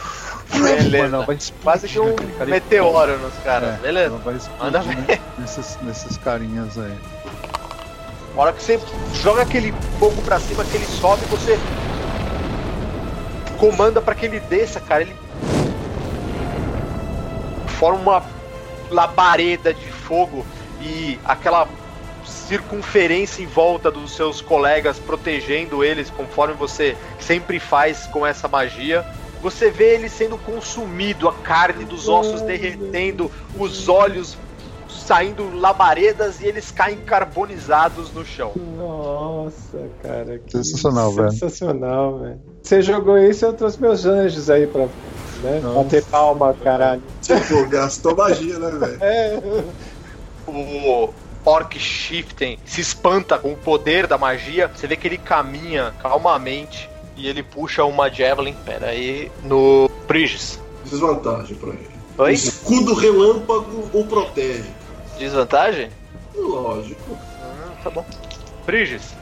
[0.51, 1.09] Beleza.
[1.09, 2.45] Mano, vai explodir Quase que um cara.
[2.49, 4.07] meteoro nos caras, É, beleza?
[4.07, 6.97] Ela vai Manda explodir né, nesses, nesses carinhas aí.
[8.35, 8.79] A hora que você
[9.21, 11.59] joga aquele fogo pra cima, que ele sobe, você
[13.57, 15.01] comanda pra que ele desça, cara.
[15.01, 15.15] Ele
[17.79, 18.23] forma uma
[18.89, 20.45] labareda de fogo
[20.81, 21.67] e aquela
[22.25, 29.05] circunferência em volta dos seus colegas, protegendo eles, conforme você sempre faz com essa magia.
[29.41, 34.37] Você vê ele sendo consumido, a carne dos ossos derretendo, os olhos
[35.09, 38.51] saindo labaredas e eles caem carbonizados no chão.
[38.77, 40.39] Nossa, cara.
[40.39, 41.31] Que Sensacional, velho.
[41.31, 42.41] Sensacional, velho.
[42.61, 44.87] Você jogou isso, eu trouxe meus anjos aí pra
[45.41, 45.83] né, Nossa.
[45.83, 47.01] bater palma, caralho.
[47.21, 48.97] Tipo, gastou magia, né, velho?
[49.01, 49.39] É.
[50.47, 51.09] o
[51.45, 54.67] Orc Shiften se espanta com o poder da magia.
[54.67, 56.89] Você vê que ele caminha calmamente
[57.19, 58.55] e ele puxa uma Javelin.
[58.65, 59.31] Pera aí.
[59.43, 60.59] No Prigis.
[60.85, 61.89] Desvantagem pra ele.
[62.17, 62.33] O Oi?
[62.33, 64.69] escudo relâmpago o protege.
[65.17, 65.89] Desvantagem?
[66.35, 67.17] Lógico.
[67.41, 68.05] Ah, tá bom.
[68.65, 69.13] Prigis.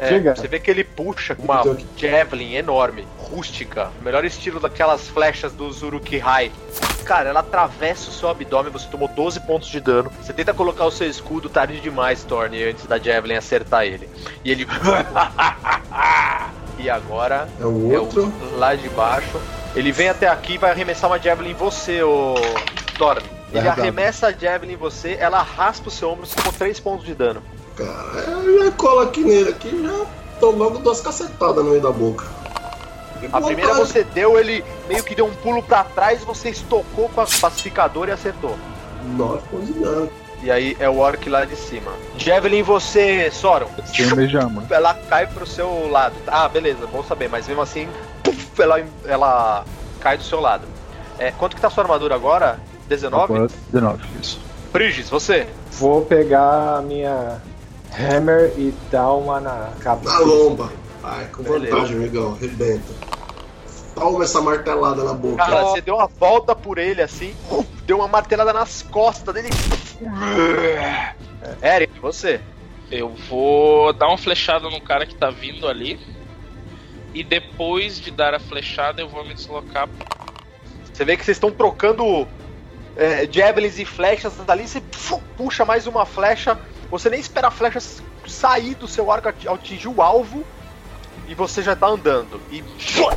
[0.00, 1.76] É, você vê que ele puxa com uma Então.
[1.94, 6.50] Javelin enorme, rústica, melhor estilo daquelas flechas do Uruk-hai.
[7.04, 10.10] Cara, ela atravessa o seu abdômen, você tomou 12 pontos de dano.
[10.22, 14.08] Você tenta colocar o seu escudo tarde demais, Thorne, antes da Javelin acertar ele.
[14.42, 14.66] E ele.
[16.82, 18.24] e agora É o é outro.
[18.26, 19.38] o lá de baixo.
[19.74, 22.34] Ele vem até aqui e vai arremessar uma Javelin em você, ô
[22.98, 23.22] Thorne.
[23.52, 23.80] Ele Verdade.
[23.80, 27.42] arremessa a Javelin em você, ela raspa o seu ombro, tomou 3 pontos de dano.
[27.76, 30.06] Cara, eu já colo aqui nele aqui já
[30.38, 32.24] tô logo duas cacetadas no meio da boca.
[33.32, 37.20] A primeira você deu, ele meio que deu um pulo pra trás, você estocou com
[37.20, 38.56] a pacificadora e acertou.
[39.16, 40.10] 9 pontos de dano.
[40.42, 41.92] E aí é o orc lá de cima.
[42.16, 43.68] Javelin você, Soron.
[43.92, 44.64] De arma.
[44.70, 46.14] Ela cai pro seu lado.
[46.26, 47.88] Ah, beleza, bom saber, mas mesmo assim,
[48.22, 49.64] puf, ela, ela
[50.00, 50.66] cai do seu lado.
[51.18, 52.58] É, quanto que tá sua armadura agora?
[52.88, 53.24] 19?
[53.24, 54.40] Agora, 19, isso.
[54.72, 55.46] Prigis, você?
[55.72, 57.40] Vou pegar a minha
[57.98, 60.14] hammer e dar uma na cabeça.
[60.14, 60.72] Na lomba.
[61.02, 61.74] Ai, com Beleza.
[61.74, 62.36] vantagem, amigão.
[62.40, 62.92] Rebenta.
[64.00, 65.36] Toma essa martelada na boca.
[65.36, 67.34] Cara, você deu uma volta por ele assim,
[67.84, 69.50] deu uma martelada nas costas dele.
[71.62, 72.40] Eric, você?
[72.90, 76.00] Eu vou dar uma flechada no cara que tá vindo ali.
[77.12, 79.88] E depois de dar a flechada, eu vou me deslocar.
[80.92, 82.26] Você vê que vocês estão trocando
[82.96, 84.80] é, javelins e flechas ali, você
[85.36, 86.58] puxa mais uma flecha,
[86.90, 87.80] você nem espera a flecha
[88.26, 90.44] sair do seu arco, ati- atingir o alvo,
[91.30, 92.40] e você já tá andando.
[92.50, 92.60] E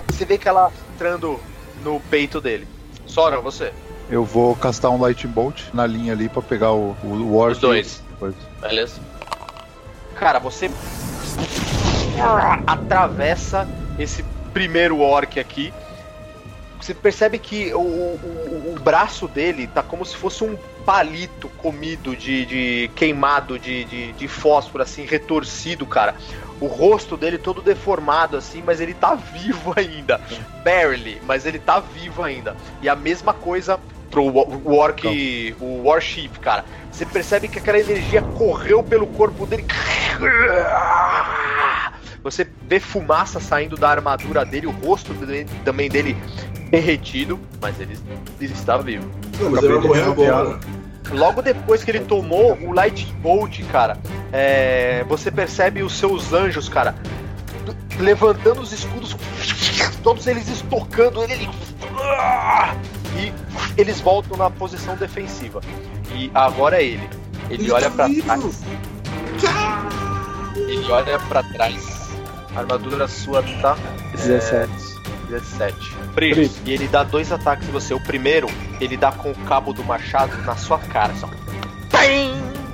[0.08, 1.40] você vê que ela entrando
[1.84, 2.68] no peito dele.
[3.08, 3.74] Sora, você.
[4.08, 7.54] Eu vou castar um Lightning Bolt na linha ali pra pegar o, o, o Orc.
[7.54, 8.04] Os dois.
[8.62, 9.02] Beleza?
[10.16, 10.70] Cara, você
[12.68, 13.68] atravessa
[13.98, 14.24] esse
[14.54, 15.74] primeiro orc aqui.
[16.80, 22.16] Você percebe que o, o, o braço dele tá como se fosse um palito comido
[22.16, 26.14] de, de queimado de, de, de fósforo, assim, retorcido, cara.
[26.64, 30.22] O rosto dele todo deformado, assim, mas ele tá vivo ainda.
[30.64, 32.56] Barely, mas ele tá vivo ainda.
[32.82, 33.78] E a mesma coisa
[34.10, 36.64] pro wa- o orc, o warship, cara.
[36.90, 39.66] Você percebe que aquela energia correu pelo corpo dele.
[42.24, 46.16] Você vê fumaça saindo da armadura dele, o rosto dele- também dele
[46.70, 47.98] derretido, mas ele,
[48.40, 49.10] ele está vivo.
[49.40, 50.60] Não, mas ele vai morrer agora.
[51.12, 53.98] Logo depois que ele tomou o Lightning Bolt, cara,
[54.32, 56.96] é, você percebe os seus anjos, cara,
[58.00, 59.16] levantando os escudos,
[60.02, 61.50] todos eles estocando ele, ele-
[63.16, 63.34] e
[63.80, 65.62] eles voltam na posição defensiva.
[66.16, 67.10] E agora é ele.
[67.50, 68.24] Ele, olha tá pra vivo.
[68.26, 68.62] trás.
[70.56, 72.10] Ele olha pra trás.
[72.56, 73.76] A armadura sua tá
[74.14, 74.72] 17.
[75.40, 75.76] 17.
[76.14, 76.50] Frio.
[76.66, 77.94] E ele dá dois ataques em você.
[77.94, 78.48] O primeiro,
[78.80, 81.14] ele dá com o cabo do machado na sua cara.
[81.16, 81.28] Só.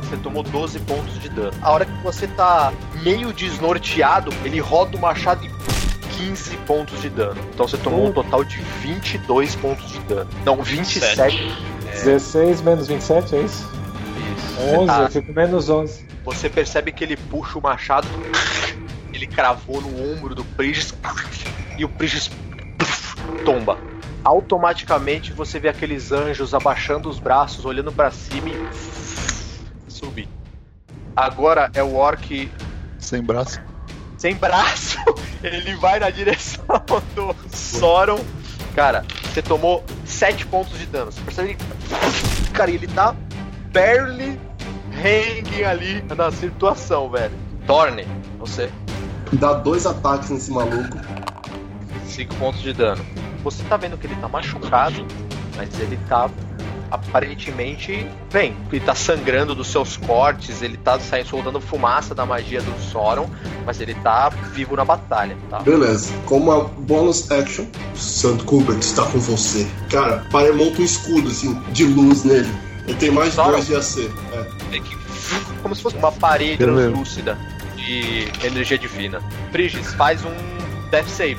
[0.02, 1.52] Você tomou 12 pontos de dano.
[1.62, 2.74] A hora que você tá
[3.04, 5.50] meio desnorteado, ele roda o machado e
[6.18, 7.40] 15 pontos de dano.
[7.54, 10.30] Então você tomou um total de 22 pontos de dano.
[10.44, 11.56] Não, 27.
[11.92, 13.70] 16 menos 27, é isso?
[14.38, 14.62] Isso.
[14.62, 16.06] 11, Você, tá- eu fico menos 11.
[16.26, 18.08] você percebe que ele puxa o machado,
[19.14, 20.94] ele cravou no ombro do Prigis
[21.78, 22.30] e o Prigis
[23.46, 23.78] tomba.
[24.24, 30.28] Automaticamente você vê aqueles anjos abaixando os braços, olhando pra cima e subir.
[31.16, 32.50] Agora é o orc
[32.98, 33.60] Sem braço.
[34.18, 34.98] sem braço.
[35.44, 36.66] Ele vai na direção
[37.16, 38.20] do Soron.
[38.76, 41.12] Cara, você tomou 7 pontos de dano.
[41.12, 42.52] Você percebe que.
[42.52, 43.16] Cara, ele tá
[43.72, 44.40] barely
[44.94, 47.34] hanging ali na situação, velho.
[47.66, 48.06] Torne,
[48.38, 48.70] você.
[49.34, 50.98] Dá dois ataques nesse maluco.
[52.20, 53.02] 5 pontos de dano.
[53.44, 55.06] Você tá vendo que ele tá machucado,
[55.56, 56.30] mas ele tá
[56.92, 58.54] aparentemente bem.
[58.70, 63.30] Ele tá sangrando dos seus cortes, ele tá saindo soltando fumaça da magia do Soron,
[63.66, 65.60] mas ele tá vivo na batalha, tá?
[65.60, 66.12] Beleza.
[66.26, 67.66] Como uma bonus action,
[67.96, 69.66] Santo Kubert está com você.
[69.90, 72.50] Cara, para monta um escudo assim, de luz nele.
[72.86, 74.12] Ele tem mais dois de AC.
[74.34, 74.70] É.
[74.70, 75.00] Meio que
[75.62, 76.90] como se fosse uma parede Beleza.
[76.90, 77.38] translúcida
[77.78, 79.22] de energia divina.
[79.52, 80.34] Frigis, faz um
[80.90, 81.38] death save.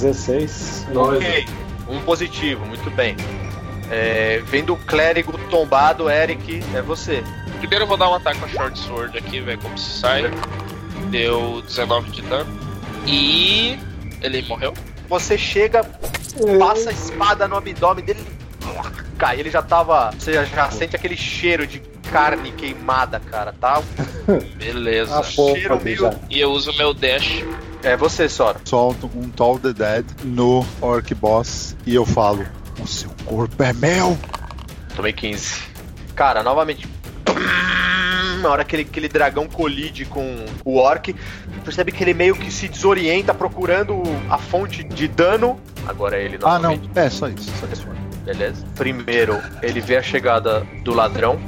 [0.00, 0.86] 16.
[0.92, 1.16] Nós.
[1.16, 1.46] Ok.
[1.88, 3.16] Um positivo, muito bem.
[3.90, 7.22] É, vendo o clérigo tombado, Eric, é você.
[7.58, 10.30] Primeiro eu vou dar um ataque com a Short Sword aqui, ver como se sai.
[11.10, 12.58] Deu 19 de dano.
[13.06, 13.78] E.
[14.20, 14.74] Ele morreu?
[15.08, 15.84] Você chega,
[16.58, 18.20] passa a espada no abdômen dele,
[19.16, 19.40] cai.
[19.40, 20.10] Ele já tava.
[20.18, 21.80] Você já, já sente aquele cheiro de
[22.10, 23.82] carne queimada, cara, tá?
[24.56, 25.22] Beleza.
[25.22, 26.14] Cheiro meio- já.
[26.30, 27.44] E eu uso meu dash.
[27.82, 28.60] É você, Sora.
[28.64, 32.44] Solto um Tall the Dead no Orc Boss e eu falo:
[32.82, 34.18] O seu corpo é meu!
[34.96, 35.62] Tomei 15.
[36.14, 36.88] Cara, novamente.
[38.42, 41.14] Na hora que ele- aquele dragão colide com o orc,
[41.64, 45.58] percebe que ele meio que se desorienta procurando a fonte de dano.
[45.86, 46.90] Agora é ele Ah, não, novamente.
[46.94, 47.50] é só isso.
[47.60, 47.86] Só isso.
[48.24, 48.64] Beleza.
[48.76, 51.38] Primeiro, ele vê a chegada do ladrão.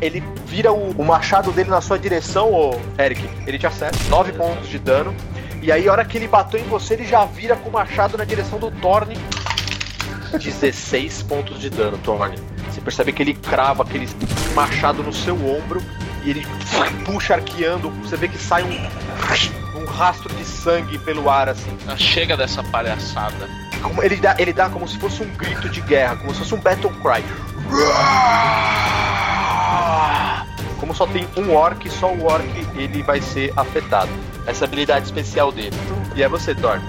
[0.00, 3.28] Ele vira o, o machado dele na sua direção, ô Eric.
[3.46, 3.98] Ele te acerta.
[4.08, 5.14] 9 pontos de dano.
[5.60, 8.16] E aí, a hora que ele bateu em você, ele já vira com o machado
[8.16, 9.16] na direção do Thorne.
[10.32, 12.38] 16 pontos de dano, Thorne.
[12.70, 14.08] Você percebe que ele crava aquele
[14.54, 15.82] machado no seu ombro
[16.24, 16.46] e ele
[17.04, 17.90] puxa arqueando.
[18.02, 21.76] Você vê que sai um, um rastro de sangue pelo ar, assim.
[21.88, 23.48] Ah, Chega dessa palhaçada.
[24.02, 26.60] Ele, dá, ele dá como se fosse um grito de guerra, como se fosse um
[26.60, 27.24] battle cry.
[30.80, 32.44] Como só tem um orc, só o orc
[32.76, 34.10] ele vai ser afetado.
[34.46, 35.76] Essa habilidade especial dele.
[36.14, 36.80] E é você, Thor.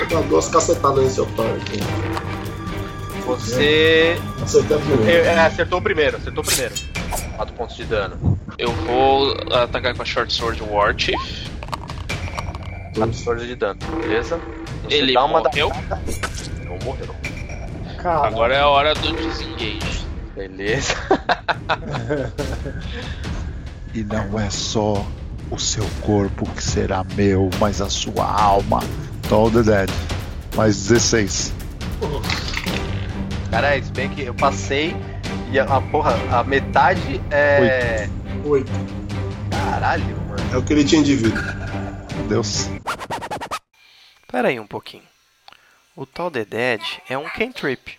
[0.00, 1.60] Eu dou duas cacetadas nesse otário.
[3.26, 5.12] Você Acertei a primeira.
[5.12, 6.74] é, é, acertou o primeiro, acertou o primeiro.
[7.36, 8.38] 4 pontos de dano.
[8.58, 11.48] Eu vou atacar com a Short Sword War Chief.
[12.98, 14.38] 14 de dano, beleza?
[14.84, 15.72] Você Ele dá uma da- morreu.
[16.64, 17.14] Não morreu.
[18.02, 20.04] Cara, Agora é a hora do desengage.
[20.36, 20.94] Beleza.
[23.94, 25.06] E não é só
[25.52, 28.80] o seu corpo que será meu, mas a sua alma.
[29.28, 29.88] Tall the Dead.
[30.56, 31.52] Mais 16.
[33.52, 34.96] Cara, se bem que eu passei
[35.52, 38.08] e a, a porra, a metade é.
[38.44, 38.72] Oito.
[39.70, 40.52] Caralho, mano.
[40.52, 41.40] É o que ele tinha de vida.
[42.28, 42.68] Deus.
[44.26, 45.04] Pera aí um pouquinho.
[45.94, 47.96] O tal The Dead é um cantrip.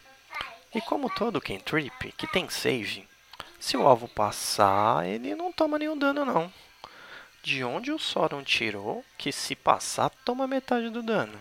[0.73, 3.07] E como todo cantrip que tem save,
[3.65, 6.53] se o alvo passar, ele não toma nenhum dano não.
[7.41, 11.33] De onde o Sauron tirou que se passar toma metade do dano?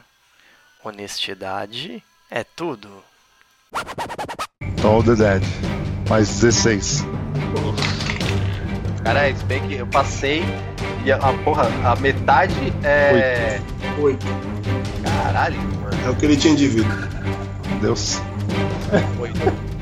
[0.83, 3.05] Honestidade é tudo.
[4.81, 5.43] Tall the Dead.
[6.09, 7.05] Mais 16.
[9.05, 10.43] Cara, se bem que eu passei
[11.05, 13.61] e a, a porra, a metade é.
[14.01, 14.25] Oito.
[15.23, 16.07] Caralho, mano.
[16.07, 16.89] É o que ele tinha de vida.
[17.83, 18.19] Deus.
[19.21, 19.74] Oito.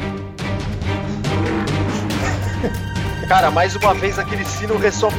[3.29, 5.13] Cara, mais uma vez aquele sino ressoa.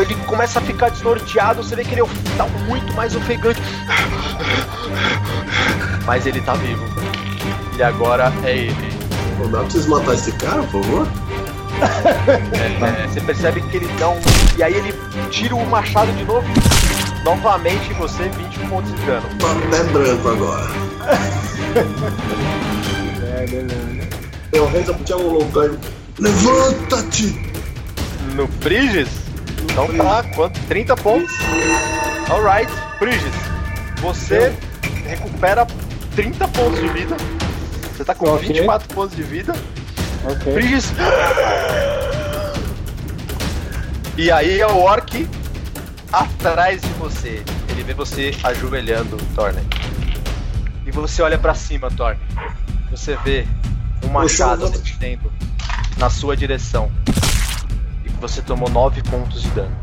[0.00, 2.02] Ele começa a ficar desnorteado, você vê que ele
[2.36, 3.60] tá muito mais ofegante.
[6.06, 6.84] Mas ele tá vivo.
[7.76, 8.92] E agora é ele.
[9.36, 11.08] Pô, dá pra vocês matar esse cara, por favor?
[11.82, 14.20] É, você percebe que ele dá um.
[14.56, 14.94] E aí ele
[15.30, 16.46] tira o machado de novo.
[17.24, 19.28] Novamente em você, 20 pontos de dano.
[19.38, 20.70] Tá até branco agora.
[23.22, 24.21] é, beleza.
[24.52, 25.78] Eu reza pro Thiago Longo.
[26.18, 27.34] Levanta-te!
[28.34, 29.08] No Briges?
[29.64, 30.60] Então tá, quanto?
[30.68, 31.32] 30 pontos.
[32.30, 32.70] Alright,
[33.00, 33.34] Briges.
[34.00, 34.54] Você
[35.06, 35.66] recupera
[36.14, 37.16] 30 pontos de vida.
[37.96, 38.48] Você tá com Ok.
[38.48, 39.54] 24 pontos de vida.
[40.24, 40.52] Ok.
[40.52, 40.92] Briges.
[44.16, 45.28] E aí é o Orc
[46.12, 47.42] atrás de você.
[47.70, 49.62] Ele vê você ajoelhando, Thorne.
[50.84, 52.20] E você olha pra cima, Thorne.
[52.90, 53.46] Você vê
[54.04, 55.32] um machado descendo
[55.96, 56.90] na sua direção.
[58.04, 59.76] E você tomou 9 pontos de dano.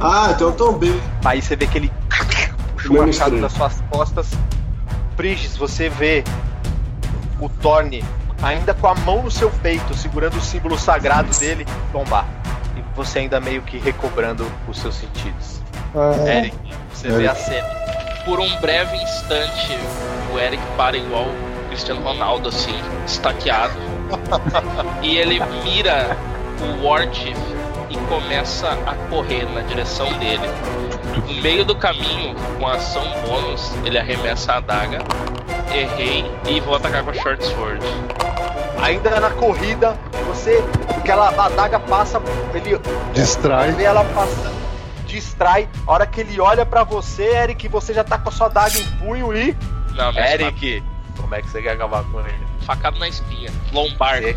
[0.00, 1.00] Ah, então eu tô bem.
[1.24, 1.92] Aí você vê que ele
[2.72, 3.42] puxa o machado três.
[3.42, 4.28] das suas costas.
[5.16, 6.22] Briges, você vê
[7.40, 8.04] o Thorne
[8.42, 12.26] ainda com a mão no seu peito, segurando o símbolo sagrado dele, tombar.
[12.76, 15.60] E você ainda meio que recobrando os seus sentidos.
[15.94, 16.56] Ah, Eric,
[16.92, 17.68] você vê a cena.
[18.24, 19.78] Por um breve instante,
[20.32, 22.74] o Eric para igual o Cristiano Ronaldo, assim,
[23.06, 23.74] estaqueado.
[25.02, 26.16] e ele mira
[26.60, 27.36] o War Chief
[27.90, 30.48] e começa a correr na direção dele.
[31.26, 34.98] No meio do caminho, com a ação bônus, ele arremessa a adaga.
[35.72, 37.84] Errei e vou atacar com a Short Sword.
[38.82, 39.96] Ainda na corrida,
[40.26, 40.62] você.
[40.96, 42.20] Aquela adaga passa,
[42.54, 42.78] ele
[43.14, 43.72] Distrai.
[43.72, 44.54] vê ela passando,
[45.06, 45.68] distrai.
[45.86, 48.78] A hora que ele olha pra você, Eric, você já tá com a sua adaga
[48.78, 49.56] em punho e.
[49.94, 50.82] Não, mas Eric,
[51.18, 52.58] como é que você quer acabar com ele?
[52.68, 53.50] facado na espinha.
[53.72, 54.20] Lombar.
[54.20, 54.36] Você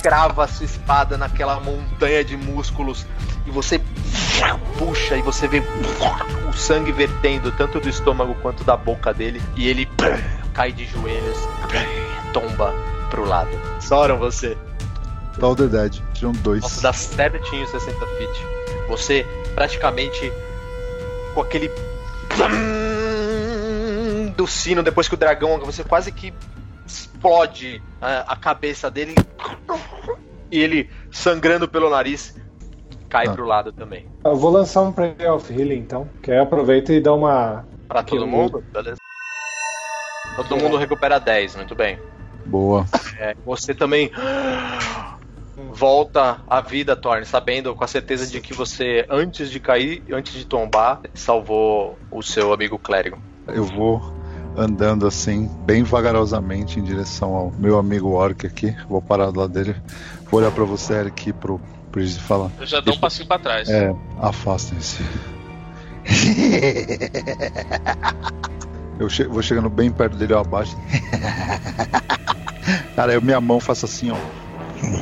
[0.00, 3.04] crava a sua espada naquela montanha de músculos
[3.44, 3.80] e você
[4.78, 5.60] puxa e você vê
[6.48, 9.88] o sangue vertendo tanto do estômago quanto da boca dele e ele
[10.54, 11.36] cai de joelhos.
[12.32, 12.72] tomba
[13.10, 13.50] pro lado.
[13.80, 14.56] Soram você.
[15.40, 16.00] Toll the Dead.
[16.12, 16.62] Tiram dois.
[16.62, 18.46] Nossa, dá certinho 60 feet.
[18.88, 19.26] Você
[19.56, 20.32] praticamente
[21.34, 21.68] com aquele
[24.44, 26.32] do sino depois que o dragão, você quase que
[26.86, 29.14] explode a, a cabeça dele
[30.50, 32.36] e ele sangrando pelo nariz
[33.08, 33.32] cai Ah.
[33.32, 34.06] pro lado também.
[34.22, 37.64] Eu vou lançar um Prayer of Healing então, que aí aproveita e dá uma.
[37.88, 38.98] Pra todo mundo, beleza?
[40.36, 41.98] Todo mundo recupera 10, muito bem.
[42.44, 42.84] Boa.
[43.18, 44.10] É, você também
[45.72, 50.32] volta à vida, Thorne, sabendo com a certeza de que você, antes de cair, antes
[50.34, 53.18] de tombar, salvou o seu amigo clérigo.
[53.46, 54.23] Eu vou
[54.56, 58.74] andando assim, bem vagarosamente em direção ao meu amigo Orc aqui.
[58.88, 59.74] Vou parar do lado dele.
[60.30, 61.60] Vou olhar pra você, Eric, e pro
[61.90, 62.50] Pris e falar.
[62.58, 63.68] Eu já dou um passinho pra trás.
[63.68, 65.02] É, afastem-se.
[68.98, 70.76] Eu che- vou chegando bem perto dele, eu abaixo.
[72.94, 74.16] Cara, eu minha mão faço assim, ó.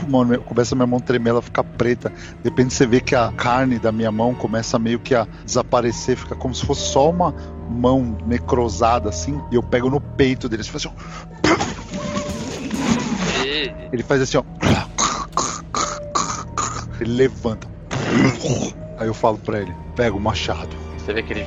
[0.08, 2.08] Mano, começa a minha mão tremer, ela fica preta.
[2.42, 6.16] De repente você vê que a carne da minha mão começa meio que a desaparecer,
[6.16, 7.34] fica como se fosse só uma
[7.72, 9.40] mão necrosada assim.
[9.50, 10.88] E eu pego no peito dele, assim, assim,
[13.92, 14.44] Ele faz assim, ó.
[17.00, 17.66] Ele levanta.
[18.98, 20.76] Aí eu falo pra ele: pega o machado.
[20.96, 21.46] Você vê que ele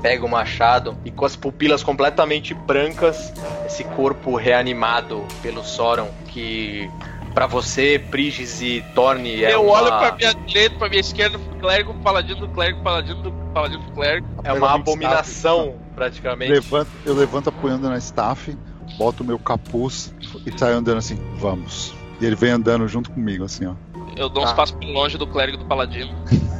[0.00, 3.32] pega o machado e com as pupilas completamente brancas,
[3.64, 6.90] esse corpo reanimado pelo Soron, que
[7.32, 11.38] pra você, Prigis e Thorne é eu uma, olho pra minha direita, pra minha esquerda,
[11.38, 14.26] pro clérigo, paladino do clérigo, paladino do paladino do clérigo.
[14.44, 16.52] é uma abominação, praticamente.
[16.52, 18.56] Levanto, eu levanto apoiando na staff,
[18.98, 20.14] boto o meu capuz
[20.46, 21.94] e saio andando assim: vamos.
[22.20, 23.74] E ele vem andando junto comigo, assim, ó.
[24.16, 24.56] Eu dou uns Tá.
[24.56, 26.12] passos longe do clérigo do paladino.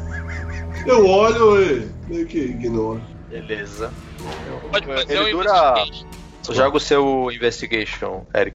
[0.87, 3.01] Eu olho e meio que ignoro.
[3.29, 3.93] Beleza.
[4.71, 5.75] Pode fazer Ele um dura-.
[6.51, 8.55] Joga o seu investigation, Eric.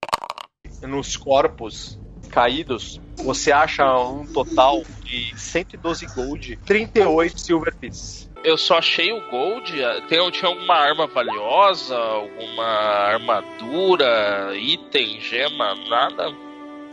[0.82, 1.98] Nos corpos
[2.28, 8.30] caídos, você acha um total de 112 gold, 38 silver pieces.
[8.44, 9.74] Eu só achei o gold.
[10.08, 16.32] Tem, tinha alguma arma valiosa, alguma armadura, item, gema, nada?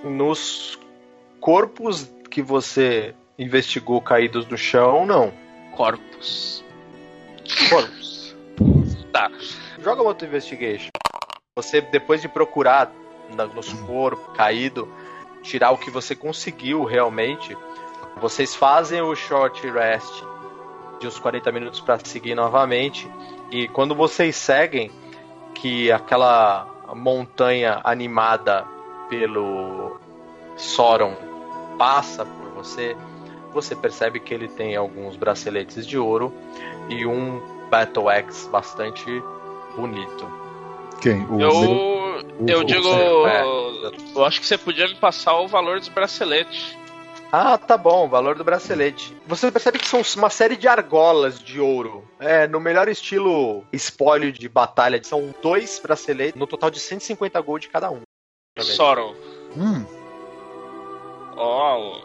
[0.03, 0.79] Nos
[1.41, 5.33] corpos que você investigou caídos no chão, não.
[5.77, 6.65] Corpus.
[7.69, 8.35] Corpos.
[9.13, 9.31] Tá.
[9.81, 10.89] Joga outro investigation.
[11.57, 12.91] Você, depois de procurar
[13.55, 14.93] nos corpos caído,
[15.45, 17.57] tirar o que você conseguiu realmente,
[18.21, 20.25] vocês fazem o short rest
[20.99, 23.09] de uns 40 minutos para seguir novamente.
[23.51, 24.91] E quando vocês seguem,
[25.55, 28.65] que aquela montanha animada
[29.09, 29.99] pelo
[30.57, 31.15] Sauron
[31.79, 32.97] passa por você,
[33.53, 36.33] você percebe que ele tem alguns braceletes de ouro
[36.89, 37.41] e um
[37.71, 39.23] Battle Axe bastante
[39.77, 40.27] bonito.
[41.01, 41.25] Quem?
[41.31, 42.89] O Eu, o- eu o- digo.
[43.27, 43.43] é.
[44.15, 46.77] Eu acho que você podia me passar o valor dos braceletes.
[47.33, 49.17] Ah, tá bom, o valor do bracelete.
[49.27, 52.09] Você percebe que são uma série de argolas de ouro.
[52.21, 55.03] É, no melhor estilo espólio de batalha.
[55.03, 58.03] São dois braceletes, no total de 150 gold cada um.
[58.61, 59.15] Soron,
[59.57, 59.85] Hum,
[61.37, 61.99] ó.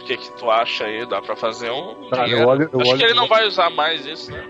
[0.00, 1.06] O que que tu acha aí?
[1.06, 2.10] Dá pra fazer um.
[2.10, 2.30] Dinheiro?
[2.42, 4.44] eu olho- eu acho olho- que ele não vai usar mais isso, né?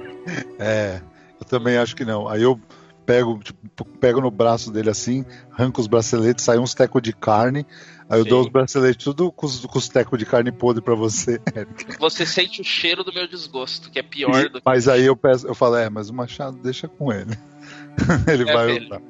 [0.59, 1.01] é,
[1.41, 2.29] eu também acho que não.
[2.29, 2.61] Aí eu
[3.07, 7.67] pego, tipo, pego no braço dele assim, arranco os braceletes, sai uns tecos de carne.
[8.09, 8.31] Aí eu Sim.
[8.31, 11.99] dou os braceletes tudo com os, com os tecos de carne podre pra você, Eric.
[11.99, 14.63] Você sente o cheiro do meu desgosto, que é pior do que.
[14.65, 17.37] Mas aí eu peço, eu falo, é, mas o machado deixa com ele.
[18.31, 19.01] ele É vai usar.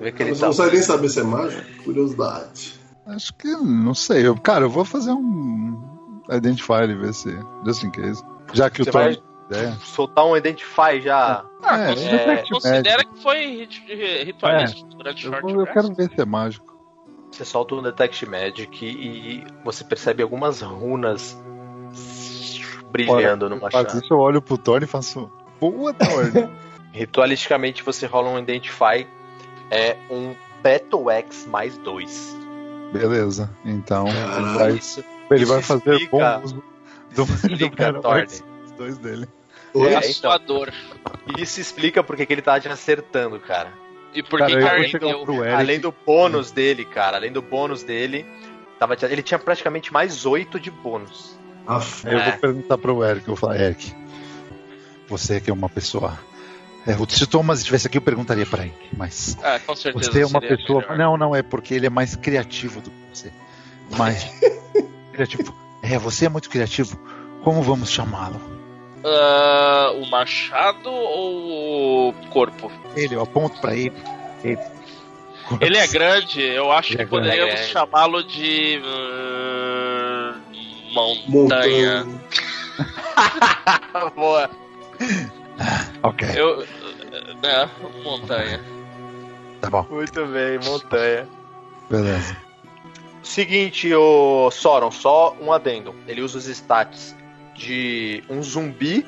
[0.00, 0.24] Ele tá.
[0.24, 1.84] não consegue nem saber se é mágico?
[1.84, 2.74] Curiosidade.
[3.06, 4.26] Acho que não sei.
[4.26, 7.30] Eu, cara, eu vou fazer um Identify e ver se.
[7.64, 8.22] Just in case.
[8.52, 9.02] Já que Você o Thor.
[9.02, 9.22] vai
[9.52, 11.44] É, soltar um Identify já.
[11.62, 15.94] Ah, é, considera, Detect considera que foi rit- ritualístico durante o Eu, short eu quero
[15.94, 16.72] ver se é mágico.
[17.30, 21.36] Você solta um Detect Magic e você percebe algumas runas
[22.90, 24.02] brilhando no Eu faço machado.
[24.04, 25.30] isso, eu olho pro Thor e faço.
[25.60, 26.48] Boa, Thor.
[26.92, 29.06] Ritualisticamente você rola um Identify.
[29.70, 32.36] É um Battle X mais dois.
[32.92, 33.48] Beleza.
[33.64, 34.58] Então, ele Caralho.
[34.58, 36.62] vai, Isso, ele isso vai fazer bom uso
[37.14, 38.26] do, do Thorne.
[38.66, 39.26] os dois dele.
[39.74, 40.12] É, a então.
[40.12, 40.72] sua dor.
[41.38, 43.72] Isso explica porque que ele tá te acertando, cara.
[44.14, 45.24] E por Cara, que eu vou Karen chegar deu?
[45.24, 45.54] pro Eric.
[45.54, 47.16] Além do bônus dele, cara.
[47.16, 48.26] Além do bônus dele.
[48.78, 51.38] Tava, te- ele tinha praticamente mais oito de bônus.
[51.66, 52.06] Aff.
[52.06, 52.30] Aí eu É.
[52.32, 53.94] vou perguntar pro Eric, eu vou falar, Eric,
[55.08, 56.18] você que é uma pessoa.
[56.86, 60.10] É, se o Thomas estivesse aqui, eu perguntaria pra ele, mas Ah, com certeza.
[60.10, 60.80] você é uma pessoa.
[60.82, 60.98] melhor.
[60.98, 63.32] Não, não, é porque ele é mais criativo do que você.
[63.96, 64.24] Mais
[65.12, 65.54] criativo.
[65.82, 66.98] É, você é muito criativo.
[67.44, 68.40] Como vamos chamá-lo?
[69.04, 72.70] Ah, o machado ou o corpo?
[72.96, 73.92] Ele, eu aponto pra ele.
[75.60, 77.28] Ele é grande, eu acho Ele que é grande.
[77.28, 77.64] poderíamos É.
[77.64, 78.80] chamá-lo de.
[78.84, 80.34] hum,
[80.92, 82.04] montanha.
[82.04, 82.20] Montanha.
[84.16, 84.50] Boa.
[86.02, 86.62] Ok, Eu.
[87.42, 87.68] É,
[88.04, 88.60] montanha.
[89.60, 89.86] tá bom.
[89.90, 91.28] Muito bem, montanha.
[91.90, 92.36] Beleza.
[93.22, 95.94] Seguinte, o Soron, só um adendo.
[96.08, 97.14] Ele usa os stats
[97.54, 99.06] de um zumbi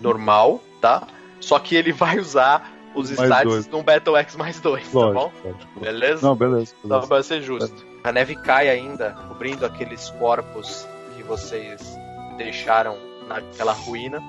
[0.00, 1.06] normal, tá?
[1.40, 3.68] Só que ele vai usar os Mais stats dois.
[3.68, 5.32] num Battle X mais dois, tá bom?
[5.44, 5.80] Lógico.
[5.80, 6.26] Beleza?
[6.26, 6.74] Não, beleza.
[6.82, 7.06] Só beleza.
[7.06, 7.86] pra ser justo.
[8.04, 10.86] A neve cai ainda, cobrindo aqueles corpos
[11.16, 11.80] que vocês
[12.36, 12.96] deixaram
[13.26, 14.22] naquela ruína.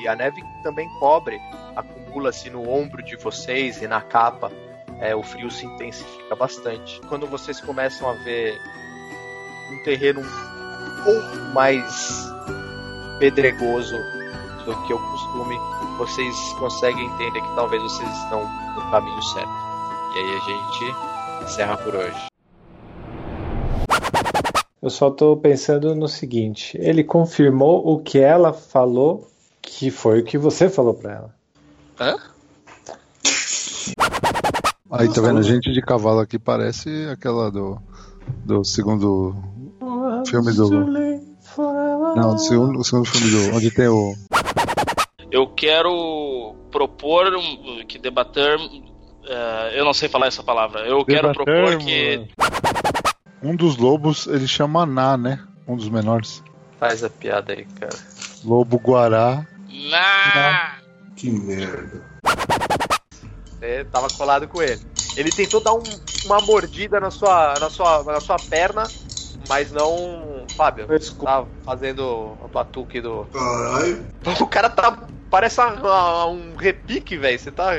[0.00, 1.40] E a neve também cobre,
[1.74, 4.50] acumula-se no ombro de vocês e na capa.
[5.00, 7.00] É, o frio se intensifica bastante.
[7.08, 8.58] Quando vocês começam a ver
[9.70, 10.22] um terreno
[11.08, 12.30] pouco mais
[13.18, 13.96] pedregoso
[14.66, 15.56] do que o costume,
[15.96, 18.42] vocês conseguem entender que talvez vocês estão
[18.74, 19.48] no caminho certo.
[20.14, 22.26] E aí a gente encerra por hoje.
[24.82, 29.26] Eu só tô pensando no seguinte: ele confirmou o que ela falou,
[29.62, 31.34] que foi o que você falou pra ela.
[34.90, 35.38] Aí, tá vendo?
[35.38, 37.78] A gente de cavalo aqui parece aquela do,
[38.44, 39.34] do segundo
[40.26, 40.70] filme do.
[42.16, 43.56] Não, do segundo, o segundo filme do.
[43.56, 44.14] Onde tem o.
[45.30, 48.58] Eu quero propor um- que debater.
[49.28, 50.80] eh, eu não sei falar essa palavra.
[50.80, 52.26] Eu quero propor que.
[53.42, 55.40] Um dos lobos, ele chama Ná, né?
[55.66, 56.42] Um dos menores.
[56.80, 57.96] Faz a piada aí, cara.
[58.44, 59.46] Lobo Guará.
[59.90, 60.76] Na...
[61.16, 62.02] Que merda.
[63.58, 64.80] Você tava colado com ele.
[65.16, 65.82] Ele tentou dar um-
[66.26, 68.84] uma mordida na sua, na, sua, na sua perna,
[69.48, 70.44] mas não.
[70.56, 71.24] Fábio, Desculpa.
[71.26, 73.26] tá fazendo o batuque do.
[73.32, 74.04] Caralho.
[74.40, 74.98] O cara tá.
[75.30, 77.38] Parece uma- um repique, velho.
[77.38, 77.72] Você tá.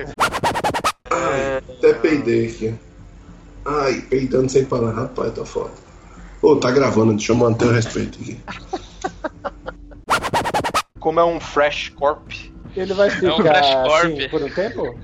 [1.10, 2.76] Até peidei aqui.
[3.66, 4.92] Ai, peidando sem parar.
[4.92, 5.72] Rapaz, tá foda.
[6.42, 8.40] Ô, tá gravando, deixa eu manter o respeito aqui.
[11.00, 12.32] Como é um fresh corp.
[12.76, 14.06] Ele vai um ficar Flash Corp.
[14.06, 15.00] assim por um tempo?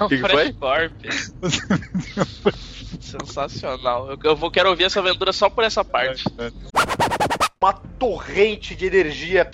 [0.00, 0.92] Um Que que Fresh Corp.
[3.00, 4.10] Sensacional.
[4.10, 6.24] Eu, eu vou, quero ouvir essa aventura só por essa parte.
[7.60, 9.50] Uma torrente de energia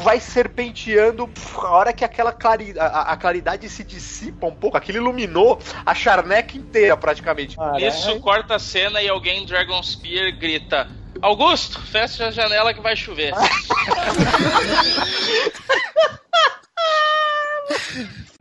[0.00, 1.30] vai serpenteando.
[1.56, 5.94] A hora que aquela clari, a, a claridade se dissipa um pouco, aquilo iluminou a
[5.94, 7.56] charneca inteira praticamente.
[7.78, 10.88] Isso corta a cena e alguém Dragon Spear grita:
[11.22, 13.32] Augusto, fecha a janela que vai chover.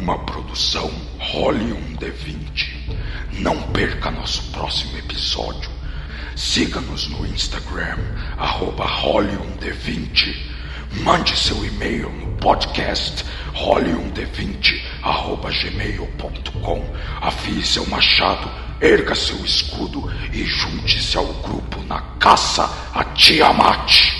[0.00, 2.70] Uma produção Role um D20.
[3.40, 5.70] Não perca nosso próximo episódio.
[6.34, 7.98] Siga-nos no Instagram,
[8.38, 10.34] arroba Role um D20.
[11.02, 16.82] Mande seu e-mail no podcast role1d20 arroba gmail.com.
[17.20, 18.50] Afie seu machado,
[18.80, 22.64] erga seu escudo e junte-se ao grupo na caça
[22.94, 24.19] a Tiamat.